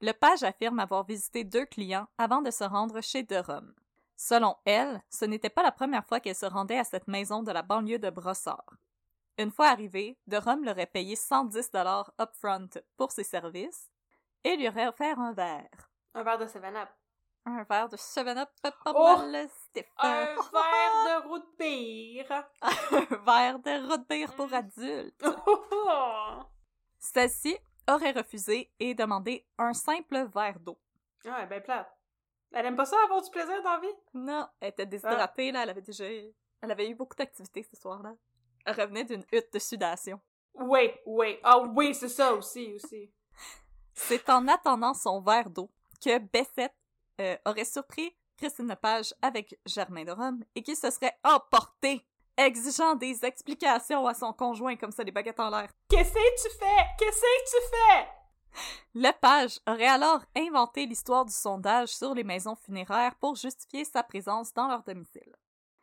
Lepage 0.00 0.42
affirme 0.42 0.80
avoir 0.80 1.04
visité 1.04 1.44
deux 1.44 1.66
clients 1.66 2.08
avant 2.18 2.42
de 2.42 2.50
se 2.50 2.64
rendre 2.64 3.00
chez 3.00 3.22
De 3.22 3.36
Rome. 3.36 3.74
Selon 4.16 4.56
elle, 4.64 5.02
ce 5.10 5.24
n'était 5.24 5.50
pas 5.50 5.62
la 5.62 5.72
première 5.72 6.06
fois 6.06 6.20
qu'elle 6.20 6.34
se 6.34 6.46
rendait 6.46 6.78
à 6.78 6.84
cette 6.84 7.08
maison 7.08 7.42
de 7.42 7.52
la 7.52 7.62
banlieue 7.62 7.98
de 7.98 8.10
Brossard. 8.10 8.78
Une 9.38 9.50
fois 9.50 9.68
arrivée, 9.68 10.16
De 10.26 10.36
Rome 10.36 10.64
leur 10.64 10.74
aurait 10.74 10.86
payé 10.86 11.16
110 11.16 11.70
dollars 11.70 12.12
upfront 12.20 12.68
pour 12.96 13.12
ses 13.12 13.24
services 13.24 13.90
et 14.44 14.56
lui 14.56 14.68
aurait 14.68 14.88
offert 14.88 15.18
un 15.18 15.32
verre. 15.32 15.90
Un 16.14 16.22
verre 16.22 16.38
de 16.38 16.46
7-Up. 16.46 16.88
Un 17.46 17.62
verre 17.64 17.88
de 17.90 17.96
7-Up, 17.96 18.48
pas 18.62 18.72
Oh! 18.86 19.16
mal, 19.18 19.48
Stéphane. 19.50 19.88
Un 19.98 20.34
verre 20.34 21.22
de 21.22 21.38
de 21.38 21.56
pire. 21.58 22.44
Un 22.62 23.16
verre 23.24 23.58
de 23.58 23.88
root 23.88 24.04
beer 24.08 24.32
pour 24.34 24.52
adultes. 24.52 25.22
Celle-ci 26.98 27.56
aurait 27.86 28.12
refusé 28.12 28.72
et 28.80 28.94
demandé 28.94 29.46
un 29.58 29.74
simple 29.74 30.26
verre 30.34 30.58
d'eau. 30.58 30.78
ouais, 31.24 31.46
ben 31.46 31.62
plate. 31.62 31.90
Elle 32.52 32.66
aime 32.66 32.76
pas 32.76 32.86
ça 32.86 32.96
avoir 33.04 33.20
du 33.20 33.30
plaisir 33.30 33.62
dans 33.62 33.72
la 33.74 33.80
vie? 33.80 33.94
Non, 34.14 34.48
elle 34.60 34.68
était 34.70 34.86
déshydratée, 34.86 35.52
là, 35.52 35.64
elle 35.64 35.70
avait 35.70 35.82
déjà... 35.82 36.04
Elle 36.06 36.70
avait 36.70 36.88
eu 36.88 36.94
beaucoup 36.94 37.16
d'activités 37.16 37.62
ce 37.62 37.76
soir-là. 37.76 38.14
Elle 38.64 38.80
revenait 38.80 39.04
d'une 39.04 39.24
hutte 39.32 39.52
de 39.52 39.58
sudation. 39.58 40.18
Oui, 40.54 40.90
oui. 41.04 41.38
Ah 41.42 41.58
oui, 41.58 41.94
c'est 41.94 42.08
ça 42.08 42.32
aussi, 42.32 42.72
aussi. 42.74 43.12
C'est 43.92 44.30
en 44.30 44.48
attendant 44.48 44.94
son 44.94 45.20
verre 45.20 45.50
d'eau 45.50 45.68
que 46.02 46.18
Bessette 46.18 46.74
euh, 47.20 47.36
aurait 47.44 47.64
surpris 47.64 48.14
Christine 48.36 48.68
Lepage 48.68 49.14
avec 49.22 49.58
Germain 49.66 50.04
de 50.04 50.10
Rome 50.10 50.44
et 50.54 50.62
qu'il 50.62 50.76
se 50.76 50.90
serait 50.90 51.16
emporté, 51.22 52.04
exigeant 52.36 52.94
des 52.94 53.24
explications 53.24 54.06
à 54.06 54.14
son 54.14 54.32
conjoint 54.32 54.76
comme 54.76 54.90
ça, 54.90 55.04
des 55.04 55.12
baguettes 55.12 55.40
en 55.40 55.50
l'air. 55.50 55.70
Qu'est-ce 55.88 56.12
que 56.12 56.48
tu 56.48 56.56
fais? 56.58 56.86
Qu'est-ce 56.98 57.20
que 57.20 57.50
tu 57.50 57.76
fais? 57.76 58.08
Lepage 58.94 59.60
aurait 59.66 59.88
alors 59.88 60.22
inventé 60.36 60.86
l'histoire 60.86 61.24
du 61.24 61.32
sondage 61.32 61.88
sur 61.88 62.14
les 62.14 62.24
maisons 62.24 62.56
funéraires 62.56 63.14
pour 63.16 63.34
justifier 63.34 63.84
sa 63.84 64.02
présence 64.02 64.52
dans 64.54 64.68
leur 64.68 64.82
domicile. 64.84 65.34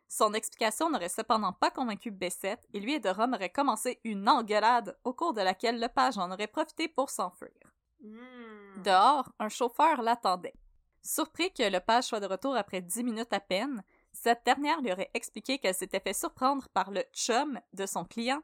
Son 0.08 0.34
explication 0.34 0.90
n'aurait 0.90 1.08
cependant 1.08 1.54
pas 1.54 1.70
convaincu 1.70 2.10
Bessette 2.10 2.66
et 2.74 2.80
lui 2.80 2.94
et 2.94 3.00
de 3.00 3.08
Rome 3.08 3.32
auraient 3.34 3.48
commencé 3.48 3.98
une 4.04 4.28
engueulade 4.28 4.98
au 5.04 5.14
cours 5.14 5.32
de 5.32 5.40
laquelle 5.40 5.80
Lepage 5.80 6.18
en 6.18 6.30
aurait 6.30 6.46
profité 6.46 6.86
pour 6.88 7.08
s'enfuir. 7.08 7.50
Hmm. 8.02 8.82
Dehors, 8.82 9.30
un 9.38 9.48
chauffeur 9.48 10.02
l'attendait. 10.02 10.54
Surpris 11.02 11.52
que 11.52 11.62
Lepage 11.68 12.04
soit 12.04 12.20
de 12.20 12.26
retour 12.26 12.54
après 12.56 12.80
dix 12.80 13.02
minutes 13.02 13.32
à 13.32 13.40
peine, 13.40 13.82
cette 14.12 14.44
dernière 14.44 14.80
lui 14.80 14.92
aurait 14.92 15.10
expliqué 15.14 15.58
qu'elle 15.58 15.74
s'était 15.74 16.00
fait 16.00 16.12
surprendre 16.12 16.68
par 16.68 16.90
le 16.90 17.02
chum 17.12 17.58
de 17.72 17.86
son 17.86 18.04
client 18.04 18.40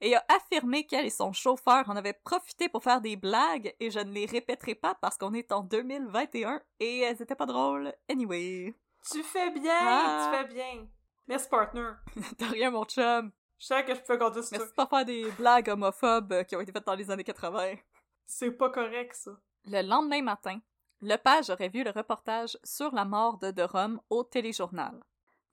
et 0.00 0.16
a 0.16 0.24
affirmé 0.28 0.86
qu'elle 0.86 1.06
et 1.06 1.10
son 1.10 1.32
chauffeur 1.32 1.88
en 1.88 1.94
avaient 1.96 2.18
profité 2.24 2.68
pour 2.68 2.82
faire 2.82 3.00
des 3.00 3.16
blagues 3.16 3.74
et 3.78 3.90
je 3.90 4.00
ne 4.00 4.12
les 4.12 4.26
répéterai 4.26 4.74
pas 4.74 4.94
parce 5.00 5.16
qu'on 5.18 5.34
est 5.34 5.52
en 5.52 5.62
2021 5.62 6.60
et 6.80 7.00
elles 7.00 7.20
étaient 7.22 7.34
pas 7.34 7.46
drôles. 7.46 7.92
Anyway. 8.08 8.74
Tu 9.12 9.22
fais 9.22 9.50
bien, 9.50 9.72
Ah. 9.78 10.30
tu 10.32 10.38
fais 10.38 10.54
bien. 10.54 10.86
Merci, 11.28 11.48
partner. 11.48 11.90
De 12.38 12.44
rien, 12.46 12.70
mon 12.70 12.84
chum. 12.86 13.30
Je 13.58 13.66
sais 13.66 13.84
que 13.84 13.94
je 13.94 14.00
peux 14.00 14.18
sur 14.18 14.18
toi. 14.18 14.30
Merci 14.34 14.56
de 14.58 14.72
pas 14.74 14.86
faire 14.86 15.04
des 15.04 15.30
blagues 15.32 15.68
homophobes 15.68 16.32
euh, 16.32 16.42
qui 16.44 16.56
ont 16.56 16.60
été 16.60 16.72
faites 16.72 16.86
dans 16.86 16.94
les 16.94 17.10
années 17.10 17.22
80. 17.24 17.74
C'est 18.26 18.50
pas 18.52 18.70
correct, 18.70 19.14
ça. 19.14 19.32
Le 19.66 19.82
lendemain 19.82 20.22
matin, 20.22 20.58
Lepage 21.02 21.48
aurait 21.48 21.68
vu 21.68 21.82
le 21.82 21.90
reportage 21.90 22.58
sur 22.62 22.94
la 22.94 23.04
mort 23.04 23.38
de 23.38 23.50
De 23.50 23.62
Rome 23.62 24.00
au 24.10 24.22
téléjournal. 24.22 25.00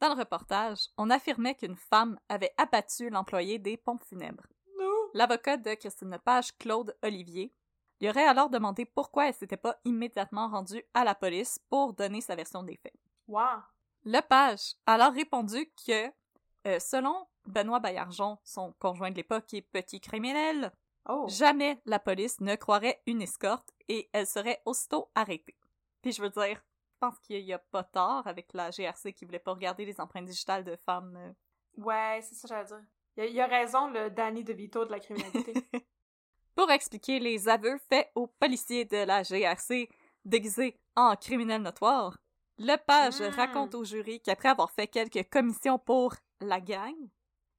Dans 0.02 0.14
le 0.14 0.20
reportage, 0.20 0.88
on 0.98 1.10
affirmait 1.10 1.56
qu'une 1.56 1.78
femme 1.78 2.20
avait 2.28 2.54
abattu 2.58 3.10
l'employé 3.10 3.58
des 3.58 3.78
pompes 3.78 4.04
funèbres. 4.04 4.43
L'avocat 5.14 5.58
de 5.58 5.74
Christine 5.74 6.12
Lepage, 6.12 6.56
Claude 6.58 6.95
Olivier, 7.02 7.54
lui 8.02 8.10
aurait 8.10 8.28
alors 8.28 8.50
demandé 8.50 8.86
pourquoi 8.86 9.28
elle 9.28 9.34
s'était 9.34 9.58
pas 9.58 9.80
immédiatement 9.86 10.50
rendue 10.50 10.84
à 10.93 11.04
la 11.04 11.16
police 11.16 11.60
pour 11.70 11.93
donner 11.93 12.22
sa 12.22 12.36
version 12.36 12.62
des 12.62 12.76
faits. 12.76 12.93
Wow. 13.28 13.62
Lepage 14.04 14.76
a 14.86 14.93
alors 14.93 15.14
répondu 15.14 15.72
que, 15.86 16.08
euh, 16.68 16.80
selon 16.80 17.26
Benoît 17.45 17.80
Baillargeon, 17.80 18.38
son 18.43 18.74
conjoint 18.80 19.12
de 19.12 19.16
l'époque 19.16 19.54
et 19.54 19.62
petit 19.62 20.02
criminel, 20.02 20.72
Oh. 21.10 21.26
Jamais 21.30 21.80
la 21.86 22.00
police 22.00 22.41
ne 22.41 22.56
croirait 22.56 23.02
une 23.06 23.22
escorte 23.22 23.72
et 23.88 24.10
elle 24.14 24.28
serait 24.28 24.62
aussitôt 24.66 25.10
arrêtée. 25.16 25.56
Puis 26.02 26.12
je 26.12 26.22
veux 26.22 26.30
dire, 26.30 26.62
je 26.94 26.98
pense 27.00 27.20
qu'il 27.20 27.42
y 27.42 27.54
a 27.54 27.60
pas 27.60 27.84
tort 27.84 28.26
avec 28.28 28.54
la 28.54 28.70
GRC 28.72 29.14
qui 29.14 29.26
voulait 29.26 29.40
pas 29.40 29.54
regarder 29.54 29.86
les 29.86 30.00
empreintes 30.02 30.26
digitales 30.26 30.64
de 30.64 30.76
femmes. 30.86 31.16
euh. 31.18 31.82
Ouais, 31.84 32.20
c'est 32.24 32.36
ça 32.36 32.48
que 32.48 32.54
j'allais 32.54 32.68
dire. 32.68 32.84
Il 33.18 33.24
il 33.36 33.42
a 33.42 33.48
raison, 33.48 33.90
le 33.90 34.10
Danny 34.10 34.44
DeVito 34.44 34.86
de 34.86 34.92
la 34.92 35.00
criminalité. 35.00 35.54
Pour 36.56 36.72
expliquer 36.72 37.20
les 37.20 37.48
aveux 37.50 37.78
faits 37.90 38.10
aux 38.16 38.28
policiers 38.28 38.86
de 38.86 38.98
la 38.98 39.22
GRC 39.24 39.90
déguisés 40.26 40.80
en 40.96 41.16
criminels 41.16 41.62
notoires, 41.62 42.18
Lepage 42.60 43.20
Mm. 43.22 43.36
raconte 43.36 43.76
au 43.76 43.84
jury 43.84 44.20
qu'après 44.20 44.50
avoir 44.50 44.72
fait 44.72 44.88
quelques 44.88 45.30
commissions 45.30 45.78
pour 45.78 46.16
la 46.42 46.60
gang, 46.60 46.96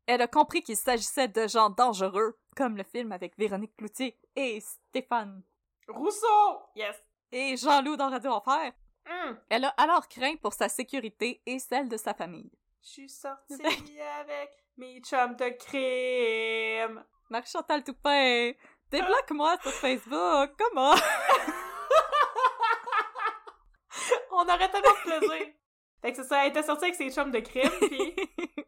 elle 0.07 0.23
a 0.23 0.27
compris 0.27 0.63
qu'il 0.63 0.77
s'agissait 0.77 1.29
de 1.29 1.47
gens 1.47 1.71
dangereux, 1.71 2.37
comme 2.57 2.77
le 2.77 2.83
film 2.83 3.13
avec 3.13 3.37
Véronique 3.39 3.77
Cloutier 3.77 4.19
et 4.35 4.59
Stéphane 4.61 5.43
Rousseau! 5.89 6.63
Yes! 6.75 6.97
et 7.33 7.57
Jean-Loup 7.57 7.97
dans 7.97 8.11
Radio 8.11 8.31
Enfer. 8.33 8.73
Hum. 9.09 9.39
Elle 9.49 9.65
a 9.65 9.69
alors 9.77 10.07
craint 10.09 10.37
pour 10.37 10.53
sa 10.53 10.69
sécurité 10.69 11.41
et 11.47 11.59
celle 11.59 11.89
de 11.89 11.97
sa 11.97 12.15
famille. 12.15 12.51
Je 12.83 12.89
suis 12.89 13.09
sortie 13.09 13.55
avec 14.21 14.51
mes 14.77 15.01
chums 15.01 15.35
de 15.37 15.49
crime. 15.59 17.03
Marie-Chantal 17.31 17.83
Toupin, 17.85 18.53
débloque-moi 18.91 19.57
sur 19.63 19.73
Facebook, 19.73 20.51
comment? 20.59 20.95
On 24.31 24.43
aurait 24.43 24.71
tellement 24.71 24.91
de 24.91 25.03
plaisir! 25.03 25.47
fait 26.01 26.13
que 26.13 26.17
c'est 26.19 26.29
ça, 26.29 26.45
elle 26.45 26.51
était 26.51 26.63
sortie 26.63 26.85
avec 26.85 26.95
ses 26.95 27.11
chums 27.11 27.33
de 27.33 27.41
crime, 27.41 27.71
puis... 27.81 28.15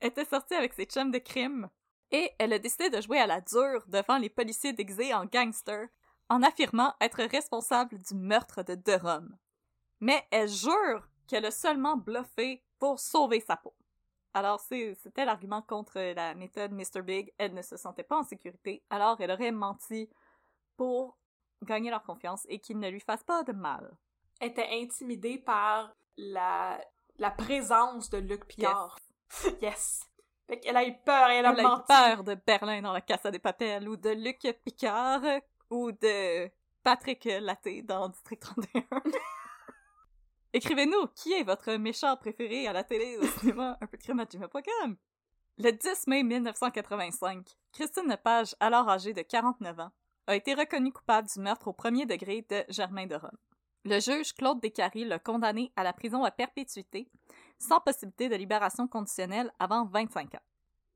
elle 0.00 0.08
était 0.08 0.24
sortie 0.24 0.54
avec 0.54 0.72
ses 0.72 0.84
chums 0.86 1.10
de 1.10 1.18
crime. 1.18 1.68
Et 2.10 2.30
elle 2.38 2.52
a 2.52 2.58
décidé 2.58 2.90
de 2.90 3.00
jouer 3.00 3.18
à 3.18 3.26
la 3.26 3.40
dure 3.40 3.84
devant 3.88 4.18
les 4.18 4.30
policiers 4.30 4.72
déguisés 4.72 5.12
en 5.12 5.24
gangster, 5.24 5.88
en 6.28 6.42
affirmant 6.42 6.94
être 7.00 7.22
responsable 7.24 7.98
du 7.98 8.14
meurtre 8.14 8.62
de 8.62 8.74
Durham. 8.74 9.36
Mais 10.00 10.26
elle 10.30 10.48
jure 10.48 11.08
qu'elle 11.26 11.44
a 11.46 11.50
seulement 11.50 11.96
bluffé 11.96 12.62
pour 12.78 13.00
sauver 13.00 13.40
sa 13.40 13.56
peau. 13.56 13.74
Alors 14.34 14.60
c'était 14.60 15.24
l'argument 15.24 15.62
contre 15.62 16.00
la 16.00 16.34
méthode 16.34 16.72
Mr. 16.72 17.02
Big. 17.02 17.32
Elle 17.38 17.54
ne 17.54 17.62
se 17.62 17.76
sentait 17.76 18.02
pas 18.02 18.18
en 18.18 18.24
sécurité, 18.24 18.82
alors 18.90 19.20
elle 19.20 19.30
aurait 19.30 19.52
menti 19.52 20.10
pour 20.76 21.16
gagner 21.62 21.90
leur 21.90 22.02
confiance 22.02 22.44
et 22.48 22.58
qu'ils 22.58 22.78
ne 22.78 22.88
lui 22.88 23.00
fassent 23.00 23.24
pas 23.24 23.44
de 23.44 23.52
mal. 23.52 23.96
Elle 24.40 24.50
était 24.50 24.68
intimidée 24.72 25.38
par 25.38 25.94
la, 26.16 26.80
la 27.18 27.30
présence 27.30 28.10
de 28.10 28.18
Luc 28.18 28.44
Picard. 28.46 28.98
Yes. 29.44 29.56
yes. 29.62 30.00
Fait 30.46 30.58
qu'elle 30.60 30.76
a 30.76 30.84
eu 30.84 30.94
peur 31.04 31.30
et 31.30 31.36
elle 31.36 31.46
a 31.46 31.54
elle 31.56 31.62
menti. 31.62 31.92
a 31.92 32.12
eu 32.12 32.14
peur 32.16 32.24
de 32.24 32.34
Berlin 32.34 32.82
dans 32.82 32.92
la 32.92 33.00
Casa 33.00 33.30
des 33.30 33.38
Papels 33.38 33.88
ou 33.88 33.96
de 33.96 34.10
Luc 34.10 34.40
Picard 34.64 35.22
ou 35.74 35.90
de 35.92 36.48
Patrick 36.82 37.24
Laté 37.24 37.82
dans 37.82 38.08
District 38.08 38.40
31. 38.40 38.84
Écrivez-nous, 40.52 41.08
qui 41.16 41.32
est 41.32 41.42
votre 41.42 41.72
méchant 41.74 42.16
préféré 42.16 42.68
à 42.68 42.72
la 42.72 42.84
télé, 42.84 43.18
au 43.18 43.26
cinéma, 43.26 43.76
un 43.80 43.86
peu 43.86 43.96
de 43.96 44.02
crème 44.02 44.20
à 44.20 44.24
gmail.com? 44.24 44.96
Le 45.58 45.70
10 45.72 46.06
mai 46.06 46.22
1985, 46.22 47.48
Christine 47.72 48.08
Lepage, 48.08 48.54
alors 48.60 48.88
âgée 48.88 49.12
de 49.12 49.22
49 49.22 49.80
ans, 49.80 49.90
a 50.28 50.36
été 50.36 50.54
reconnue 50.54 50.92
coupable 50.92 51.28
du 51.28 51.40
meurtre 51.40 51.68
au 51.68 51.72
premier 51.72 52.06
degré 52.06 52.46
de 52.48 52.64
Germain 52.68 53.06
de 53.06 53.16
Rome. 53.16 53.38
Le 53.84 53.98
juge 53.98 54.32
Claude 54.32 54.60
Descaries 54.60 55.04
l'a 55.04 55.18
condamné 55.18 55.72
à 55.76 55.82
la 55.82 55.92
prison 55.92 56.22
à 56.24 56.30
perpétuité, 56.30 57.08
sans 57.58 57.80
possibilité 57.80 58.28
de 58.28 58.36
libération 58.36 58.86
conditionnelle 58.86 59.52
avant 59.58 59.86
25 59.86 60.36
ans. 60.36 60.42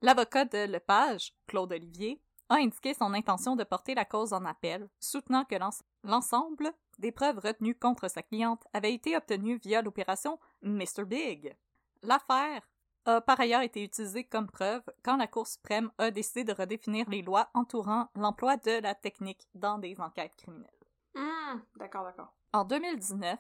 L'avocat 0.02 0.44
de 0.44 0.70
Lepage, 0.70 1.34
Claude 1.48 1.72
Olivier, 1.72 2.20
a 2.48 2.56
indiqué 2.56 2.94
son 2.94 3.14
intention 3.14 3.56
de 3.56 3.64
porter 3.64 3.94
la 3.94 4.04
cause 4.04 4.32
en 4.32 4.44
appel, 4.44 4.88
soutenant 4.98 5.44
que 5.44 5.56
l'ensemble 6.04 6.72
des 6.98 7.12
preuves 7.12 7.38
retenues 7.38 7.74
contre 7.74 8.08
sa 8.08 8.22
cliente 8.22 8.64
avaient 8.72 8.94
été 8.94 9.16
obtenues 9.16 9.58
via 9.58 9.82
l'opération 9.82 10.38
Mr. 10.62 11.04
Big. 11.06 11.56
L'affaire 12.02 12.68
a 13.04 13.20
par 13.20 13.40
ailleurs 13.40 13.62
été 13.62 13.82
utilisée 13.82 14.24
comme 14.24 14.48
preuve 14.48 14.82
quand 15.02 15.16
la 15.16 15.26
Cour 15.26 15.46
suprême 15.46 15.90
a 15.98 16.10
décidé 16.10 16.44
de 16.44 16.52
redéfinir 16.52 17.08
les 17.08 17.22
lois 17.22 17.50
entourant 17.54 18.08
l'emploi 18.14 18.56
de 18.56 18.80
la 18.82 18.94
technique 18.94 19.48
dans 19.54 19.78
des 19.78 20.00
enquêtes 20.00 20.36
criminelles. 20.36 20.70
Hum, 21.14 21.62
d'accord, 21.76 22.04
d'accord. 22.04 22.32
En 22.52 22.64
2019, 22.64 23.38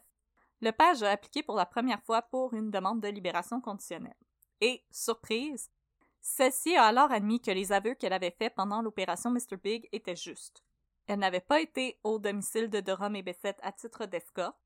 Lepage 0.60 1.02
a 1.02 1.10
appliqué 1.10 1.42
pour 1.42 1.54
la 1.54 1.66
première 1.66 2.02
fois 2.02 2.22
pour 2.22 2.54
une 2.54 2.70
demande 2.70 3.00
de 3.00 3.08
libération 3.08 3.60
conditionnelle. 3.60 4.16
Et, 4.60 4.84
surprise, 4.90 5.70
celle-ci 6.20 6.76
a 6.76 6.84
alors 6.84 7.12
admis 7.12 7.40
que 7.40 7.50
les 7.50 7.72
aveux 7.72 7.94
qu'elle 7.94 8.12
avait 8.12 8.34
faits 8.36 8.54
pendant 8.54 8.82
l'opération 8.82 9.30
Mr. 9.30 9.56
Big 9.62 9.88
étaient 9.92 10.16
justes. 10.16 10.62
Elle 11.06 11.20
n'avait 11.20 11.40
pas 11.40 11.60
été 11.60 11.98
au 12.04 12.18
domicile 12.18 12.68
de 12.68 12.80
Durham 12.80 13.16
et 13.16 13.22
Bessette 13.22 13.58
à 13.62 13.72
titre 13.72 14.06
d'escorte, 14.06 14.58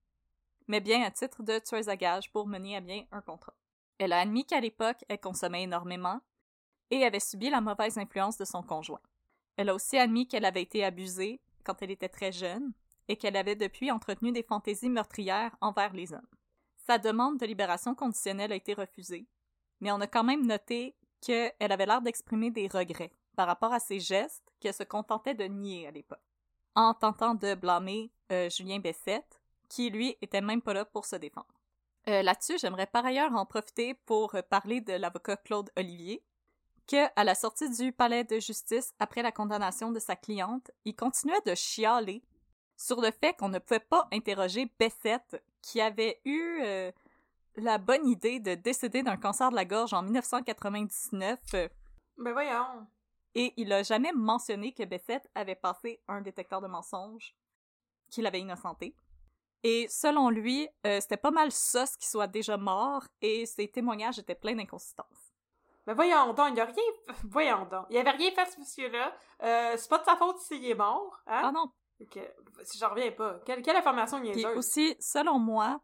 mais 0.66 0.80
bien 0.80 1.02
à 1.02 1.10
titre 1.10 1.42
de 1.42 1.58
tueuse 1.58 1.88
à 1.88 1.96
gage 1.96 2.32
pour 2.32 2.46
mener 2.46 2.76
à 2.76 2.80
bien 2.80 3.04
un 3.12 3.20
contrat. 3.20 3.54
Elle 3.98 4.12
a 4.12 4.20
admis 4.20 4.44
qu'à 4.44 4.60
l'époque, 4.60 5.04
elle 5.08 5.20
consommait 5.20 5.62
énormément 5.62 6.20
et 6.90 7.04
avait 7.04 7.20
subi 7.20 7.50
la 7.50 7.60
mauvaise 7.60 7.98
influence 7.98 8.36
de 8.36 8.44
son 8.44 8.62
conjoint. 8.62 9.00
Elle 9.56 9.68
a 9.68 9.74
aussi 9.74 9.98
admis 9.98 10.26
qu'elle 10.26 10.44
avait 10.44 10.62
été 10.62 10.84
abusée 10.84 11.40
quand 11.64 11.80
elle 11.82 11.90
était 11.90 12.08
très 12.08 12.32
jeune 12.32 12.72
et 13.08 13.16
qu'elle 13.16 13.36
avait 13.36 13.56
depuis 13.56 13.90
entretenu 13.90 14.32
des 14.32 14.42
fantaisies 14.42 14.90
meurtrières 14.90 15.56
envers 15.60 15.92
les 15.92 16.12
hommes. 16.12 16.26
Sa 16.86 16.98
demande 16.98 17.38
de 17.38 17.46
libération 17.46 17.94
conditionnelle 17.94 18.52
a 18.52 18.56
été 18.56 18.74
refusée, 18.74 19.28
mais 19.80 19.92
on 19.92 20.00
a 20.00 20.06
quand 20.06 20.24
même 20.24 20.46
noté 20.46 20.96
qu'elle 21.22 21.72
avait 21.72 21.86
l'air 21.86 22.02
d'exprimer 22.02 22.50
des 22.50 22.68
regrets 22.68 23.12
par 23.34 23.46
rapport 23.46 23.72
à 23.72 23.80
ses 23.80 24.00
gestes 24.00 24.52
qu'elle 24.60 24.74
se 24.74 24.82
contentait 24.82 25.34
de 25.34 25.44
nier 25.44 25.86
à 25.86 25.90
l'époque 25.90 26.20
en 26.74 26.94
tentant 26.94 27.34
de 27.34 27.54
blâmer 27.54 28.10
euh, 28.30 28.48
Julien 28.48 28.78
Bessette, 28.78 29.40
qui 29.68 29.90
lui 29.90 30.16
était 30.22 30.40
même 30.40 30.62
pas 30.62 30.74
là 30.74 30.84
pour 30.84 31.04
se 31.06 31.16
défendre. 31.16 31.60
Euh, 32.08 32.22
là-dessus, 32.22 32.58
j'aimerais 32.58 32.86
par 32.86 33.04
ailleurs 33.04 33.32
en 33.34 33.46
profiter 33.46 33.94
pour 33.94 34.34
parler 34.50 34.80
de 34.80 34.94
l'avocat 34.94 35.36
Claude 35.36 35.70
Olivier, 35.76 36.22
que, 36.86 37.06
à 37.14 37.24
la 37.24 37.34
sortie 37.34 37.70
du 37.70 37.92
palais 37.92 38.24
de 38.24 38.40
justice 38.40 38.92
après 38.98 39.22
la 39.22 39.32
condamnation 39.32 39.92
de 39.92 39.98
sa 39.98 40.16
cliente, 40.16 40.70
il 40.84 40.96
continuait 40.96 41.40
de 41.46 41.54
chialer 41.54 42.22
sur 42.76 43.00
le 43.00 43.10
fait 43.12 43.34
qu'on 43.34 43.48
ne 43.48 43.58
pouvait 43.58 43.80
pas 43.80 44.08
interroger 44.12 44.70
Bessette, 44.78 45.42
qui 45.60 45.80
avait 45.80 46.20
eu 46.24 46.60
euh, 46.62 46.90
la 47.56 47.78
bonne 47.78 48.06
idée 48.06 48.40
de 48.40 48.54
décéder 48.54 49.02
d'un 49.02 49.16
cancer 49.16 49.50
de 49.50 49.56
la 49.56 49.64
gorge 49.64 49.92
en 49.92 50.02
1999. 50.02 51.38
Ben 52.18 52.32
voyons 52.32 52.86
et 53.34 53.54
il 53.56 53.72
a 53.72 53.82
jamais 53.82 54.12
mentionné 54.12 54.72
que 54.72 54.84
Bessette 54.84 55.30
avait 55.34 55.54
passé 55.54 56.00
un 56.08 56.20
détecteur 56.20 56.60
de 56.60 56.66
mensonges, 56.66 57.34
qu'il 58.10 58.26
avait 58.26 58.40
innocenté. 58.40 58.94
Et 59.62 59.86
selon 59.88 60.28
lui, 60.28 60.68
euh, 60.86 61.00
c'était 61.00 61.16
pas 61.16 61.30
mal 61.30 61.52
ça 61.52 61.86
ce 61.86 61.96
qu'il 61.96 62.08
soit 62.08 62.26
déjà 62.26 62.56
mort, 62.56 63.04
et 63.20 63.46
ses 63.46 63.68
témoignages 63.68 64.18
étaient 64.18 64.34
pleins 64.34 64.54
d'inconsistances. 64.54 65.32
Mais 65.86 65.94
voyons 65.94 66.32
donc, 66.32 66.50
il 66.52 66.60
a 66.60 66.64
rien... 66.66 67.14
Voyons 67.24 67.64
donc. 67.66 67.86
Il 67.90 67.96
avait 67.96 68.10
rien 68.10 68.30
fait, 68.32 68.46
ce 68.46 68.60
monsieur-là. 68.60 69.16
Euh, 69.42 69.74
c'est 69.76 69.88
pas 69.88 69.98
de 69.98 70.04
sa 70.04 70.16
faute 70.16 70.38
s'il 70.38 70.64
est 70.64 70.74
mort, 70.74 71.22
hein? 71.26 71.42
Ah 71.44 71.52
non. 71.52 71.72
Si 72.64 72.78
j'en 72.78 72.90
reviens 72.90 73.12
pas. 73.12 73.40
Quelle, 73.44 73.62
quelle 73.62 73.76
information 73.76 74.18
niaiseuse. 74.18 74.44
Puis 74.44 74.54
aussi, 74.56 74.96
selon 75.00 75.38
moi, 75.38 75.80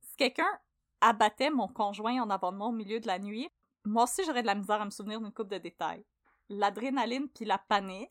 si 0.00 0.16
quelqu'un 0.16 0.58
abattait 1.02 1.50
mon 1.50 1.68
conjoint 1.68 2.22
en 2.22 2.30
abandonnant 2.30 2.70
au 2.70 2.72
milieu 2.72 3.00
de 3.00 3.06
la 3.06 3.18
nuit, 3.18 3.50
moi 3.84 4.04
aussi 4.04 4.24
j'aurais 4.24 4.42
de 4.42 4.46
la 4.46 4.54
misère 4.54 4.80
à 4.80 4.86
me 4.86 4.90
souvenir 4.90 5.20
d'une 5.20 5.32
coupe 5.32 5.48
de 5.48 5.58
détails 5.58 6.04
l'adrénaline 6.52 7.28
puis 7.28 7.44
la 7.44 7.58
panique, 7.58 8.10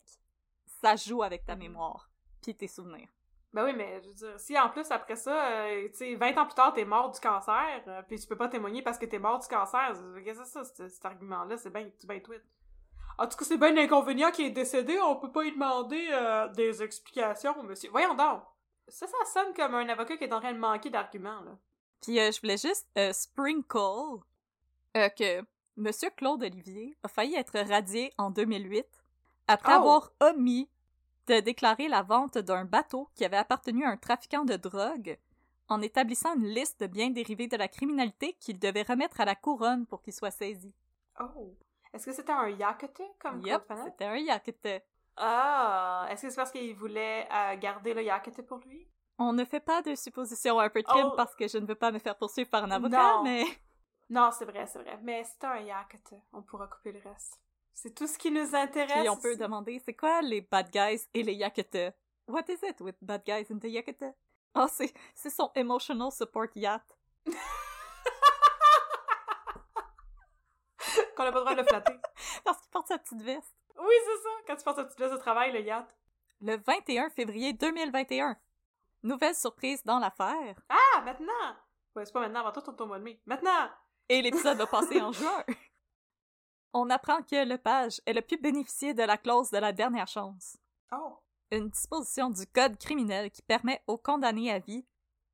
ça 0.66 0.96
joue 0.96 1.22
avec 1.22 1.44
ta 1.44 1.56
mémoire 1.56 2.10
puis 2.42 2.54
tes 2.54 2.68
souvenirs. 2.68 3.08
Ben 3.52 3.64
oui, 3.64 3.74
mais 3.76 4.00
je 4.02 4.08
veux 4.08 4.14
dire, 4.14 4.40
si 4.40 4.58
en 4.58 4.70
plus 4.70 4.90
après 4.90 5.14
ça, 5.14 5.66
euh, 5.66 5.88
tu 5.88 5.96
sais, 5.96 6.14
20 6.14 6.38
ans 6.38 6.46
plus 6.46 6.54
tard, 6.54 6.72
t'es 6.72 6.86
mort 6.86 7.10
du 7.10 7.20
cancer, 7.20 7.82
euh, 7.86 8.02
puis 8.08 8.18
tu 8.18 8.26
peux 8.26 8.36
pas 8.36 8.48
témoigner 8.48 8.80
parce 8.80 8.98
que 8.98 9.04
t'es 9.04 9.18
mort 9.18 9.38
du 9.38 9.46
cancer, 9.46 9.92
qu'est-ce 10.24 10.38
que 10.38 10.44
c'est 10.44 10.64
ça, 10.64 10.88
cet, 10.88 11.04
argument-là? 11.04 11.58
C'est 11.58 11.70
bien 11.70 11.88
ben 12.04 12.22
tweet. 12.22 12.42
En 13.18 13.26
tout 13.26 13.36
cas, 13.36 13.44
c'est 13.44 13.58
bien 13.58 13.72
l'inconvénient 13.72 14.30
qui 14.30 14.46
est 14.46 14.50
décédé, 14.50 14.98
on 15.00 15.16
peut 15.16 15.30
pas 15.30 15.42
lui 15.42 15.52
demander 15.52 16.08
euh, 16.12 16.48
des 16.48 16.82
explications, 16.82 17.62
monsieur. 17.62 17.90
Voyons 17.90 18.14
donc! 18.14 18.42
Ça, 18.88 19.06
ça 19.06 19.24
sonne 19.26 19.54
comme 19.54 19.74
un 19.74 19.88
avocat 19.90 20.16
qui 20.16 20.24
est 20.24 20.32
en 20.32 20.40
train 20.40 20.54
de 20.54 20.58
manquer 20.58 20.88
d'arguments, 20.88 21.42
là. 21.42 21.56
Puis 22.02 22.16
je 22.16 22.40
voulais 22.40 22.58
juste 22.58 22.88
sprinkle 23.12 24.20
que 24.94 25.42
Monsieur 25.76 26.10
Claude 26.10 26.42
Olivier 26.42 26.96
a 27.02 27.08
failli 27.08 27.34
être 27.36 27.58
radié 27.58 28.12
en 28.18 28.30
2008 28.30 28.84
après 29.48 29.72
avoir 29.72 30.12
omis 30.20 30.68
de 31.26 31.40
déclarer 31.40 31.88
la 31.88 32.02
vente 32.02 32.38
d'un 32.38 32.64
bateau 32.64 33.08
qui 33.14 33.24
avait 33.24 33.36
appartenu 33.36 33.84
à 33.84 33.90
un 33.90 33.96
trafiquant 33.96 34.44
de 34.44 34.56
drogue 34.56 35.18
en 35.68 35.80
établissant 35.80 36.34
une 36.34 36.46
liste 36.46 36.80
de 36.80 36.86
biens 36.86 37.10
dérivés 37.10 37.46
de 37.46 37.56
la 37.56 37.68
criminalité 37.68 38.34
qu'il 38.34 38.58
devait 38.58 38.82
remettre 38.82 39.20
à 39.20 39.24
la 39.24 39.34
couronne 39.34 39.86
pour 39.86 40.02
qu'il 40.02 40.12
soit 40.12 40.30
saisi. 40.30 40.74
Oh. 41.20 41.56
Est-ce 41.92 42.06
que 42.06 42.12
c'était 42.12 42.32
un 42.32 42.48
yakete 42.48 43.02
comme 43.18 43.40
yep, 43.42 43.62
c'était 43.84 44.06
un 44.06 44.16
yakete. 44.16 44.82
Ah, 45.16 46.06
est-ce 46.10 46.22
que 46.22 46.30
c'est 46.30 46.36
parce 46.36 46.50
qu'il 46.50 46.74
voulait 46.74 47.28
euh, 47.30 47.56
garder 47.56 47.94
le 47.94 48.02
yakete 48.02 48.42
pour 48.42 48.58
lui? 48.58 48.88
On 49.18 49.32
ne 49.32 49.44
fait 49.44 49.60
pas 49.60 49.82
de 49.82 49.94
suppositions 49.94 50.58
un 50.58 50.68
peu 50.68 50.82
de 50.82 50.86
oh. 50.88 51.12
parce 51.16 51.34
que 51.34 51.46
je 51.48 51.58
ne 51.58 51.66
veux 51.66 51.74
pas 51.74 51.92
me 51.92 51.98
faire 51.98 52.16
poursuivre 52.16 52.50
par 52.50 52.64
un 52.64 52.70
avocat, 52.70 53.20
mais... 53.22 53.44
Non, 54.10 54.30
c'est 54.30 54.44
vrai, 54.44 54.66
c'est 54.66 54.78
vrai. 54.78 54.98
Mais 55.02 55.24
c'est 55.24 55.46
un 55.46 55.60
yakata. 55.60 56.16
On 56.34 56.42
pourra 56.42 56.66
couper 56.66 56.92
le 56.92 57.00
reste. 57.00 57.40
C'est 57.72 57.94
tout 57.94 58.06
ce 58.06 58.18
qui 58.18 58.30
nous 58.30 58.54
intéresse. 58.54 59.06
Et 59.06 59.08
on 59.08 59.16
peut 59.16 59.36
demander, 59.36 59.78
c'est 59.78 59.94
quoi 59.94 60.20
les 60.20 60.42
bad 60.42 60.70
guys 60.70 61.08
et 61.14 61.22
les 61.22 61.32
yakata? 61.32 61.92
What 62.28 62.44
is 62.48 62.58
it 62.62 62.80
with 62.80 62.96
bad 63.00 63.22
guys 63.24 63.46
and 63.50 63.58
the 63.58 63.68
yakata? 63.68 64.12
Oh, 64.54 64.66
c'est, 64.70 64.92
c'est 65.14 65.30
son 65.30 65.50
emotional 65.54 66.12
support 66.12 66.48
yacht. 66.54 66.82
Qu'on 71.16 71.24
n'a 71.24 71.32
pas 71.32 71.38
le 71.38 71.44
droit 71.44 71.54
de 71.54 71.60
le 71.60 71.66
flatter. 71.66 71.94
Parce 72.44 72.60
qu'il 72.60 72.70
porte 72.70 72.88
sa 72.88 72.98
petite 72.98 73.22
veste. 73.22 73.54
Oui, 73.78 73.94
c'est 74.04 74.22
ça. 74.22 74.28
Quand 74.46 74.56
tu 74.56 74.64
portes 74.64 74.76
sa 74.76 74.84
petite 74.84 74.98
veste 74.98 75.14
de 75.14 75.18
travail, 75.18 75.52
le 75.52 75.60
yacht. 75.60 75.88
Le 76.42 76.58
21 76.58 77.08
février 77.10 77.54
2021. 77.54 78.36
Nouvelle 79.02 79.34
surprise 79.34 79.82
dans 79.84 79.98
l'affaire. 79.98 80.60
Ah, 80.68 81.02
maintenant! 81.04 81.56
Ouais, 81.94 82.04
c'est 82.04 82.12
pas 82.12 82.20
maintenant, 82.20 82.46
avant 82.46 82.86
mois 82.86 82.98
de 82.98 83.04
mai. 83.04 83.20
Maintenant! 83.26 83.70
Et 84.08 84.22
l'épisode 84.22 84.58
va 84.58 84.66
passer 84.66 85.00
en 85.00 85.12
juin. 85.12 85.44
On 86.72 86.88
apprend 86.88 87.22
que 87.22 87.44
Lepage, 87.44 88.00
elle 88.06 88.18
a 88.18 88.22
pu 88.22 88.36
bénéficier 88.36 88.94
de 88.94 89.02
la 89.02 89.18
clause 89.18 89.50
de 89.50 89.58
la 89.58 89.72
dernière 89.72 90.08
chance. 90.08 90.56
Oh. 90.92 91.18
Une 91.50 91.68
disposition 91.68 92.30
du 92.30 92.46
Code 92.46 92.78
criminel 92.78 93.30
qui 93.30 93.42
permet 93.42 93.82
aux 93.86 93.98
condamnés 93.98 94.50
à 94.50 94.58
vie, 94.58 94.86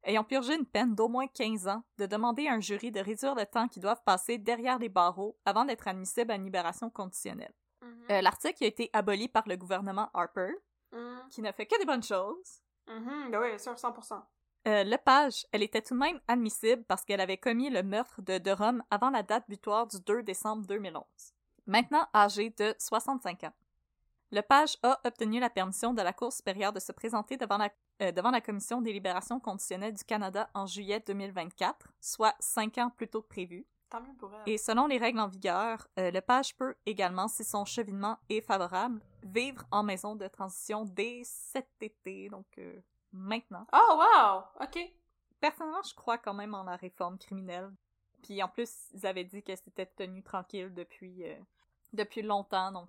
ayant 0.03 0.25
purgé 0.25 0.55
une 0.57 0.66
peine 0.66 0.95
d'au 0.95 1.09
moins 1.09 1.29
15 1.29 1.69
ans, 1.69 1.85
de 1.99 2.07
demander 2.07 2.49
à 2.49 2.55
un 2.55 2.61
jury 2.61 2.91
de 2.91 3.01
réduire 3.01 3.35
le 3.35 3.47
temps 3.47 3.69
qu'ils 3.69 3.83
doivent 3.83 4.03
passer 4.05 4.39
derrière 4.39 4.79
les 4.79 4.89
barreaux 4.89 5.39
avant 5.45 5.64
d'être 5.64 5.87
admissibles 5.87 6.33
à 6.33 6.37
une 6.37 6.45
libération 6.45 6.91
conditionnelle. 6.91 7.55
Mm-hmm. 7.83 8.12
Euh, 8.12 8.21
l'article 8.23 8.64
a 8.64 8.66
été 8.66 8.91
aboli 8.93 9.29
par 9.29 9.47
le 9.47 9.57
gouvernement 9.57 10.11
Harper, 10.14 10.55
mm-hmm. 10.93 11.29
qui 11.29 11.43
ne 11.43 11.53
fait 11.53 11.66
que 11.66 11.79
des 11.79 11.85
bonnes 11.85 12.03
choses. 12.03 12.62
Mm 12.89 13.07
-hmm. 13.07 13.39
oui, 13.39 13.59
sûr, 13.59 13.74
100%. 13.74 14.22
Euh, 14.66 14.84
Lepage, 14.84 15.47
elle 15.53 15.62
était 15.62 15.82
tout 15.82 15.95
de 15.95 16.01
même 16.01 16.20
admissible 16.26 16.84
parce 16.84 17.05
qu'elle 17.05 17.20
avait 17.20 17.39
commis 17.39 17.70
le 17.70 17.82
meurtre 17.82 18.20
de 18.22 18.39
Durham 18.39 18.82
avant 18.91 19.11
la 19.11 19.22
date 19.22 19.45
butoir 19.49 19.86
du 19.86 19.99
2 20.01 20.22
décembre 20.22 20.66
2011. 20.66 21.05
Maintenant 21.66 22.07
âgée 22.14 22.51
de 22.51 22.74
65 22.78 23.45
ans. 23.45 23.53
Lepage 24.30 24.76
a 24.82 25.01
obtenu 25.05 25.41
la 25.41 25.49
permission 25.49 25.95
de 25.95 26.03
la 26.03 26.12
Cour 26.12 26.32
supérieure 26.32 26.72
de 26.72 26.80
se 26.80 26.93
présenter 26.93 27.39
devant 27.39 27.57
la, 27.57 27.70
euh, 28.03 28.12
devant 28.12 28.30
la 28.30 28.43
Commission 28.43 28.82
des 28.82 28.93
libérations 28.93 29.41
conditionnelles 29.41 29.95
du 29.95 30.05
Canada 30.05 30.51
en 30.53 30.66
juillet 30.66 31.03
2024, 31.07 31.89
soit 32.01 32.34
cinq 32.39 32.76
ans 32.76 32.91
plus 32.91 33.09
tôt 33.09 33.22
que 33.22 33.28
prévu. 33.28 33.66
Tant 33.89 34.03
mieux 34.03 34.14
pour 34.18 34.30
elle. 34.34 34.53
Et 34.53 34.59
selon 34.59 34.86
les 34.86 34.99
règles 34.99 35.20
en 35.20 35.28
vigueur, 35.28 35.89
euh, 35.99 36.11
Lepage 36.11 36.55
peut 36.57 36.74
également, 36.84 37.26
si 37.26 37.43
son 37.43 37.64
cheminement 37.64 38.18
est 38.28 38.43
favorable, 38.43 39.01
vivre 39.23 39.64
en 39.71 39.83
maison 39.83 40.14
de 40.16 40.27
transition 40.29 40.85
dès 40.85 41.23
cet 41.25 41.69
été, 41.81 42.29
donc 42.29 42.47
euh, 42.59 42.81
maintenant. 43.12 43.66
Oh, 43.73 43.99
wow! 44.01 44.43
OK. 44.64 44.79
Personnellement, 45.41 45.83
je 45.83 45.95
crois 45.95 46.19
quand 46.19 46.35
même 46.35 46.55
en 46.55 46.64
la 46.64 46.77
réforme 46.77 47.19
criminelle. 47.19 47.71
Puis 48.23 48.43
en 48.43 48.49
plus, 48.49 48.89
ils 48.93 49.07
avaient 49.07 49.25
dit 49.25 49.43
que 49.43 49.55
c'était 49.55 49.87
tenu 49.87 50.23
tranquille 50.23 50.73
depuis, 50.75 51.25
euh, 51.25 51.39
depuis 51.93 52.23
longtemps. 52.23 52.73
Donc, 52.73 52.89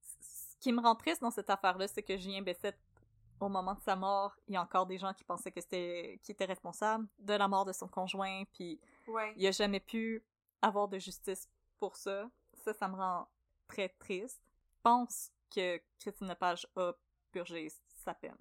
ce 0.00 0.56
qui 0.58 0.72
me 0.72 0.80
rend 0.80 0.96
triste 0.96 1.22
dans 1.22 1.30
cette 1.30 1.50
affaire-là, 1.50 1.86
c'est 1.86 2.02
que 2.02 2.16
Julien 2.16 2.42
Bessette, 2.42 2.78
au 3.38 3.48
moment 3.48 3.74
de 3.74 3.80
sa 3.80 3.94
mort, 3.94 4.34
il 4.48 4.54
y 4.54 4.56
a 4.56 4.62
encore 4.62 4.86
des 4.86 4.98
gens 4.98 5.12
qui 5.12 5.22
pensaient 5.22 5.52
que 5.52 5.60
c'était 5.60 6.18
qui 6.22 6.32
était 6.32 6.46
responsable 6.46 7.06
de 7.18 7.34
la 7.34 7.46
mort 7.46 7.64
de 7.64 7.72
son 7.72 7.86
conjoint. 7.86 8.42
Puis 8.52 8.80
Ouais. 9.06 9.32
il 9.36 9.46
a 9.46 9.50
jamais 9.52 9.78
pu 9.80 10.24
avoir 10.62 10.88
de 10.88 10.98
justice 10.98 11.48
pour 11.78 11.96
ça. 11.96 12.28
Ça, 12.54 12.72
ça 12.72 12.88
me 12.88 12.96
rend 12.96 13.28
très 13.68 13.88
triste. 13.90 14.40
Je 14.66 14.74
pense 14.82 15.30
que 15.54 15.80
Christine 15.98 16.28
Lepage 16.28 16.66
a 16.76 16.92
purgé 17.30 17.68
sa 18.04 18.14
peine. 18.14 18.36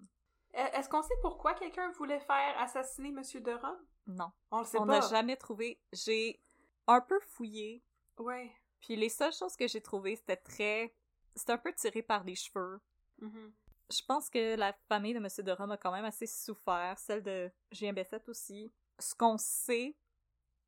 E- 0.54 0.58
Est-ce 0.74 0.90
qu'on 0.90 1.02
sait 1.02 1.14
pourquoi 1.22 1.54
quelqu'un 1.54 1.92
voulait 1.92 2.20
faire 2.20 2.58
assassiner 2.60 3.12
Monsieur 3.12 3.42
Durham? 3.42 3.78
Non. 4.08 4.32
On 4.52 4.60
le 4.60 4.66
sait 4.66 4.78
On 4.80 4.86
pas. 4.86 5.00
n'a 5.00 5.08
jamais 5.08 5.36
trouvé. 5.36 5.82
J'ai 5.92 6.40
un 6.88 7.02
peu 7.02 7.20
fouillé, 7.20 7.84
Ouais. 8.18 8.52
puis 8.80 8.96
les 8.96 9.10
seules 9.10 9.34
choses 9.34 9.56
que 9.56 9.68
j'ai 9.68 9.82
trouvées, 9.82 10.16
c'était 10.16 10.38
très. 10.38 10.96
C'était 11.36 11.54
un 11.54 11.58
peu 11.58 11.74
tiré 11.74 12.02
par 12.02 12.24
les 12.24 12.36
cheveux. 12.36 12.80
Mhm. 13.20 13.54
Je 13.92 14.02
pense 14.08 14.30
que 14.30 14.56
la 14.56 14.74
famille 14.88 15.14
de 15.14 15.20
M. 15.20 15.28
Durham 15.46 15.72
a 15.72 15.78
quand 15.78 15.92
même 15.92 16.06
assez 16.06 16.26
souffert, 16.28 16.98
celle 16.98 17.22
de 17.22 17.52
Julien 17.72 17.94
Bessette 17.94 18.28
aussi. 18.30 18.72
Ce 19.00 19.14
qu'on 19.14 19.38
sait, 19.38 19.96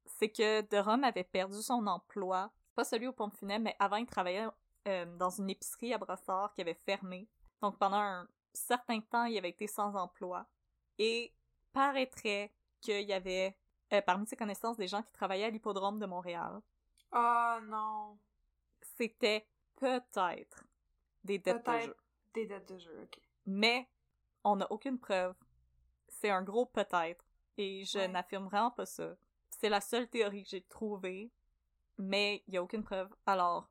c'est 0.05 0.29
que 0.29 0.61
Durham 0.61 1.03
avait 1.03 1.23
perdu 1.23 1.61
son 1.61 1.87
emploi, 1.87 2.51
pas 2.75 2.83
celui 2.83 3.07
au 3.07 3.13
pompe 3.13 3.35
funèbre, 3.35 3.63
mais 3.63 3.75
avant 3.79 3.95
il 3.97 4.05
travaillait 4.05 4.47
euh, 4.87 5.05
dans 5.17 5.29
une 5.29 5.49
épicerie 5.49 5.93
à 5.93 5.97
Brossard 5.97 6.53
qui 6.53 6.61
avait 6.61 6.73
fermé. 6.73 7.27
Donc 7.61 7.77
pendant 7.77 7.97
un 7.99 8.27
certain 8.53 8.99
temps, 9.01 9.25
il 9.25 9.37
avait 9.37 9.49
été 9.49 9.67
sans 9.67 9.95
emploi. 9.95 10.45
Et 10.97 11.33
paraîtrait 11.73 12.53
qu'il 12.81 13.01
y 13.07 13.13
avait 13.13 13.57
euh, 13.93 14.01
parmi 14.01 14.25
ses 14.25 14.35
connaissances 14.35 14.77
des 14.77 14.87
gens 14.87 15.03
qui 15.03 15.11
travaillaient 15.13 15.45
à 15.45 15.49
l'hippodrome 15.49 15.99
de 15.99 16.05
Montréal. 16.05 16.61
Oh 17.11 17.57
non. 17.63 18.17
C'était 18.81 19.47
peut-être 19.75 20.63
des 21.23 21.39
dettes 21.39 21.65
de 21.65 21.79
jeu. 21.79 21.95
des 22.33 22.45
dettes 22.45 22.69
de 22.73 22.77
jeu, 22.79 22.99
ok. 23.03 23.19
Mais 23.45 23.87
on 24.43 24.55
n'a 24.57 24.71
aucune 24.71 24.99
preuve. 24.99 25.35
C'est 26.07 26.29
un 26.29 26.41
gros 26.43 26.65
peut-être. 26.65 27.23
Et 27.57 27.83
je 27.85 27.97
Ouais. 27.99 28.07
n'affirme 28.07 28.45
vraiment 28.45 28.71
pas 28.71 28.85
ça. 28.85 29.15
C'est 29.49 29.69
la 29.69 29.81
seule 29.81 30.07
théorie 30.07 30.43
que 30.43 30.49
j'ai 30.49 30.61
trouvée, 30.61 31.31
mais 31.97 32.43
il 32.47 32.51
n'y 32.51 32.57
a 32.57 32.63
aucune 32.63 32.83
preuve. 32.83 33.09
Alors, 33.25 33.67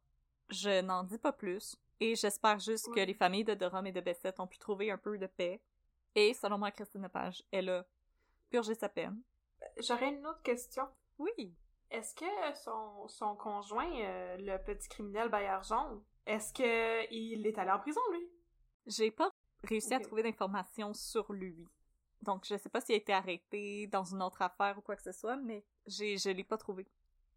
je 0.51 0.81
n'en 0.81 1.03
dis 1.05 1.19
pas 1.19 1.33
plus. 1.33 1.77
Et 1.99 2.15
j'espère 2.15 2.59
juste 2.59 2.93
que 2.95 3.01
les 3.01 3.15
familles 3.15 3.45
de 3.45 3.55
Durham 3.55 3.87
et 3.87 3.93
de 3.93 4.01
Bessette 4.01 4.39
ont 4.39 4.47
pu 4.47 4.59
trouver 4.59 4.91
un 4.91 4.99
peu 4.99 5.17
de 5.17 5.27
paix. 5.27 5.61
Et 6.15 6.35
selon 6.35 6.59
moi, 6.59 6.71
Christine 6.71 7.03
Lepage, 7.03 7.43
elle 7.51 7.71
a 7.71 7.87
purgé 8.51 8.75
sa 8.75 8.89
peine. 8.89 9.21
J'aurais 9.79 10.09
une 10.09 10.27
autre 10.27 10.43
question. 10.43 10.87
Oui. 11.19 11.55
Est-ce 11.91 12.15
que 12.15 12.55
son, 12.55 13.09
son 13.09 13.35
conjoint, 13.37 13.91
euh, 14.01 14.37
le 14.39 14.59
petit 14.59 14.89
criminel 14.89 15.29
Bayard 15.29 15.65
jaune, 15.65 16.03
est-ce 16.27 16.53
que 16.53 17.13
il 17.13 17.47
est 17.47 17.59
allé 17.59 17.71
en 17.71 17.79
prison, 17.79 18.01
lui? 18.13 18.29
J'ai 18.87 19.11
pas 19.11 19.31
réussi 19.65 19.95
à 19.95 20.01
trouver 20.01 20.23
d'informations 20.23 20.93
sur 20.93 21.33
lui. 21.33 21.67
Donc, 22.23 22.45
je 22.45 22.57
sais 22.57 22.69
pas 22.69 22.81
s'il 22.81 22.95
a 22.95 22.99
été 22.99 23.13
arrêté 23.13 23.87
dans 23.87 24.05
une 24.05 24.23
autre 24.23 24.43
affaire 24.43 24.77
ou 24.79 24.81
quoi 24.81 24.97
que 24.97 25.03
ce 25.03 25.13
soit, 25.13 25.37
mais 25.37 25.65
j'ai, 25.87 26.19
je 26.19 26.31
l'ai 26.31 26.45
pas 26.45 26.57
trouvé. 26.57 26.87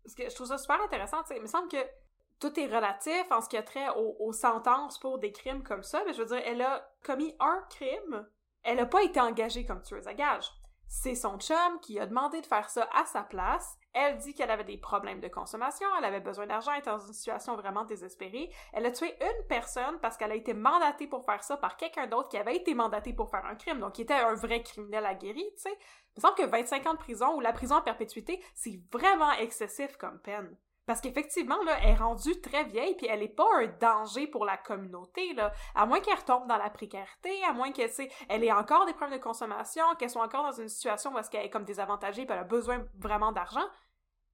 Parce 0.04 0.16
que 0.16 0.30
je 0.30 0.36
trouve 0.36 0.48
ça 0.48 0.58
super 0.58 0.82
intéressant, 0.82 1.22
tu 1.24 1.30
sais. 1.30 1.36
Il 1.38 1.42
me 1.42 1.48
semble 1.48 1.70
que 1.70 1.78
tout 2.40 2.60
est 2.60 2.68
relatif 2.68 3.26
en 3.32 3.42
ce 3.42 3.50
qui 3.50 3.58
a 3.58 3.64
trait 3.64 3.88
aux, 3.96 4.34
sentences 4.34 4.98
pour 5.00 5.20
des 5.20 5.32
crimes 5.32 5.64
comme 5.64 5.84
ça. 5.84 6.02
Mais 6.06 6.14
je 6.14 6.22
veux 6.22 6.36
dire, 6.36 6.42
elle 6.46 6.62
a 6.62 6.90
commis 7.04 7.36
un 7.40 7.64
crime. 7.70 8.28
Elle 8.64 8.80
a 8.80 8.86
pas 8.86 9.04
été 9.04 9.20
engagée 9.20 9.66
comme 9.66 9.82
tueuse 9.82 10.08
à 10.08 10.14
gages. 10.14 10.52
C'est 10.88 11.16
son 11.16 11.38
chum 11.38 11.80
qui 11.82 12.00
a 12.00 12.08
demandé 12.08 12.42
de 12.42 12.46
faire 12.48 12.70
ça 12.70 12.90
à 12.96 13.06
sa 13.06 13.22
place. 13.22 13.78
Elle 13.94 14.18
dit 14.18 14.34
qu'elle 14.34 14.50
avait 14.50 14.64
des 14.64 14.78
problèmes 14.78 15.20
de 15.20 15.28
consommation, 15.28 15.88
elle 15.98 16.06
avait 16.06 16.20
besoin 16.20 16.48
d'argent, 16.48 16.72
elle 16.72 16.80
était 16.80 16.90
dans 16.90 17.00
une 17.00 17.14
situation 17.14 17.56
vraiment 17.56 17.86
désespérée. 17.86 18.52
Elle 18.74 18.86
a 18.86 18.92
tué 18.92 19.16
une 19.22 19.48
personne 19.48 20.00
parce 20.00 20.18
qu'elle 20.18 20.32
a 20.32 20.36
été 20.36 20.54
mandatée 20.54 21.08
pour 21.08 21.26
faire 21.26 21.44
ça 21.44 21.58
par 21.58 21.78
quelqu'un 21.78 22.08
d'autre 22.08 22.30
qui 22.30 22.38
avait 22.38 22.56
été 22.56 22.74
mandaté 22.74 23.14
pour 23.14 23.30
faire 23.30 23.46
un 23.46 23.56
crime, 23.56 23.80
donc 23.80 23.94
qui 23.94 24.02
était 24.02 24.14
un 24.14 24.34
vrai 24.34 24.64
criminel 24.64 25.06
aguerri, 25.06 25.46
tu 25.56 25.62
sais. 25.62 25.78
Il 26.16 26.20
me 26.20 26.22
semble 26.22 26.36
que 26.36 26.46
25 26.46 26.86
ans 26.88 26.94
de 26.94 27.00
prison 27.00 27.36
ou 27.36 27.40
la 27.40 27.54
prison 27.54 27.76
à 27.76 27.82
perpétuité, 27.82 28.44
c'est 28.54 28.80
vraiment 28.92 29.32
excessif 29.34 29.96
comme 29.98 30.20
peine. 30.20 30.56
Parce 30.90 31.02
qu'effectivement, 31.02 31.62
là, 31.66 31.78
elle 31.84 31.92
est 31.92 31.94
rendue 31.98 32.42
très 32.42 32.64
vieille, 32.64 32.96
puis 32.96 33.06
elle 33.06 33.22
est 33.22 33.28
pas 33.28 33.46
un 33.58 33.68
danger 33.68 34.26
pour 34.26 34.44
la 34.44 34.58
communauté, 34.58 35.36
là. 35.36 35.54
À 35.76 35.86
moins 35.86 36.00
qu'elle 36.00 36.18
retombe 36.18 36.48
dans 36.48 36.58
la 36.58 36.72
précarité, 36.72 37.44
à 37.44 37.54
moins 37.54 37.72
qu'elle, 37.72 37.92
elle 38.28 38.44
ait 38.44 38.52
encore 38.52 38.88
des 38.88 38.94
problèmes 38.94 39.20
de 39.20 39.24
consommation, 39.24 39.84
qu'elle 40.00 40.10
soit 40.10 40.26
encore 40.26 40.46
dans 40.46 40.60
une 40.60 40.68
situation 40.68 41.14
où 41.14 41.20
est-ce 41.20 41.30
qu'elle 41.30 41.46
est 41.46 41.52
comme 41.52 41.64
désavantagée, 41.64 42.26
puis 42.26 42.34
elle 42.34 42.42
a 42.42 42.44
besoin 42.44 42.84
vraiment 42.98 43.32
d'argent, 43.32 43.64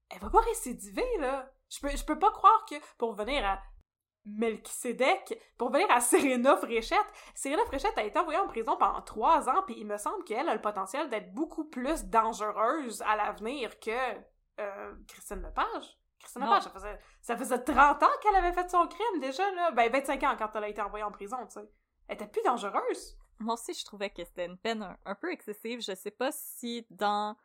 elle 0.10 0.20
va 0.20 0.30
pas 0.30 0.40
récidiver, 0.40 1.04
là. 1.20 1.52
Je 1.70 1.82
peux, 1.82 1.90
je 1.90 2.06
peux 2.06 2.18
pas 2.18 2.32
croire 2.32 2.64
que, 2.70 2.76
pour 2.98 3.12
venir 3.16 3.46
à 3.46 3.62
Melchisedec, 4.24 5.38
pour 5.58 5.74
venir 5.74 5.92
à 5.92 6.00
Serena 6.00 6.56
Fréchette, 6.56 7.12
Serena 7.34 7.66
Fréchette 7.66 7.98
a 7.98 8.04
été 8.06 8.18
envoyée 8.18 8.40
en 8.40 8.48
prison 8.48 8.78
pendant 8.78 9.02
trois 9.02 9.50
ans, 9.50 9.64
puis 9.66 9.76
il 9.78 9.86
me 9.86 9.98
semble 9.98 10.24
qu'elle 10.24 10.48
a 10.48 10.54
le 10.54 10.62
potentiel 10.62 11.10
d'être 11.10 11.34
beaucoup 11.34 11.66
plus 11.66 12.06
dangereuse 12.06 13.02
à 13.02 13.18
l'avenir 13.18 13.78
que 13.82 13.92
euh, 14.62 14.94
Christine 15.06 15.42
Lepage. 15.42 15.98
Lepage, 16.36 16.64
ça 16.64 16.70
faisait, 16.72 17.00
ça 17.22 17.38
faisait 17.38 17.64
30 17.64 18.04
ans 18.04 18.08
qu'elle 18.22 18.36
avait 18.36 18.54
fait 18.54 18.70
son 18.70 18.88
crime 18.88 19.20
déjà, 19.20 19.50
là. 19.52 19.72
Ben, 19.72 19.92
25 19.92 20.24
ans 20.24 20.36
quand 20.38 20.56
elle 20.56 20.64
a 20.66 20.70
été 20.70 20.82
envoyée 20.82 21.04
en 21.04 21.12
prison, 21.12 21.38
tu 21.48 21.60
sais. 21.60 21.70
Elle 22.08 22.16
était 22.16 22.28
plus 22.28 22.42
dangereuse. 22.44 23.18
Moi 23.40 23.56
aussi, 23.56 23.74
je 23.74 23.84
trouvais 23.84 24.10
que 24.10 24.24
c'était 24.24 24.46
une 24.46 24.58
peine 24.58 24.84
un, 24.84 24.98
un 25.06 25.16
peu 25.16 25.32
excessive. 25.32 25.82
Je 25.82 25.94
sais 25.96 26.12
pas 26.12 26.32
si 26.32 26.86
dans 26.90 27.36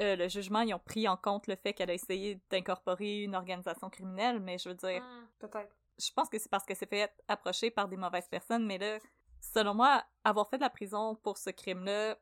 euh, 0.00 0.16
le 0.16 0.28
jugement, 0.28 0.60
ils 0.60 0.72
ont 0.74 0.78
pris 0.78 1.06
en 1.08 1.16
compte 1.16 1.46
le 1.48 1.56
fait 1.56 1.72
qu'elle 1.74 1.90
a 1.90 1.94
essayé 1.94 2.40
d'incorporer 2.50 3.24
une 3.24 3.34
organisation 3.34 3.90
criminelle, 3.90 4.40
mais 4.40 4.56
je 4.58 4.68
veux 4.68 4.74
dire, 4.74 5.02
Hmm, 5.02 5.26
Peut-être. 5.40 5.74
je 5.98 6.10
pense 6.12 6.28
que 6.28 6.38
c'est 6.38 6.48
parce 6.48 6.64
qu'elle 6.64 6.76
s'est 6.76 6.86
fait 6.86 7.12
approcher 7.26 7.70
par 7.70 7.88
des 7.88 7.96
mauvaises 7.96 8.28
personnes, 8.28 8.64
mais 8.64 8.78
là, 8.78 8.98
selon 9.40 9.74
moi, 9.74 10.02
avoir 10.24 10.48
fait 10.48 10.56
de 10.56 10.62
la 10.62 10.70
prison 10.70 11.16
pour 11.16 11.36
ce 11.36 11.50
crime-là, 11.50 12.16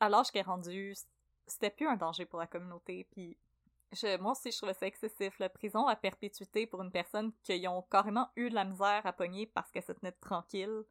à 0.00 0.08
l'âge 0.08 0.30
qu'elle 0.30 0.40
est 0.40 0.44
rendue, 0.44 0.94
c'était 1.46 1.70
plus 1.70 1.86
un 1.86 1.96
danger 1.96 2.24
pour 2.24 2.38
la 2.38 2.46
communauté, 2.46 3.06
puis 3.12 3.36
je, 3.92 4.18
moi 4.18 4.32
aussi, 4.32 4.50
je 4.50 4.56
trouvais 4.58 4.74
ça 4.74 4.86
excessif. 4.86 5.38
La 5.38 5.48
prison 5.48 5.86
à 5.86 5.96
perpétuité 5.96 6.66
pour 6.66 6.82
une 6.82 6.90
personne 6.90 7.32
qui 7.42 7.66
ont 7.68 7.82
carrément 7.82 8.28
eu 8.36 8.50
de 8.50 8.54
la 8.54 8.64
misère 8.64 9.02
à 9.04 9.12
pogner 9.12 9.46
parce 9.46 9.70
qu'elle 9.70 9.82
se 9.84 9.92
tenait 9.92 10.12
tranquille, 10.12 10.84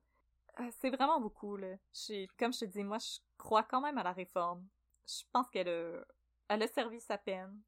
euh, 0.59 0.69
c'est 0.79 0.89
vraiment 0.89 1.19
beaucoup, 1.19 1.57
là. 1.57 1.75
J'ai- 1.93 2.27
Comme 2.39 2.53
je 2.53 2.59
te 2.61 2.65
dis, 2.65 2.83
moi, 2.83 2.97
je 2.97 3.19
crois 3.37 3.63
quand 3.63 3.81
même 3.81 3.97
à 3.97 4.03
la 4.03 4.13
réforme. 4.13 4.65
Je 5.07 5.23
pense 5.31 5.49
qu'elle 5.49 5.69
a, 5.69 6.03
elle 6.49 6.63
a 6.63 6.67
servi 6.67 6.99
sa 6.99 7.17
peine. 7.17 7.61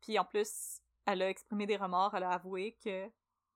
Puis 0.00 0.18
en 0.18 0.24
plus, 0.24 0.80
elle 1.06 1.22
a 1.22 1.28
exprimé 1.30 1.66
des 1.66 1.76
remords, 1.76 2.14
elle 2.14 2.24
a 2.24 2.30
avoué 2.30 2.76
que 2.84 3.08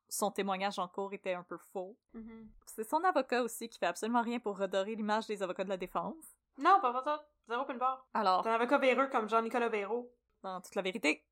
son 0.09 0.31
témoignage 0.31 0.79
en 0.79 0.89
cours 0.89 1.13
était 1.13 1.35
un 1.35 1.43
peu 1.43 1.59
faux. 1.73 1.97
Mhm. 2.15 2.49
C'est 2.67 2.89
son 2.89 3.03
avocat 3.05 3.43
aussi 3.43 3.69
qui 3.69 3.79
fait 3.79 3.87
absolument 3.87 4.23
rien 4.23 4.39
pour 4.39 4.57
redorer 4.59 4.95
l'image 4.95 5.27
des 5.27 5.43
avocats 5.43 5.65
de 5.65 5.69
la 5.69 5.77
défense. 5.77 6.25
Non, 6.57 6.81
pas 6.81 7.03
ça. 7.05 7.29
Zéro 7.49 7.65
pile 7.65 7.77
barre. 7.79 8.07
Alors, 8.15 8.43
T'es 8.43 8.49
un 8.51 8.55
avocat 8.55 8.79
véreux 8.79 9.09
comme 9.09 9.29
Jean-Nicolas 9.29 9.69
Véro. 9.69 10.11
Dans 10.43 10.61
toute 10.61 10.75
la 10.75 10.83
vérité, 10.83 11.25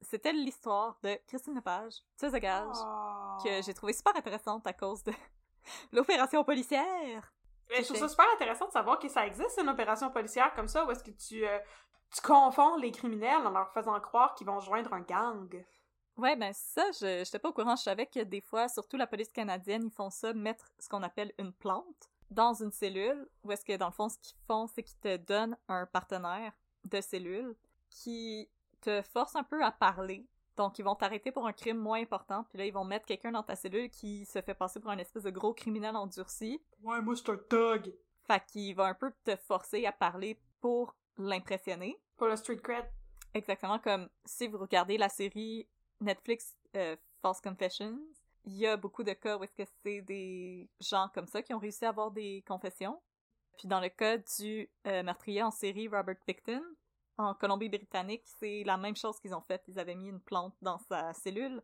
c'était 0.00 0.32
l'histoire 0.32 0.98
de 1.02 1.18
Christine 1.26 1.54
Lepage, 1.54 1.94
tueuse 2.16 2.34
à 2.34 2.40
gages, 2.40 2.76
Oh. 2.80 3.36
que 3.44 3.62
j'ai 3.62 3.74
trouvé 3.74 3.92
super 3.92 4.14
intéressante 4.16 4.66
à 4.66 4.72
cause 4.72 5.02
de 5.04 5.12
l'opération 5.92 6.44
policière. 6.44 7.32
Mais 7.68 7.78
je 7.82 7.84
trouve 7.84 7.98
ça 7.98 8.08
super 8.08 8.26
intéressant 8.34 8.66
de 8.66 8.72
savoir 8.72 8.98
que 8.98 9.08
ça 9.08 9.26
existe 9.26 9.58
une 9.60 9.68
opération 9.68 10.10
policière 10.10 10.54
comme 10.54 10.68
ça 10.68 10.86
où 10.86 10.90
est-ce 10.90 11.04
que 11.04 11.10
tu, 11.10 11.46
euh, 11.46 11.58
tu 12.14 12.20
confonds 12.22 12.76
les 12.76 12.90
criminels 12.92 13.46
en 13.46 13.50
leur 13.50 13.70
faisant 13.72 13.98
croire 14.00 14.34
qu'ils 14.34 14.46
vont 14.46 14.60
joindre 14.60 14.92
un 14.94 15.00
gang. 15.02 15.64
Ouais, 16.16 16.34
ben 16.34 16.52
ça, 16.52 16.90
je 16.92 17.22
j'étais 17.24 17.38
pas 17.38 17.50
au 17.50 17.52
courant. 17.52 17.76
Je 17.76 17.82
savais 17.82 18.06
que 18.06 18.20
des 18.20 18.40
fois, 18.40 18.68
surtout 18.68 18.96
la 18.96 19.06
police 19.06 19.30
canadienne, 19.30 19.84
ils 19.84 19.90
font 19.92 20.10
ça, 20.10 20.32
mettre 20.32 20.72
ce 20.78 20.88
qu'on 20.88 21.02
appelle 21.02 21.32
une 21.38 21.52
plante 21.52 22.08
dans 22.30 22.54
une 22.54 22.72
cellule, 22.72 23.28
où 23.44 23.52
est-ce 23.52 23.64
que 23.64 23.76
dans 23.76 23.86
le 23.86 23.92
fond, 23.92 24.08
ce 24.08 24.18
qu'ils 24.18 24.36
font, 24.46 24.66
c'est 24.66 24.82
qu'ils 24.82 24.98
te 24.98 25.16
donnent 25.16 25.56
un 25.68 25.86
partenaire 25.86 26.52
de 26.84 27.00
cellule 27.00 27.54
qui 27.90 28.48
te 28.80 29.02
force 29.02 29.36
un 29.36 29.44
peu 29.44 29.64
à 29.64 29.70
parler. 29.70 30.26
Donc, 30.56 30.78
ils 30.78 30.84
vont 30.84 30.96
t'arrêter 30.96 31.30
pour 31.30 31.46
un 31.46 31.52
crime 31.52 31.78
moins 31.78 32.00
important, 32.00 32.44
puis 32.48 32.58
là, 32.58 32.66
ils 32.66 32.72
vont 32.72 32.84
mettre 32.84 33.06
quelqu'un 33.06 33.30
dans 33.30 33.44
ta 33.44 33.54
cellule 33.54 33.88
qui 33.90 34.24
se 34.24 34.42
fait 34.42 34.54
passer 34.54 34.80
pour 34.80 34.90
un 34.90 34.98
espèce 34.98 35.22
de 35.22 35.30
gros 35.30 35.54
criminel 35.54 35.94
endurci. 35.94 36.60
Ouais, 36.82 37.00
moi, 37.00 37.14
c'est 37.14 37.30
un 37.30 37.36
thug. 37.36 37.94
Fait 38.26 38.42
qu'il 38.46 38.74
va 38.74 38.86
un 38.86 38.94
peu 38.94 39.12
te 39.24 39.36
forcer 39.36 39.86
à 39.86 39.92
parler 39.92 40.40
pour 40.60 40.96
l'impressionner. 41.16 41.96
Pour 42.16 42.26
le 42.26 42.36
street 42.36 42.58
cred. 42.58 42.84
Exactement 43.34 43.78
comme 43.78 44.08
si 44.24 44.48
vous 44.48 44.58
regardez 44.58 44.98
la 44.98 45.08
série 45.08 45.68
Netflix 46.00 46.56
euh, 46.76 46.96
False 47.22 47.40
Confessions, 47.40 47.98
il 48.44 48.54
y 48.54 48.66
a 48.66 48.76
beaucoup 48.76 49.02
de 49.02 49.12
cas 49.12 49.36
où 49.36 49.44
est-ce 49.44 49.54
que 49.54 49.68
c'est 49.82 50.00
des 50.00 50.68
gens 50.80 51.08
comme 51.14 51.26
ça 51.26 51.42
qui 51.42 51.52
ont 51.52 51.58
réussi 51.58 51.84
à 51.84 51.90
avoir 51.90 52.10
des 52.10 52.42
confessions. 52.46 53.00
Puis 53.58 53.68
dans 53.68 53.80
le 53.80 53.88
cas 53.88 54.16
du 54.16 54.70
euh, 54.86 55.02
meurtrier 55.02 55.42
en 55.42 55.50
série 55.50 55.88
Robert 55.88 56.16
Picton, 56.26 56.62
en 57.18 57.34
Colombie-Britannique, 57.34 58.22
c'est 58.38 58.62
la 58.64 58.76
même 58.76 58.96
chose 58.96 59.18
qu'ils 59.20 59.34
ont 59.34 59.40
fait. 59.40 59.62
Ils 59.68 59.78
avaient 59.78 59.96
mis 59.96 60.08
une 60.08 60.20
plante 60.20 60.54
dans 60.62 60.78
sa 60.78 61.12
cellule 61.12 61.60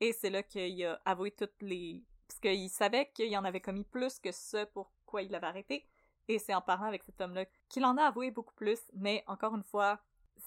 et 0.00 0.12
c'est 0.12 0.30
là 0.30 0.42
qu'il 0.42 0.84
a 0.84 1.00
avoué 1.04 1.32
toutes 1.32 1.60
les... 1.60 2.02
Parce 2.26 2.40
qu'il 2.40 2.70
savait 2.70 3.10
qu'il 3.12 3.36
en 3.36 3.44
avait 3.44 3.60
commis 3.60 3.84
plus 3.84 4.18
que 4.18 4.32
ce 4.32 4.64
pourquoi 4.64 5.22
il 5.22 5.30
l'avait 5.30 5.46
arrêté. 5.46 5.86
Et 6.28 6.38
c'est 6.38 6.54
en 6.54 6.62
parlant 6.62 6.86
avec 6.86 7.02
cet 7.02 7.20
homme-là 7.20 7.44
qu'il 7.68 7.84
en 7.84 7.96
a 7.96 8.04
avoué 8.04 8.30
beaucoup 8.30 8.54
plus. 8.54 8.80
Mais 8.94 9.24
encore 9.26 9.54
une 9.54 9.62
fois, 9.62 10.00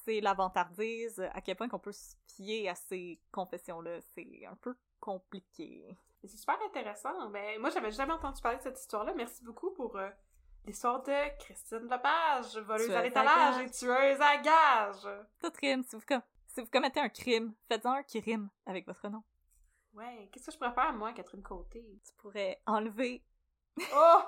c'est 0.04 0.22
la 0.22 0.34
vantardise, 0.34 1.20
à 1.34 1.41
quel 1.41 1.56
point 1.56 1.68
qu'on 1.68 1.80
peut 1.80 1.91
se 1.91 2.16
fier 2.26 2.70
à 2.70 2.76
ces 2.76 3.20
confessions-là. 3.32 4.00
C'est 4.16 4.45
un 4.50 4.56
peu 4.56 4.76
compliqué. 5.00 5.95
C'est 6.22 6.38
super 6.38 6.58
intéressant. 6.66 7.30
Mais 7.30 7.58
moi, 7.60 7.70
j'avais 7.70 7.91
jamais 7.91 8.14
entendu 8.14 8.41
parler 8.41 8.58
de 8.58 8.64
cette 8.64 8.80
histoire-là. 8.80 9.14
Merci 9.16 9.43
beaucoup 9.43 9.72
pour 9.72 9.98
euh, 9.98 10.10
l'histoire 10.68 11.01
de 11.01 11.38
Christine 11.39 11.88
Lepage, 11.89 12.57
voleuse 12.57 12.91
à 12.91 13.01
l'étalage 13.01 13.61
et 13.61 13.72
tueuse 13.72 14.22
à 14.22 14.38
gage. 14.38 15.07
Tout 15.41 15.51
rime. 15.61 15.84
Si 15.84 15.95
vous, 15.95 16.03
si 16.47 16.61
vous 16.61 16.68
commettez 16.68 16.99
un 16.99 17.09
crime, 17.09 17.53
faites-en 17.68 17.93
un 17.93 18.03
qui 18.03 18.20
rime 18.20 18.49
avec 18.65 18.86
votre 18.86 19.07
nom. 19.07 19.24
Ouais, 19.93 20.30
qu'est-ce 20.32 20.47
que 20.47 20.51
je 20.51 20.57
pourrais 20.57 20.74
faire, 20.74 20.93
moi, 20.93 21.13
Catherine 21.13 21.41
Côté? 21.41 21.84
Tu 22.05 22.13
pourrais 22.18 22.61
enlever... 22.68 23.24
Oh! 23.95 24.22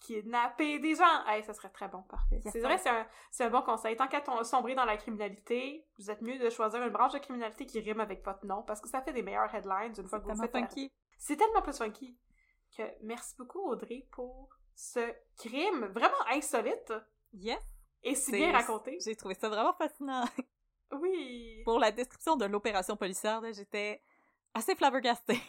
kidnapper 0.00 0.80
des 0.80 0.96
gens. 0.96 1.24
Hey, 1.26 1.44
ça 1.44 1.54
serait 1.54 1.68
très 1.68 1.86
bon, 1.86 2.02
parfait. 2.02 2.40
c'est 2.50 2.58
vrai, 2.58 2.76
c'est 2.78 2.88
un, 2.88 3.06
un, 3.46 3.50
bon 3.50 3.62
conseil. 3.62 3.96
Tant 3.96 4.08
qu'à 4.08 4.20
sombrer 4.42 4.74
dans 4.74 4.84
la 4.84 4.96
criminalité, 4.96 5.86
vous 5.96 6.10
êtes 6.10 6.22
mieux 6.22 6.38
de 6.38 6.50
choisir 6.50 6.82
une 6.82 6.90
branche 6.90 7.12
de 7.12 7.18
criminalité 7.18 7.66
qui 7.66 7.78
rime 7.78 8.00
avec 8.00 8.24
votre 8.24 8.44
nom 8.44 8.64
parce 8.64 8.80
que 8.80 8.88
ça 8.88 9.00
fait 9.00 9.12
des 9.12 9.22
meilleures 9.22 9.54
headlines 9.54 9.94
une 9.96 10.08
fois 10.08 10.18
que 10.18 10.24
vous 10.24 10.42
faites. 10.42 10.50
funky. 10.50 10.90
C'est 11.18 11.36
tellement 11.36 11.62
plus 11.62 11.78
funky. 11.78 12.18
Que 12.76 12.82
merci 13.02 13.36
beaucoup, 13.38 13.60
Audrey, 13.70 14.08
pour 14.10 14.48
ce 14.74 15.12
crime 15.36 15.86
vraiment 15.86 16.26
insolite. 16.30 16.92
Yes. 17.32 17.58
Et 18.02 18.14
si 18.14 18.32
bien 18.32 18.52
raconté. 18.52 18.98
J'ai 19.04 19.16
trouvé 19.16 19.34
ça 19.34 19.48
vraiment 19.48 19.74
fascinant. 19.74 20.24
Oui. 21.00 21.62
Pour 21.64 21.78
la 21.78 21.90
description 21.90 22.36
de 22.36 22.44
l'opération 22.44 22.98
policière, 22.98 23.40
j'étais 23.54 24.02
assez 24.52 24.74
flabbergastée. 24.74 25.40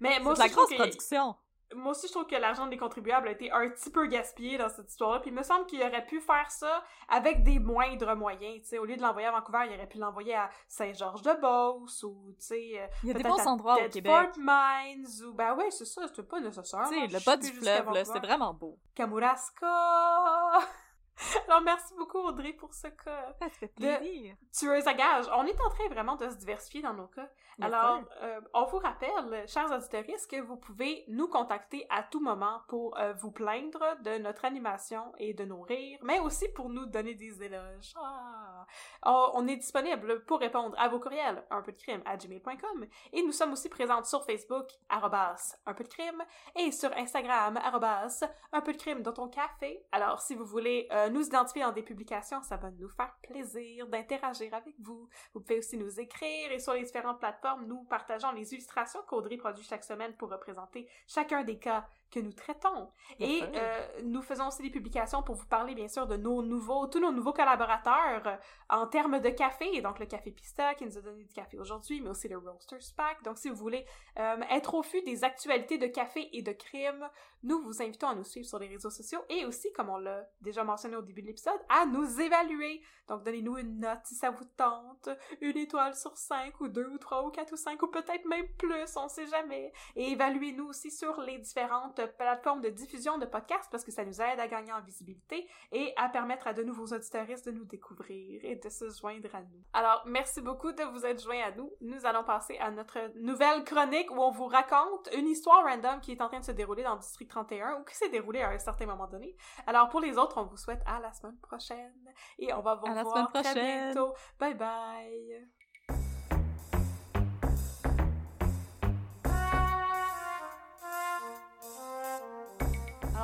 Mais 0.00 0.18
moi 0.20 0.32
aussi, 0.32 0.42
la 0.42 0.48
grosse 0.48 0.74
production 0.74 1.36
moi 1.74 1.92
aussi, 1.92 2.08
je 2.08 2.12
trouve 2.12 2.26
que 2.26 2.36
l'argent 2.36 2.66
des 2.66 2.76
contribuables 2.76 3.28
a 3.28 3.30
été 3.30 3.50
un 3.52 3.68
petit 3.68 3.90
peu 3.90 4.06
gaspillé 4.06 4.58
dans 4.58 4.68
cette 4.68 4.90
histoire-là. 4.90 5.20
Puis 5.20 5.30
il 5.30 5.36
me 5.36 5.42
semble 5.42 5.66
qu'il 5.66 5.82
aurait 5.82 6.04
pu 6.04 6.20
faire 6.20 6.50
ça 6.50 6.82
avec 7.08 7.42
des 7.42 7.58
moindres 7.58 8.16
moyens. 8.16 8.64
sais 8.64 8.78
Au 8.78 8.84
lieu 8.84 8.96
de 8.96 9.02
l'envoyer 9.02 9.28
à 9.28 9.32
Vancouver, 9.32 9.66
il 9.68 9.74
aurait 9.74 9.88
pu 9.88 9.98
l'envoyer 9.98 10.34
à 10.34 10.50
Saint-Georges-de-Beauce 10.68 12.02
ou, 12.02 12.34
tu 12.38 12.46
sais... 12.46 12.80
Euh, 12.80 12.86
il 13.02 13.08
y 13.08 13.10
a 13.12 13.14
des 13.14 13.22
bons 13.22 13.46
endroits 13.46 13.76
au 13.76 13.88
Québec. 13.88 14.12
Fort 14.12 14.32
Mines 14.38 15.06
ou... 15.26 15.34
Ben 15.34 15.54
oui, 15.56 15.64
c'est 15.70 15.84
ça, 15.84 16.02
c'est 16.14 16.28
pas 16.28 16.40
nécessaire. 16.40 16.88
Tu 16.88 16.98
sais, 16.98 17.06
le 17.06 17.24
bas 17.24 17.36
du 17.36 17.48
fleuve, 17.48 17.92
là, 17.92 18.04
c'est 18.04 18.20
vraiment 18.20 18.54
beau. 18.54 18.78
Kamouraska... 18.94 19.66
Alors, 21.48 21.60
merci 21.62 21.94
beaucoup, 21.96 22.18
Audrey, 22.18 22.52
pour 22.52 22.74
ce 22.74 22.88
cas. 22.88 23.32
Ça 23.38 23.48
fait 23.48 23.68
plaisir. 23.68 24.36
tueuse 24.52 24.86
à 24.86 24.94
gage. 24.94 25.26
On 25.36 25.44
est 25.44 25.60
en 25.60 25.70
train 25.70 25.88
vraiment 25.88 26.16
de 26.16 26.28
se 26.28 26.36
diversifier 26.36 26.82
dans 26.82 26.94
nos 26.94 27.08
cas. 27.08 27.28
Alors, 27.62 28.00
euh, 28.22 28.40
on 28.54 28.64
vous 28.64 28.78
rappelle, 28.78 29.46
chers 29.46 29.70
auditeurs, 29.70 30.04
que 30.30 30.40
vous 30.40 30.56
pouvez 30.56 31.04
nous 31.08 31.28
contacter 31.28 31.86
à 31.90 32.02
tout 32.02 32.20
moment 32.20 32.62
pour 32.68 32.98
euh, 32.98 33.12
vous 33.14 33.30
plaindre 33.30 33.96
de 34.02 34.18
notre 34.18 34.44
animation 34.44 35.12
et 35.18 35.34
de 35.34 35.44
nos 35.44 35.60
rires, 35.62 35.98
mais 36.02 36.18
aussi 36.20 36.48
pour 36.48 36.70
nous 36.70 36.86
donner 36.86 37.14
des 37.14 37.42
éloges. 37.42 37.94
Ah. 37.96 38.66
On 39.02 39.46
est 39.46 39.56
disponible 39.56 40.24
pour 40.24 40.38
répondre 40.38 40.74
à 40.78 40.88
vos 40.88 41.00
courriels, 41.00 41.44
un 41.50 41.62
peu 41.62 41.72
de 41.72 41.76
crime 41.76 42.02
à 42.06 42.16
gmail.com, 42.16 42.86
et 43.12 43.22
nous 43.22 43.32
sommes 43.32 43.52
aussi 43.52 43.68
présentes 43.68 44.06
sur 44.06 44.24
Facebook, 44.24 44.66
arrobas, 44.88 45.56
un 45.66 45.74
peu 45.74 45.84
de 45.84 45.88
crime, 45.88 46.22
et 46.56 46.72
sur 46.72 46.90
Instagram, 46.96 47.56
arrobas, 47.58 48.24
un 48.52 48.60
peu 48.60 48.72
de 48.72 48.78
crime 48.78 49.02
dans 49.02 49.12
ton 49.12 49.28
café. 49.28 49.84
Alors, 49.92 50.20
si 50.20 50.34
vous 50.34 50.44
voulez 50.44 50.88
euh, 50.92 51.09
nous 51.10 51.26
identifier 51.26 51.62
dans 51.62 51.72
des 51.72 51.82
publications, 51.82 52.42
ça 52.42 52.56
va 52.56 52.70
nous 52.70 52.88
faire 52.88 53.14
plaisir 53.22 53.86
d'interagir 53.88 54.52
avec 54.54 54.74
vous. 54.78 55.08
Vous 55.34 55.40
pouvez 55.40 55.58
aussi 55.58 55.76
nous 55.76 56.00
écrire, 56.00 56.52
et 56.52 56.58
sur 56.58 56.72
les 56.72 56.82
différentes 56.82 57.18
plateformes, 57.18 57.66
nous 57.66 57.84
partageons 57.84 58.32
les 58.32 58.52
illustrations 58.52 59.00
qu'Audrey 59.08 59.36
produit 59.36 59.64
chaque 59.64 59.84
semaine 59.84 60.14
pour 60.14 60.30
représenter 60.30 60.88
chacun 61.06 61.44
des 61.44 61.58
cas 61.58 61.86
que 62.10 62.20
nous 62.20 62.32
traitons. 62.32 62.90
Et 63.18 63.42
euh, 63.42 63.86
nous 64.04 64.22
faisons 64.22 64.48
aussi 64.48 64.62
des 64.62 64.70
publications 64.70 65.22
pour 65.22 65.34
vous 65.34 65.46
parler, 65.46 65.74
bien 65.74 65.88
sûr, 65.88 66.06
de 66.06 66.16
nos 66.16 66.42
nouveaux, 66.42 66.86
tous 66.86 67.00
nos 67.00 67.12
nouveaux 67.12 67.32
collaborateurs 67.32 68.26
euh, 68.26 68.36
en 68.68 68.86
termes 68.86 69.20
de 69.20 69.30
café. 69.30 69.80
Donc, 69.80 69.98
le 69.98 70.06
Café 70.06 70.30
Pista 70.30 70.74
qui 70.74 70.84
nous 70.84 70.98
a 70.98 71.00
donné 71.00 71.24
du 71.24 71.32
café 71.32 71.58
aujourd'hui, 71.58 72.00
mais 72.00 72.10
aussi 72.10 72.28
le 72.28 72.38
Roasters 72.38 72.94
Pack. 72.96 73.22
Donc, 73.22 73.38
si 73.38 73.48
vous 73.48 73.56
voulez 73.56 73.84
euh, 74.18 74.36
être 74.50 74.74
au 74.74 74.82
fût 74.82 75.02
des 75.02 75.24
actualités 75.24 75.78
de 75.78 75.86
café 75.86 76.28
et 76.32 76.42
de 76.42 76.52
crime, 76.52 77.08
nous 77.42 77.62
vous 77.62 77.82
invitons 77.82 78.08
à 78.08 78.14
nous 78.14 78.24
suivre 78.24 78.46
sur 78.46 78.58
les 78.58 78.68
réseaux 78.68 78.90
sociaux 78.90 79.20
et 79.28 79.44
aussi, 79.44 79.72
comme 79.72 79.88
on 79.88 79.98
l'a 79.98 80.26
déjà 80.40 80.64
mentionné 80.64 80.96
au 80.96 81.02
début 81.02 81.22
de 81.22 81.28
l'épisode, 81.28 81.60
à 81.68 81.86
nous 81.86 82.20
évaluer. 82.20 82.82
Donc, 83.08 83.24
donnez-nous 83.24 83.58
une 83.58 83.80
note 83.80 84.00
si 84.04 84.14
ça 84.14 84.30
vous 84.30 84.44
tente. 84.56 85.08
Une 85.40 85.56
étoile 85.56 85.94
sur 85.94 86.16
cinq, 86.16 86.60
ou 86.60 86.68
deux, 86.68 86.86
ou 86.86 86.98
trois, 86.98 87.24
ou 87.24 87.30
quatre, 87.30 87.52
ou 87.52 87.56
cinq, 87.56 87.82
ou 87.82 87.88
peut-être 87.88 88.24
même 88.26 88.48
plus, 88.58 88.96
on 88.96 89.08
sait 89.08 89.26
jamais. 89.26 89.72
Et 89.96 90.12
évaluez-nous 90.12 90.66
aussi 90.66 90.90
sur 90.90 91.20
les 91.20 91.38
différentes 91.38 91.99
plateforme 92.06 92.60
de 92.60 92.68
diffusion 92.68 93.18
de 93.18 93.26
podcasts 93.26 93.70
parce 93.70 93.84
que 93.84 93.90
ça 93.90 94.04
nous 94.04 94.20
aide 94.20 94.40
à 94.40 94.48
gagner 94.48 94.72
en 94.72 94.80
visibilité 94.80 95.48
et 95.72 95.92
à 95.96 96.08
permettre 96.08 96.46
à 96.46 96.52
de 96.52 96.62
nouveaux 96.62 96.86
auditeuristes 96.86 97.46
de 97.46 97.52
nous 97.52 97.64
découvrir 97.64 98.44
et 98.44 98.56
de 98.56 98.68
se 98.68 98.88
joindre 98.90 99.34
à 99.34 99.40
nous. 99.40 99.62
Alors, 99.72 100.02
merci 100.06 100.40
beaucoup 100.40 100.72
de 100.72 100.82
vous 100.84 101.04
être 101.06 101.22
joints 101.22 101.42
à 101.42 101.50
nous. 101.52 101.72
Nous 101.80 102.06
allons 102.06 102.24
passer 102.24 102.58
à 102.58 102.70
notre 102.70 102.98
nouvelle 103.16 103.64
chronique 103.64 104.10
où 104.10 104.20
on 104.20 104.30
vous 104.30 104.46
raconte 104.46 105.08
une 105.16 105.28
histoire 105.28 105.64
random 105.64 106.00
qui 106.00 106.12
est 106.12 106.22
en 106.22 106.28
train 106.28 106.40
de 106.40 106.44
se 106.44 106.52
dérouler 106.52 106.82
dans 106.82 106.94
le 106.94 107.00
district 107.00 107.30
31 107.30 107.80
ou 107.80 107.84
qui 107.84 107.94
s'est 107.94 108.10
déroulée 108.10 108.42
à 108.42 108.50
un 108.50 108.58
certain 108.58 108.86
moment 108.86 109.06
donné. 109.06 109.36
Alors, 109.66 109.88
pour 109.88 110.00
les 110.00 110.18
autres, 110.18 110.38
on 110.38 110.44
vous 110.44 110.56
souhaite 110.56 110.82
à 110.86 111.00
la 111.00 111.12
semaine 111.12 111.38
prochaine 111.38 112.12
et 112.38 112.52
on 112.52 112.60
va 112.60 112.76
vous 112.76 112.86
voir 112.86 113.32
très 113.32 113.54
bientôt. 113.54 114.14
Bye 114.38 114.54
bye! 114.54 115.59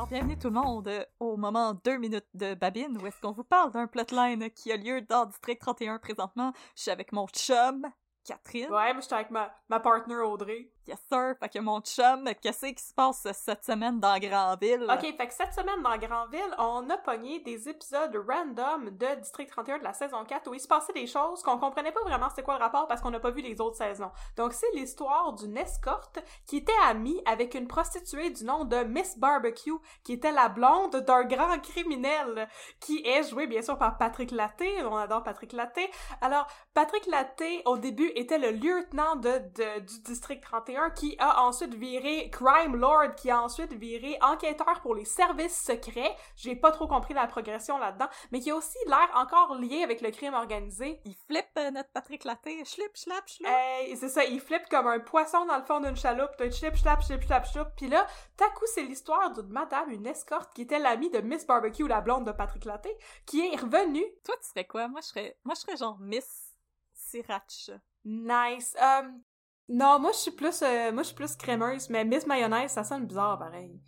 Bienvenue 0.05 0.36
tout 0.38 0.49
le 0.49 0.55
monde 0.55 0.90
au 1.18 1.38
moment 1.38 1.72
2 1.72 1.97
minutes 1.97 2.26
de 2.34 2.55
Babine 2.55 2.99
où 3.01 3.07
est-ce 3.07 3.18
qu'on 3.20 3.32
vous 3.32 3.44
parle 3.44 3.72
d'un 3.72 3.86
plotline 3.86 4.51
qui 4.51 4.70
a 4.70 4.76
lieu 4.76 5.01
dans 5.01 5.24
District 5.24 5.59
31 5.59 5.99
présentement. 5.99 6.53
Je 6.76 6.82
suis 6.82 6.90
avec 6.90 7.12
mon 7.12 7.26
chum, 7.28 7.86
Catherine. 8.24 8.70
Ouais, 8.70 8.92
mais 8.92 9.01
j'étais 9.01 9.14
avec 9.14 9.30
ma, 9.30 9.51
ma 9.70 9.80
partner 9.80 10.16
Audrey. 10.16 10.70
Yes 10.89 11.01
sir, 11.09 11.34
fait 11.41 11.49
que 11.49 11.59
mon 11.59 11.80
chum, 11.80 12.30
qu'est-ce 12.41 12.66
qui 12.66 12.84
se 12.84 12.95
passe 12.95 13.26
cette 13.32 13.64
semaine 13.64 13.99
dans 13.99 14.16
Grandville? 14.20 14.87
Ok, 14.89 15.16
fait 15.16 15.26
que 15.26 15.34
cette 15.34 15.53
semaine 15.53 15.82
dans 15.82 15.97
Grandville, 15.99 16.55
on 16.59 16.89
a 16.89 16.97
pogné 16.97 17.41
des 17.41 17.68
épisodes 17.68 18.16
random 18.28 18.91
de 18.91 19.20
District 19.20 19.51
31 19.51 19.78
de 19.78 19.82
la 19.82 19.93
saison 19.93 20.24
4 20.24 20.49
où 20.49 20.55
il 20.55 20.61
se 20.61 20.68
passait 20.68 20.93
des 20.93 21.09
choses 21.09 21.43
qu'on 21.43 21.59
comprenait 21.59 21.91
pas 21.91 22.05
vraiment 22.05 22.28
c'était 22.28 22.45
quoi 22.45 22.57
le 22.57 22.62
rapport 22.62 22.87
parce 22.87 23.01
qu'on 23.01 23.11
n'a 23.11 23.18
pas 23.18 23.32
vu 23.32 23.43
les 23.43 23.61
autres 23.61 23.76
saisons. 23.76 24.12
Donc 24.37 24.53
c'est 24.53 24.70
l'histoire 24.74 25.32
d'une 25.32 25.57
escorte 25.57 26.20
qui 26.47 26.59
était 26.59 26.72
amie 26.84 27.20
avec 27.26 27.55
une 27.55 27.66
prostituée 27.66 28.30
du 28.30 28.45
nom 28.45 28.64
de 28.64 28.84
Miss 28.84 29.18
Barbecue 29.18 29.80
qui 30.05 30.12
était 30.12 30.30
la 30.30 30.49
blonde 30.49 30.95
d'un 30.95 31.24
grand 31.24 31.59
criminel 31.62 32.49
qui 32.78 33.05
est 33.05 33.28
joué 33.28 33.49
bien 33.49 33.62
sûr 33.62 33.76
par 33.76 33.99
Patrick 33.99 34.30
Laté. 34.30 34.70
On 34.84 34.95
adore 34.95 35.24
Patrick 35.24 35.53
Laté. 35.53 35.91
Alors 36.20 36.47
Patrick 36.74 37.07
Laté 37.07 37.62
au 37.64 37.76
début 37.76 38.12
était 38.14 38.39
le 38.39 38.53
lieutenant 38.53 39.16
de 39.16 39.39
du 39.80 40.01
District 40.05 40.41
31 40.41 40.76
qui 40.95 41.16
a 41.18 41.43
ensuite 41.43 41.74
viré 41.74 42.31
Crime 42.31 42.77
Lord, 42.77 43.14
qui 43.16 43.31
a 43.31 43.41
ensuite 43.41 43.72
viré 43.72 44.18
enquêteur 44.22 44.81
pour 44.83 44.95
les 44.95 45.05
services 45.05 45.61
secrets. 45.61 46.16
J'ai 46.37 46.57
pas 46.57 46.70
trop 46.70 46.87
compris 46.87 47.14
la 47.14 47.27
progression 47.27 47.79
là-dedans, 47.79 48.09
mais 48.31 48.41
qui 48.41 48.51
a 48.51 48.57
aussi 48.57 48.79
l'air 48.87 49.11
encore 49.14 49.55
lié 49.57 49.83
avec 49.83 50.01
le 50.01 50.11
crime 50.11 50.35
organisé. 50.35 51.01
Il 51.05 51.14
flippe 51.14 51.47
euh, 51.59 51.70
notre 51.70 51.91
Patrick 51.91 52.24
Laté, 52.24 52.64
schlip, 52.64 52.97
schlap, 52.97 53.27
schlap. 53.27 53.53
Hey, 53.53 53.97
c'est 53.97 54.09
ça, 54.09 54.24
il 54.24 54.41
flippe 54.41 54.68
comme 54.68 54.87
un 54.87 55.01
poisson 55.01 55.45
dans 55.47 55.57
le 55.57 55.64
fond 55.64 55.81
d'une 55.81 55.97
chaloupe, 55.97 56.37
schlip, 56.51 56.77
schlap, 56.77 57.03
schlip, 57.03 57.22
schlap, 57.22 57.47
schlap. 57.47 57.77
Puis 57.77 57.89
là, 57.89 58.07
tout 58.37 58.45
coup, 58.55 58.66
c'est 58.66 58.83
l'histoire 58.83 59.33
d'une 59.33 59.49
madame, 59.49 59.91
une 59.91 60.07
escorte, 60.07 60.53
qui 60.55 60.62
était 60.62 60.79
l'amie 60.79 61.11
de 61.11 61.20
Miss 61.20 61.47
Barbecue, 61.47 61.89
la 61.89 62.01
blonde 62.01 62.27
de 62.27 62.33
Patrick 62.33 62.64
Laté, 62.64 62.97
qui 63.24 63.47
est 63.47 63.57
revenue. 63.57 64.07
Toi, 64.24 64.35
tu 64.41 64.49
serais 64.49 64.66
quoi? 64.66 64.89
Moi, 64.89 65.01
je 65.01 65.09
serais, 65.09 65.39
moi, 65.45 65.55
je 65.55 65.61
serais 65.61 65.77
genre 65.77 65.99
Miss 65.99 66.55
Sriracha. 66.93 67.81
Nice. 68.05 68.77
Um, 68.81 69.22
non, 69.69 69.99
moi 69.99 70.12
je 70.12 70.19
suis 70.19 70.31
plus 70.31 70.62
euh, 70.62 70.93
moi 70.93 71.03
je 71.03 71.09
suis 71.09 71.17
plus 71.17 71.37
crémeuse, 71.37 71.91
mais 71.91 72.05
Miss 72.05 72.27
Mayonnaise, 72.27 72.71
ça 72.71 72.85
sonne 72.85 73.07
bizarre 73.07 73.39
pareil. 73.39 73.81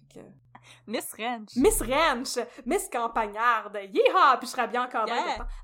Miss 0.86 1.12
Ranch. 1.14 1.56
Miss 1.56 1.80
Ranch, 1.80 2.38
Miss 2.66 2.88
Campagnarde. 2.88 3.78
Yeehaw! 3.92 4.38
Puis 4.38 4.46
je 4.46 4.52
serais 4.52 4.68
bien 4.68 4.84
encore 4.84 5.06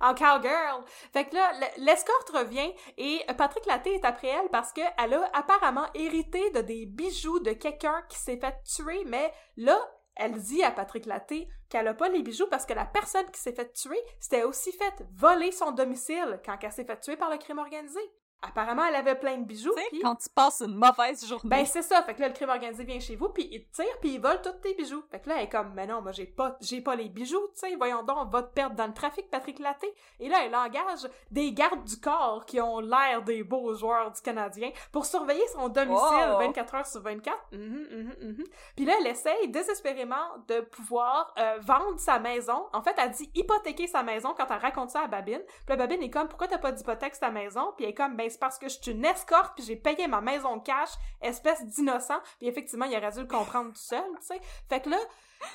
en 0.01 0.15
cowgirl. 0.15 0.85
Fait 1.13 1.27
que 1.27 1.35
là, 1.35 1.53
l'escorte 1.79 2.31
revient 2.31 2.73
et 2.97 3.21
Patrick 3.37 3.67
Laté 3.67 3.95
est 3.95 4.05
après 4.05 4.29
elle 4.29 4.49
parce 4.51 4.73
qu'elle 4.73 5.15
a 5.15 5.31
apparemment 5.33 5.87
hérité 5.95 6.51
de 6.51 6.61
des 6.61 6.87
bijoux 6.87 7.41
de 7.41 7.53
quelqu'un 7.53 8.03
qui 8.09 8.19
s'est 8.19 8.39
fait 8.39 8.57
tuer, 8.65 9.05
mais 9.07 9.33
là, 9.57 9.79
elle 10.17 10.41
dit 10.41 10.63
à 10.63 10.71
Patrick 10.71 11.07
Laté 11.07 11.49
qu'elle 11.69 11.89
a 11.89 11.95
pas 11.95 12.09
les 12.09 12.23
bijoux 12.23 12.47
parce 12.51 12.67
que 12.67 12.73
la 12.73 12.85
personne 12.85 13.31
qui 13.31 13.41
s'est 13.41 13.55
fait 13.55 13.73
tuer 13.73 14.01
s'était 14.21 14.45
aussi 14.45 14.73
fait 14.73 15.05
voler 15.13 15.51
son 15.53 15.73
domicile 15.73 16.41
quand 16.45 16.57
elle 16.63 16.73
s'est 16.73 16.85
fait 16.85 17.01
tuer 17.01 17.17
par 17.17 17.31
le 17.31 17.39
crime 17.39 17.59
organisé. 17.59 18.01
Apparemment, 18.47 18.85
elle 18.87 18.95
avait 18.97 19.15
plein 19.15 19.39
de 19.39 19.45
bijoux. 19.45 19.73
Puis- 19.91 20.01
quand 20.01 20.17
tu 20.17 20.29
passes 20.29 20.61
une 20.61 20.75
mauvaise 20.75 21.27
journée. 21.27 21.49
Ben 21.49 21.65
c'est 21.67 21.83
ça, 21.83 22.03
fait 22.03 22.15
que 22.15 22.21
là 22.21 22.29
le 22.29 22.35
crime 22.35 22.49
organisé 22.51 22.85
vient 22.85 23.01
chez 23.01 23.17
vous 23.17 23.29
puis 23.31 23.49
il 23.51 23.65
te 23.67 23.83
tire 23.83 23.99
puis 24.01 24.15
il 24.15 24.21
vole 24.21 24.41
tous 24.43 24.53
tes 24.63 24.75
bijoux. 24.75 25.03
Fait 25.11 25.21
que 25.21 25.29
là 25.29 25.37
elle 25.39 25.45
est 25.45 25.49
comme 25.49 25.73
mais 25.75 25.87
non, 25.87 26.01
moi 26.03 26.13
j'ai 26.13 26.27
pas 26.27 26.57
j'ai 26.61 26.81
pas 26.81 26.95
les 26.97 27.09
bijoux, 27.09 27.47
tu 27.55 27.61
sais, 27.69 27.75
voyons 27.77 28.03
donc, 28.03 28.19
on 28.21 28.25
va 28.27 28.43
te 28.43 28.53
perdre 28.53 28.77
dans 28.77 28.87
le 28.87 28.93
trafic 28.95 29.31
Patrick 29.31 29.59
Laté. 29.59 29.93
Et 30.21 30.29
là 30.29 30.39
elle 30.45 30.55
engage 30.55 31.09
des 31.31 31.53
gardes 31.53 31.85
du 31.85 31.99
corps 32.01 32.45
qui 32.47 32.61
ont 32.61 32.81
l'air 32.81 33.23
des 33.23 33.43
beaux 33.45 33.75
joueurs 33.75 34.11
du 34.11 34.21
Canadien 34.21 34.71
pour 34.93 35.07
surveiller 35.07 35.47
son 35.49 35.69
domicile 35.69 35.95
Oh. 36.35 36.39
24 36.39 36.75
heures 36.75 36.87
sur 36.87 37.01
24. 37.03 37.37
Mhm, 37.53 37.59
mhm, 37.91 38.15
mhm. 38.21 38.45
Puis 38.77 38.85
là 38.85 38.95
elle 39.01 39.07
essaye 39.07 39.49
désespérément 39.49 40.15
de 40.49 40.61
pouvoir 40.61 41.33
euh, 41.39 41.59
vendre 41.61 41.99
sa 41.99 42.19
maison. 42.19 42.67
En 42.73 42.83
fait, 42.83 42.95
elle 42.99 43.11
dit 43.11 43.31
hypothéquer 43.35 43.87
sa 43.87 44.03
maison 44.03 44.35
quand 44.37 44.47
elle 44.51 44.59
raconte 44.61 44.91
ça 44.91 45.03
à 45.03 45.07
Babine. 45.07 45.43
Puis 45.47 45.69
là 45.69 45.77
Babine 45.77 46.03
est 46.03 46.11
comme 46.11 46.29
pourquoi 46.29 46.49
t'as 46.49 46.59
pas 46.59 46.73
d'hypothèque 46.73 47.15
sur 47.15 47.21
ta 47.21 47.31
maison? 47.31 47.73
Puis 47.77 47.85
elle 47.85 47.91
est 47.91 47.95
comme 47.95 48.17
ben 48.17 48.29
c'est 48.35 48.41
parce 48.41 48.59
que 48.59 48.69
je 48.69 48.79
suis 48.81 48.93
une 48.93 49.05
escorte 49.05 49.55
puis 49.55 49.65
j'ai 49.65 49.77
payé 49.77 50.07
ma 50.09 50.21
maison 50.21 50.59
cash, 50.59 50.91
espèce 51.21 51.65
d'innocent. 51.65 52.19
Puis 52.39 52.49
effectivement, 52.49 52.85
il 52.85 52.97
aurait 52.97 53.13
dû 53.13 53.21
le 53.21 53.27
comprendre 53.27 53.71
tout 53.71 53.79
seul, 53.79 54.05
tu 54.21 54.27
sais. 54.27 54.41
Fait 54.69 54.81
que 54.81 54.91
là, 54.91 54.99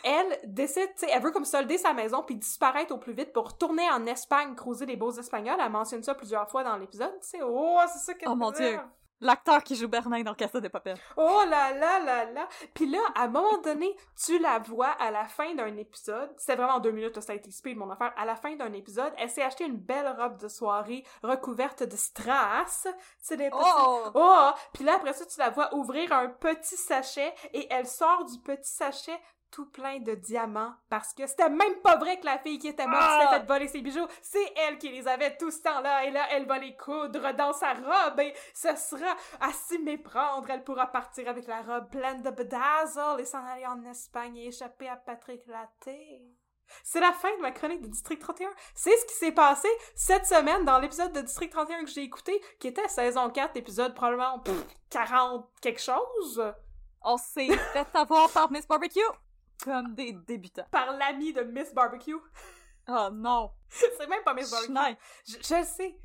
elle 0.04 0.40
décide, 0.46 0.90
tu 0.94 1.06
sais, 1.06 1.12
elle 1.12 1.22
veut 1.22 1.32
comme 1.32 1.46
solder 1.46 1.78
sa 1.78 1.94
maison 1.94 2.24
puis 2.24 2.36
disparaître 2.36 2.94
au 2.94 2.98
plus 2.98 3.14
vite 3.14 3.34
pour 3.34 3.50
retourner 3.50 3.90
en 3.90 4.06
Espagne 4.06 4.56
cruiser 4.56 4.86
les 4.86 4.96
beaux 4.96 5.12
Espagnols. 5.12 5.60
Elle 5.60 5.72
mentionne 5.72 6.04
ça 6.04 6.16
plusieurs 6.16 6.50
fois 6.50 6.64
dans 6.64 6.78
l'épisode, 6.78 7.14
tu 7.22 7.28
sais. 7.28 7.40
Oh, 7.44 7.80
c'est 7.92 8.00
ça 8.00 8.14
qu'elle 8.14 8.30
Oh 8.30 8.36
mon. 8.36 8.52
Dieu. 8.52 8.80
L'acteur 9.22 9.64
qui 9.64 9.76
joue 9.76 9.90
Bernin 9.90 10.24
dans 10.24 10.34
Casa 10.34 10.62
de 10.62 10.68
Papel. 10.70 10.98
Oh 11.18 11.42
là 11.50 11.74
là 11.74 12.00
là 12.00 12.26
là! 12.26 12.48
Puis 12.74 12.86
là, 12.90 13.00
à 13.16 13.24
un 13.24 13.28
moment 13.28 13.58
donné, 13.58 13.94
tu 14.16 14.40
la 14.40 14.60
vois 14.60 14.92
à 14.92 15.12
la 15.12 15.26
fin 15.26 15.54
d'un 15.56 15.76
épisode. 15.76 16.34
C'est 16.38 16.56
vraiment 16.56 16.80
deux 16.80 16.92
minutes, 16.92 17.20
ça 17.20 17.34
a 17.34 17.36
été 17.36 17.52
speed 17.52 17.78
mon 17.78 17.90
affaire. 17.90 18.14
À 18.16 18.26
la 18.26 18.36
fin 18.36 18.56
d'un 18.56 18.72
épisode, 18.72 19.14
elle 19.18 19.30
s'est 19.30 19.44
acheté 19.44 19.66
une 19.66 19.78
belle 19.78 20.08
robe 20.18 20.38
de 20.38 20.48
soirée 20.48 21.04
recouverte 21.22 21.84
de 21.84 21.98
strass. 21.98 22.88
Tu 23.28 23.36
sais, 23.36 23.50
Oh! 23.52 24.04
Oh! 24.14 24.50
Puis 24.74 24.84
là, 24.84 24.96
après 24.96 25.14
ça, 25.14 25.26
tu 25.26 25.40
la 25.40 25.50
vois 25.50 25.74
ouvrir 25.76 26.14
un 26.14 26.30
petit 26.30 26.78
sachet 26.78 27.34
et 27.54 27.68
elle 27.70 27.88
sort 27.88 28.26
du 28.26 28.40
petit 28.40 28.72
sachet 28.72 29.20
tout 29.52 29.70
plein 29.70 30.00
de 30.00 30.14
diamants 30.16 30.74
parce 30.90 31.14
que 31.14 31.26
c'était 31.28 31.50
même 31.50 31.76
pas 31.84 31.98
vrai 31.98 32.20
que 32.20 32.26
la 32.26 32.38
fille 32.40 32.60
qui 32.60 32.68
était 32.68 32.86
morte 32.88 33.02
Ah! 33.04 33.20
s'était 33.22 33.40
fait 33.42 33.48
voler 33.48 33.68
ses 33.68 33.82
bijoux. 33.82 34.08
C'est 34.22 34.54
elle 34.58 34.78
qui 34.78 34.90
les 34.90 35.08
avait 35.08 35.36
tout 35.38 35.52
ce 35.52 35.62
temps-là 35.62 36.06
et 36.06 36.12
là, 36.12 36.26
elle 36.32 36.46
va 36.46 36.58
les 36.58 36.76
coudre 36.76 37.34
dans 37.34 37.54
sa 37.54 37.74
robe 37.74 38.20
et 38.20 38.34
ce 38.54 38.76
sera 38.76 39.16
à 39.40 39.52
s'y 39.52 39.80
méprendre. 39.80 40.50
Elle 40.50 40.64
pourra 40.64 40.88
partir 40.88 41.28
avec 41.28 41.48
la 41.48 41.62
robe 41.62 41.90
pleine 41.90 42.22
de 42.22 42.30
bedazzle 42.30 43.20
et 43.20 43.26
s'en 43.26 43.46
aller 43.46 43.66
en 43.66 43.84
Espagne 43.84 44.38
et 44.38 44.48
échapper 44.48 44.88
à 44.90 44.96
Patrick 44.96 45.46
Laté. 45.48 46.22
C'est 46.84 47.00
la 47.00 47.12
fin 47.14 47.36
de 47.36 47.42
ma 47.42 47.52
chronique 47.52 47.82
de 47.82 47.88
District 47.88 48.20
31. 48.22 48.48
C'est 48.76 48.96
ce 48.96 49.06
qui 49.08 49.16
s'est 49.16 49.32
passé 49.32 49.68
cette 49.96 50.28
semaine 50.28 50.66
dans 50.66 50.78
l'épisode 50.80 51.12
de 51.14 51.22
District 51.22 51.50
31 51.52 51.84
que 51.84 51.90
j'ai 51.90 52.04
écouté, 52.04 52.40
qui 52.60 52.68
était 52.68 52.88
saison 52.88 53.28
4, 53.30 53.58
épisode 53.58 53.96
probablement 53.96 54.38
pff, 54.40 54.64
40 54.92 55.50
quelque 55.62 55.82
chose, 55.82 56.44
On 57.02 57.18
s'est 57.18 57.48
fait 57.74 57.88
avoir 57.96 58.30
par 58.30 58.52
Miss 58.52 58.68
Barbecue 58.68 59.00
comme 59.64 59.94
des 59.96 60.14
débutants. 60.14 60.66
par 60.72 60.92
l'ami 60.98 61.34
de 61.34 61.42
Miss 61.42 61.74
Barbecue. 61.74 62.16
Oh 62.88 63.10
non. 63.12 63.52
C'est 63.70 64.08
même 64.08 64.24
pas 64.24 64.34
Miss 64.34 64.50
Barbecue. 64.52 64.98
Je, 65.28 65.34
je 65.34 65.56
le 65.56 65.66
sais. 65.66 66.00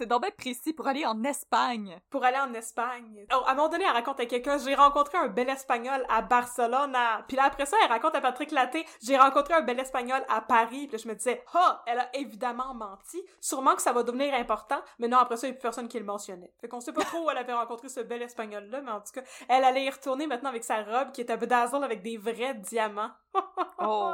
C'est 0.00 0.06
donc 0.06 0.22
bien 0.22 0.30
précis 0.30 0.72
pour 0.72 0.88
aller 0.88 1.04
en 1.04 1.22
Espagne. 1.24 2.00
Pour 2.08 2.24
aller 2.24 2.38
en 2.38 2.54
Espagne. 2.54 3.26
Oh, 3.34 3.42
à 3.46 3.50
un 3.50 3.54
moment 3.54 3.68
donné, 3.68 3.84
elle 3.84 3.92
raconte 3.92 4.18
à 4.18 4.24
quelqu'un, 4.24 4.56
j'ai 4.56 4.74
rencontré 4.74 5.18
un 5.18 5.28
bel 5.28 5.46
espagnol 5.50 6.06
à 6.08 6.22
Barcelone. 6.22 6.96
à- 6.96 7.22
Puis 7.28 7.36
là, 7.36 7.44
après 7.44 7.66
ça, 7.66 7.76
elle 7.84 7.90
raconte 7.90 8.14
à 8.14 8.22
Patrick 8.22 8.50
Laté, 8.50 8.86
j'ai 9.02 9.18
rencontré 9.18 9.52
un 9.52 9.60
bel 9.60 9.78
espagnol 9.78 10.24
à 10.30 10.40
Paris. 10.40 10.86
Puis 10.86 10.96
là, 10.96 11.02
je 11.04 11.06
me 11.06 11.14
disais, 11.14 11.44
ah, 11.52 11.82
elle 11.86 11.98
a 11.98 12.08
évidemment 12.16 12.72
menti. 12.72 13.22
Sûrement 13.42 13.74
que 13.76 13.82
ça 13.82 13.92
va 13.92 14.02
devenir 14.02 14.32
important. 14.32 14.80
Mais 14.98 15.06
non, 15.06 15.18
après 15.18 15.36
ça, 15.36 15.48
il 15.48 15.50
y 15.50 15.52
a 15.52 15.56
plus 15.56 15.60
personne 15.60 15.86
qui 15.86 15.98
le 15.98 16.06
mentionnait. 16.06 16.50
Fait 16.62 16.68
qu'on 16.68 16.80
sait 16.80 16.94
pas 16.94 17.04
trop 17.04 17.26
où 17.26 17.30
elle 17.30 17.36
avait 17.36 17.52
rencontré 17.52 17.90
ce 17.90 18.00
bel 18.00 18.22
espagnol-là, 18.22 18.80
mais 18.80 18.92
en 18.92 19.00
tout 19.02 19.12
cas, 19.12 19.20
elle 19.50 19.64
allait 19.64 19.84
y 19.84 19.90
retourner 19.90 20.26
maintenant 20.26 20.48
avec 20.48 20.64
sa 20.64 20.82
robe 20.82 21.12
qui 21.12 21.20
était 21.20 21.36
bedazzle 21.36 21.84
avec 21.84 22.00
des 22.02 22.16
vrais 22.16 22.54
diamants. 22.54 23.10
Oh. 23.82 24.12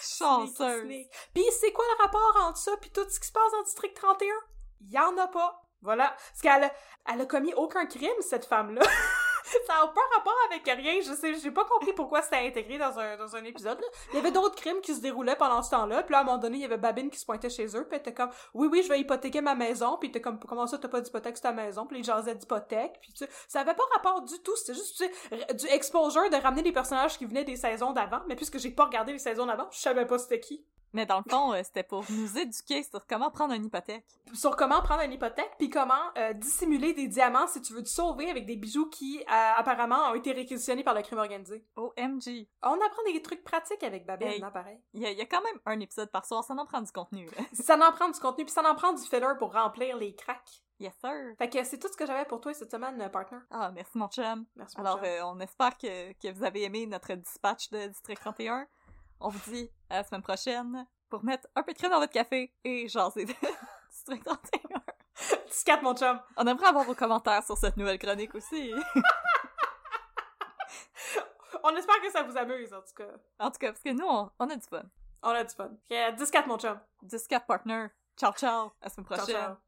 Chanceuse. 0.00 1.06
Puis 1.32 1.44
c'est 1.60 1.72
quoi 1.72 1.84
le 1.96 2.02
rapport 2.04 2.36
entre 2.48 2.58
ça 2.58 2.72
puis 2.80 2.90
tout 2.90 3.04
ce 3.08 3.20
qui 3.20 3.28
se 3.28 3.32
passe 3.32 3.52
dans 3.52 3.62
District 3.62 3.94
31? 3.94 4.26
Il 4.80 4.90
y 4.90 4.98
en 4.98 5.16
a 5.18 5.26
pas. 5.28 5.62
Voilà. 5.82 6.08
Parce 6.08 6.40
qu'elle 6.42 6.70
elle 7.12 7.20
a 7.20 7.26
commis 7.26 7.54
aucun 7.54 7.86
crime, 7.86 8.20
cette 8.20 8.44
femme-là. 8.44 8.82
ça 9.66 9.74
n'a 9.74 9.86
pas 9.86 10.00
rapport 10.14 10.36
avec 10.50 10.64
rien. 10.64 11.00
Je 11.00 11.12
sais, 11.14 11.34
j'ai 11.34 11.50
pas 11.50 11.64
compris 11.64 11.92
pourquoi 11.92 12.22
c'était 12.22 12.46
intégré 12.46 12.78
dans 12.78 12.98
un, 12.98 13.16
dans 13.16 13.36
un 13.36 13.44
épisode. 13.44 13.80
Il 14.12 14.16
y 14.16 14.18
avait 14.18 14.30
d'autres 14.30 14.56
crimes 14.56 14.80
qui 14.82 14.94
se 14.94 15.00
déroulaient 15.00 15.36
pendant 15.36 15.62
ce 15.62 15.70
temps-là. 15.70 16.02
Puis 16.02 16.12
là, 16.12 16.18
à 16.18 16.20
un 16.22 16.24
moment 16.24 16.38
donné, 16.38 16.58
il 16.58 16.62
y 16.62 16.64
avait 16.64 16.76
Babine 16.76 17.10
qui 17.10 17.18
se 17.18 17.24
pointait 17.24 17.50
chez 17.50 17.66
eux. 17.76 17.84
Puis 17.84 17.92
elle 17.92 18.00
était 18.00 18.14
comme, 18.14 18.30
oui, 18.54 18.68
oui, 18.70 18.82
je 18.82 18.88
vais 18.88 19.00
hypothéquer 19.00 19.40
ma 19.40 19.54
maison. 19.54 19.96
Puis 19.98 20.10
t'es 20.10 20.20
comme, 20.20 20.38
comment 20.38 20.66
ça, 20.66 20.78
t'as 20.78 20.88
pas 20.88 21.00
d'hypothèque 21.00 21.36
sur 21.36 21.42
ta 21.42 21.52
maison? 21.52 21.86
Puis 21.86 21.98
les 21.98 22.02
jasaient 22.02 22.34
d'hypothèque. 22.34 22.98
Puis 23.00 23.12
tu 23.12 23.24
ça 23.48 23.60
avait 23.60 23.74
pas 23.74 23.84
rapport 23.94 24.22
du 24.22 24.38
tout. 24.42 24.56
C'était 24.56 24.74
juste, 24.74 24.96
tu 24.98 25.04
sais, 25.04 25.54
du 25.54 25.66
exposure 25.66 26.28
de 26.30 26.36
ramener 26.36 26.62
les 26.62 26.72
personnages 26.72 27.18
qui 27.18 27.24
venaient 27.24 27.44
des 27.44 27.56
saisons 27.56 27.92
d'avant. 27.92 28.20
Mais 28.26 28.36
puisque 28.36 28.58
j'ai 28.58 28.70
pas 28.70 28.86
regardé 28.86 29.12
les 29.12 29.18
saisons 29.18 29.46
d'avant, 29.46 29.68
je 29.70 29.78
savais 29.78 30.06
pas 30.06 30.18
c'était 30.18 30.40
qui. 30.40 30.66
Mais 30.92 31.04
dans 31.06 31.18
le 31.18 31.30
fond, 31.30 31.52
euh, 31.52 31.60
c'était 31.62 31.82
pour 31.82 32.04
nous 32.10 32.38
éduquer 32.38 32.82
sur 32.82 33.06
comment 33.06 33.30
prendre 33.30 33.54
une 33.54 33.64
hypothèque. 33.66 34.06
sur 34.32 34.56
comment 34.56 34.80
prendre 34.82 35.02
une 35.02 35.12
hypothèque, 35.12 35.52
puis 35.58 35.68
comment 35.70 35.94
euh, 36.16 36.32
dissimuler 36.32 36.94
des 36.94 37.08
diamants 37.08 37.46
si 37.46 37.60
tu 37.60 37.72
veux 37.74 37.82
te 37.82 37.88
sauver 37.88 38.30
avec 38.30 38.46
des 38.46 38.56
bijoux 38.56 38.88
qui, 38.88 39.20
euh, 39.20 39.24
apparemment, 39.56 40.10
ont 40.10 40.14
été 40.14 40.32
réquisitionnés 40.32 40.84
par 40.84 40.94
le 40.94 41.02
crime 41.02 41.18
organisé. 41.18 41.64
OMG. 41.76 42.48
On 42.62 42.74
apprend 42.74 43.02
des 43.12 43.20
trucs 43.22 43.44
pratiques 43.44 43.82
avec 43.82 44.06
Babine, 44.06 44.28
Hey. 44.28 44.40
pareil. 44.40 44.80
Il 44.94 45.02
y, 45.02 45.06
a, 45.06 45.10
il 45.10 45.18
y 45.18 45.22
a 45.22 45.26
quand 45.26 45.42
même 45.42 45.58
un 45.66 45.78
épisode 45.80 46.10
par 46.10 46.24
soir, 46.24 46.42
ça 46.44 46.54
en 46.54 46.64
prend 46.66 46.80
du 46.80 46.92
contenu. 46.92 47.28
Ça 47.52 47.76
en 47.76 47.92
prend 47.92 48.08
du 48.08 48.18
contenu, 48.20 48.44
puis 48.44 48.52
ça 48.52 48.62
en 48.68 48.74
prend 48.74 48.92
du 48.92 49.02
filler 49.02 49.26
pour 49.38 49.52
remplir 49.52 49.96
les 49.96 50.14
cracks. 50.14 50.62
Yes, 50.80 50.94
sir. 51.00 51.34
Fait 51.38 51.48
que 51.50 51.64
c'est 51.64 51.78
tout 51.78 51.88
ce 51.88 51.96
que 51.96 52.06
j'avais 52.06 52.24
pour 52.24 52.40
toi 52.40 52.54
cette 52.54 52.70
semaine, 52.70 53.10
partner. 53.10 53.38
Ah, 53.50 53.70
merci 53.74 53.98
mon 53.98 54.06
chum. 54.08 54.46
Merci, 54.54 54.76
mon 54.78 54.84
Alors, 54.84 55.00
chum. 55.02 55.08
on 55.24 55.40
espère 55.40 55.76
que, 55.76 56.12
que 56.12 56.32
vous 56.32 56.44
avez 56.44 56.62
aimé 56.62 56.86
notre 56.86 57.14
dispatch 57.14 57.68
de 57.70 57.88
District 57.88 58.20
31. 58.20 58.66
On 59.20 59.28
vous 59.28 59.50
dit 59.50 59.70
à 59.90 59.96
la 59.96 60.04
semaine 60.04 60.22
prochaine 60.22 60.86
pour 61.08 61.24
mettre 61.24 61.46
un 61.54 61.62
peu 61.62 61.72
de 61.72 61.78
crème 61.78 61.90
dans 61.90 62.00
votre 62.00 62.12
café 62.12 62.52
et 62.64 62.88
jaser 62.88 63.24
de 63.24 63.32
District 63.90 64.24
31. 64.24 64.80
Petit 65.46 65.64
4, 65.64 65.82
mon 65.82 65.96
chum. 65.96 66.20
On 66.36 66.46
aimerait 66.46 66.66
avoir 66.68 66.84
vos 66.84 66.94
commentaires 66.94 67.42
sur 67.42 67.56
cette 67.56 67.76
nouvelle 67.76 67.98
chronique 67.98 68.34
aussi. 68.34 68.72
On 71.64 71.74
espère 71.74 72.00
que 72.00 72.10
ça 72.10 72.22
vous 72.22 72.36
amuse, 72.36 72.72
en 72.72 72.80
tout 72.80 72.94
cas. 72.96 73.08
En 73.40 73.50
tout 73.50 73.58
cas, 73.58 73.72
parce 73.72 73.82
que 73.82 73.90
nous, 73.90 74.06
on, 74.06 74.30
on 74.38 74.48
a 74.48 74.56
du 74.56 74.66
fun. 74.66 74.82
On 75.22 75.30
a 75.30 75.42
du 75.42 75.54
fun. 75.54 75.70
10-4, 75.90 76.46
mon 76.46 76.56
chum. 76.58 76.78
10 77.02 77.26
partner. 77.46 77.88
Ciao, 78.16 78.32
ciao. 78.32 78.66
À 78.80 78.84
la 78.84 78.88
semaine 78.90 79.06
Ciao, 79.08 79.16
prochaine. 79.18 79.34
ciao. 79.34 79.67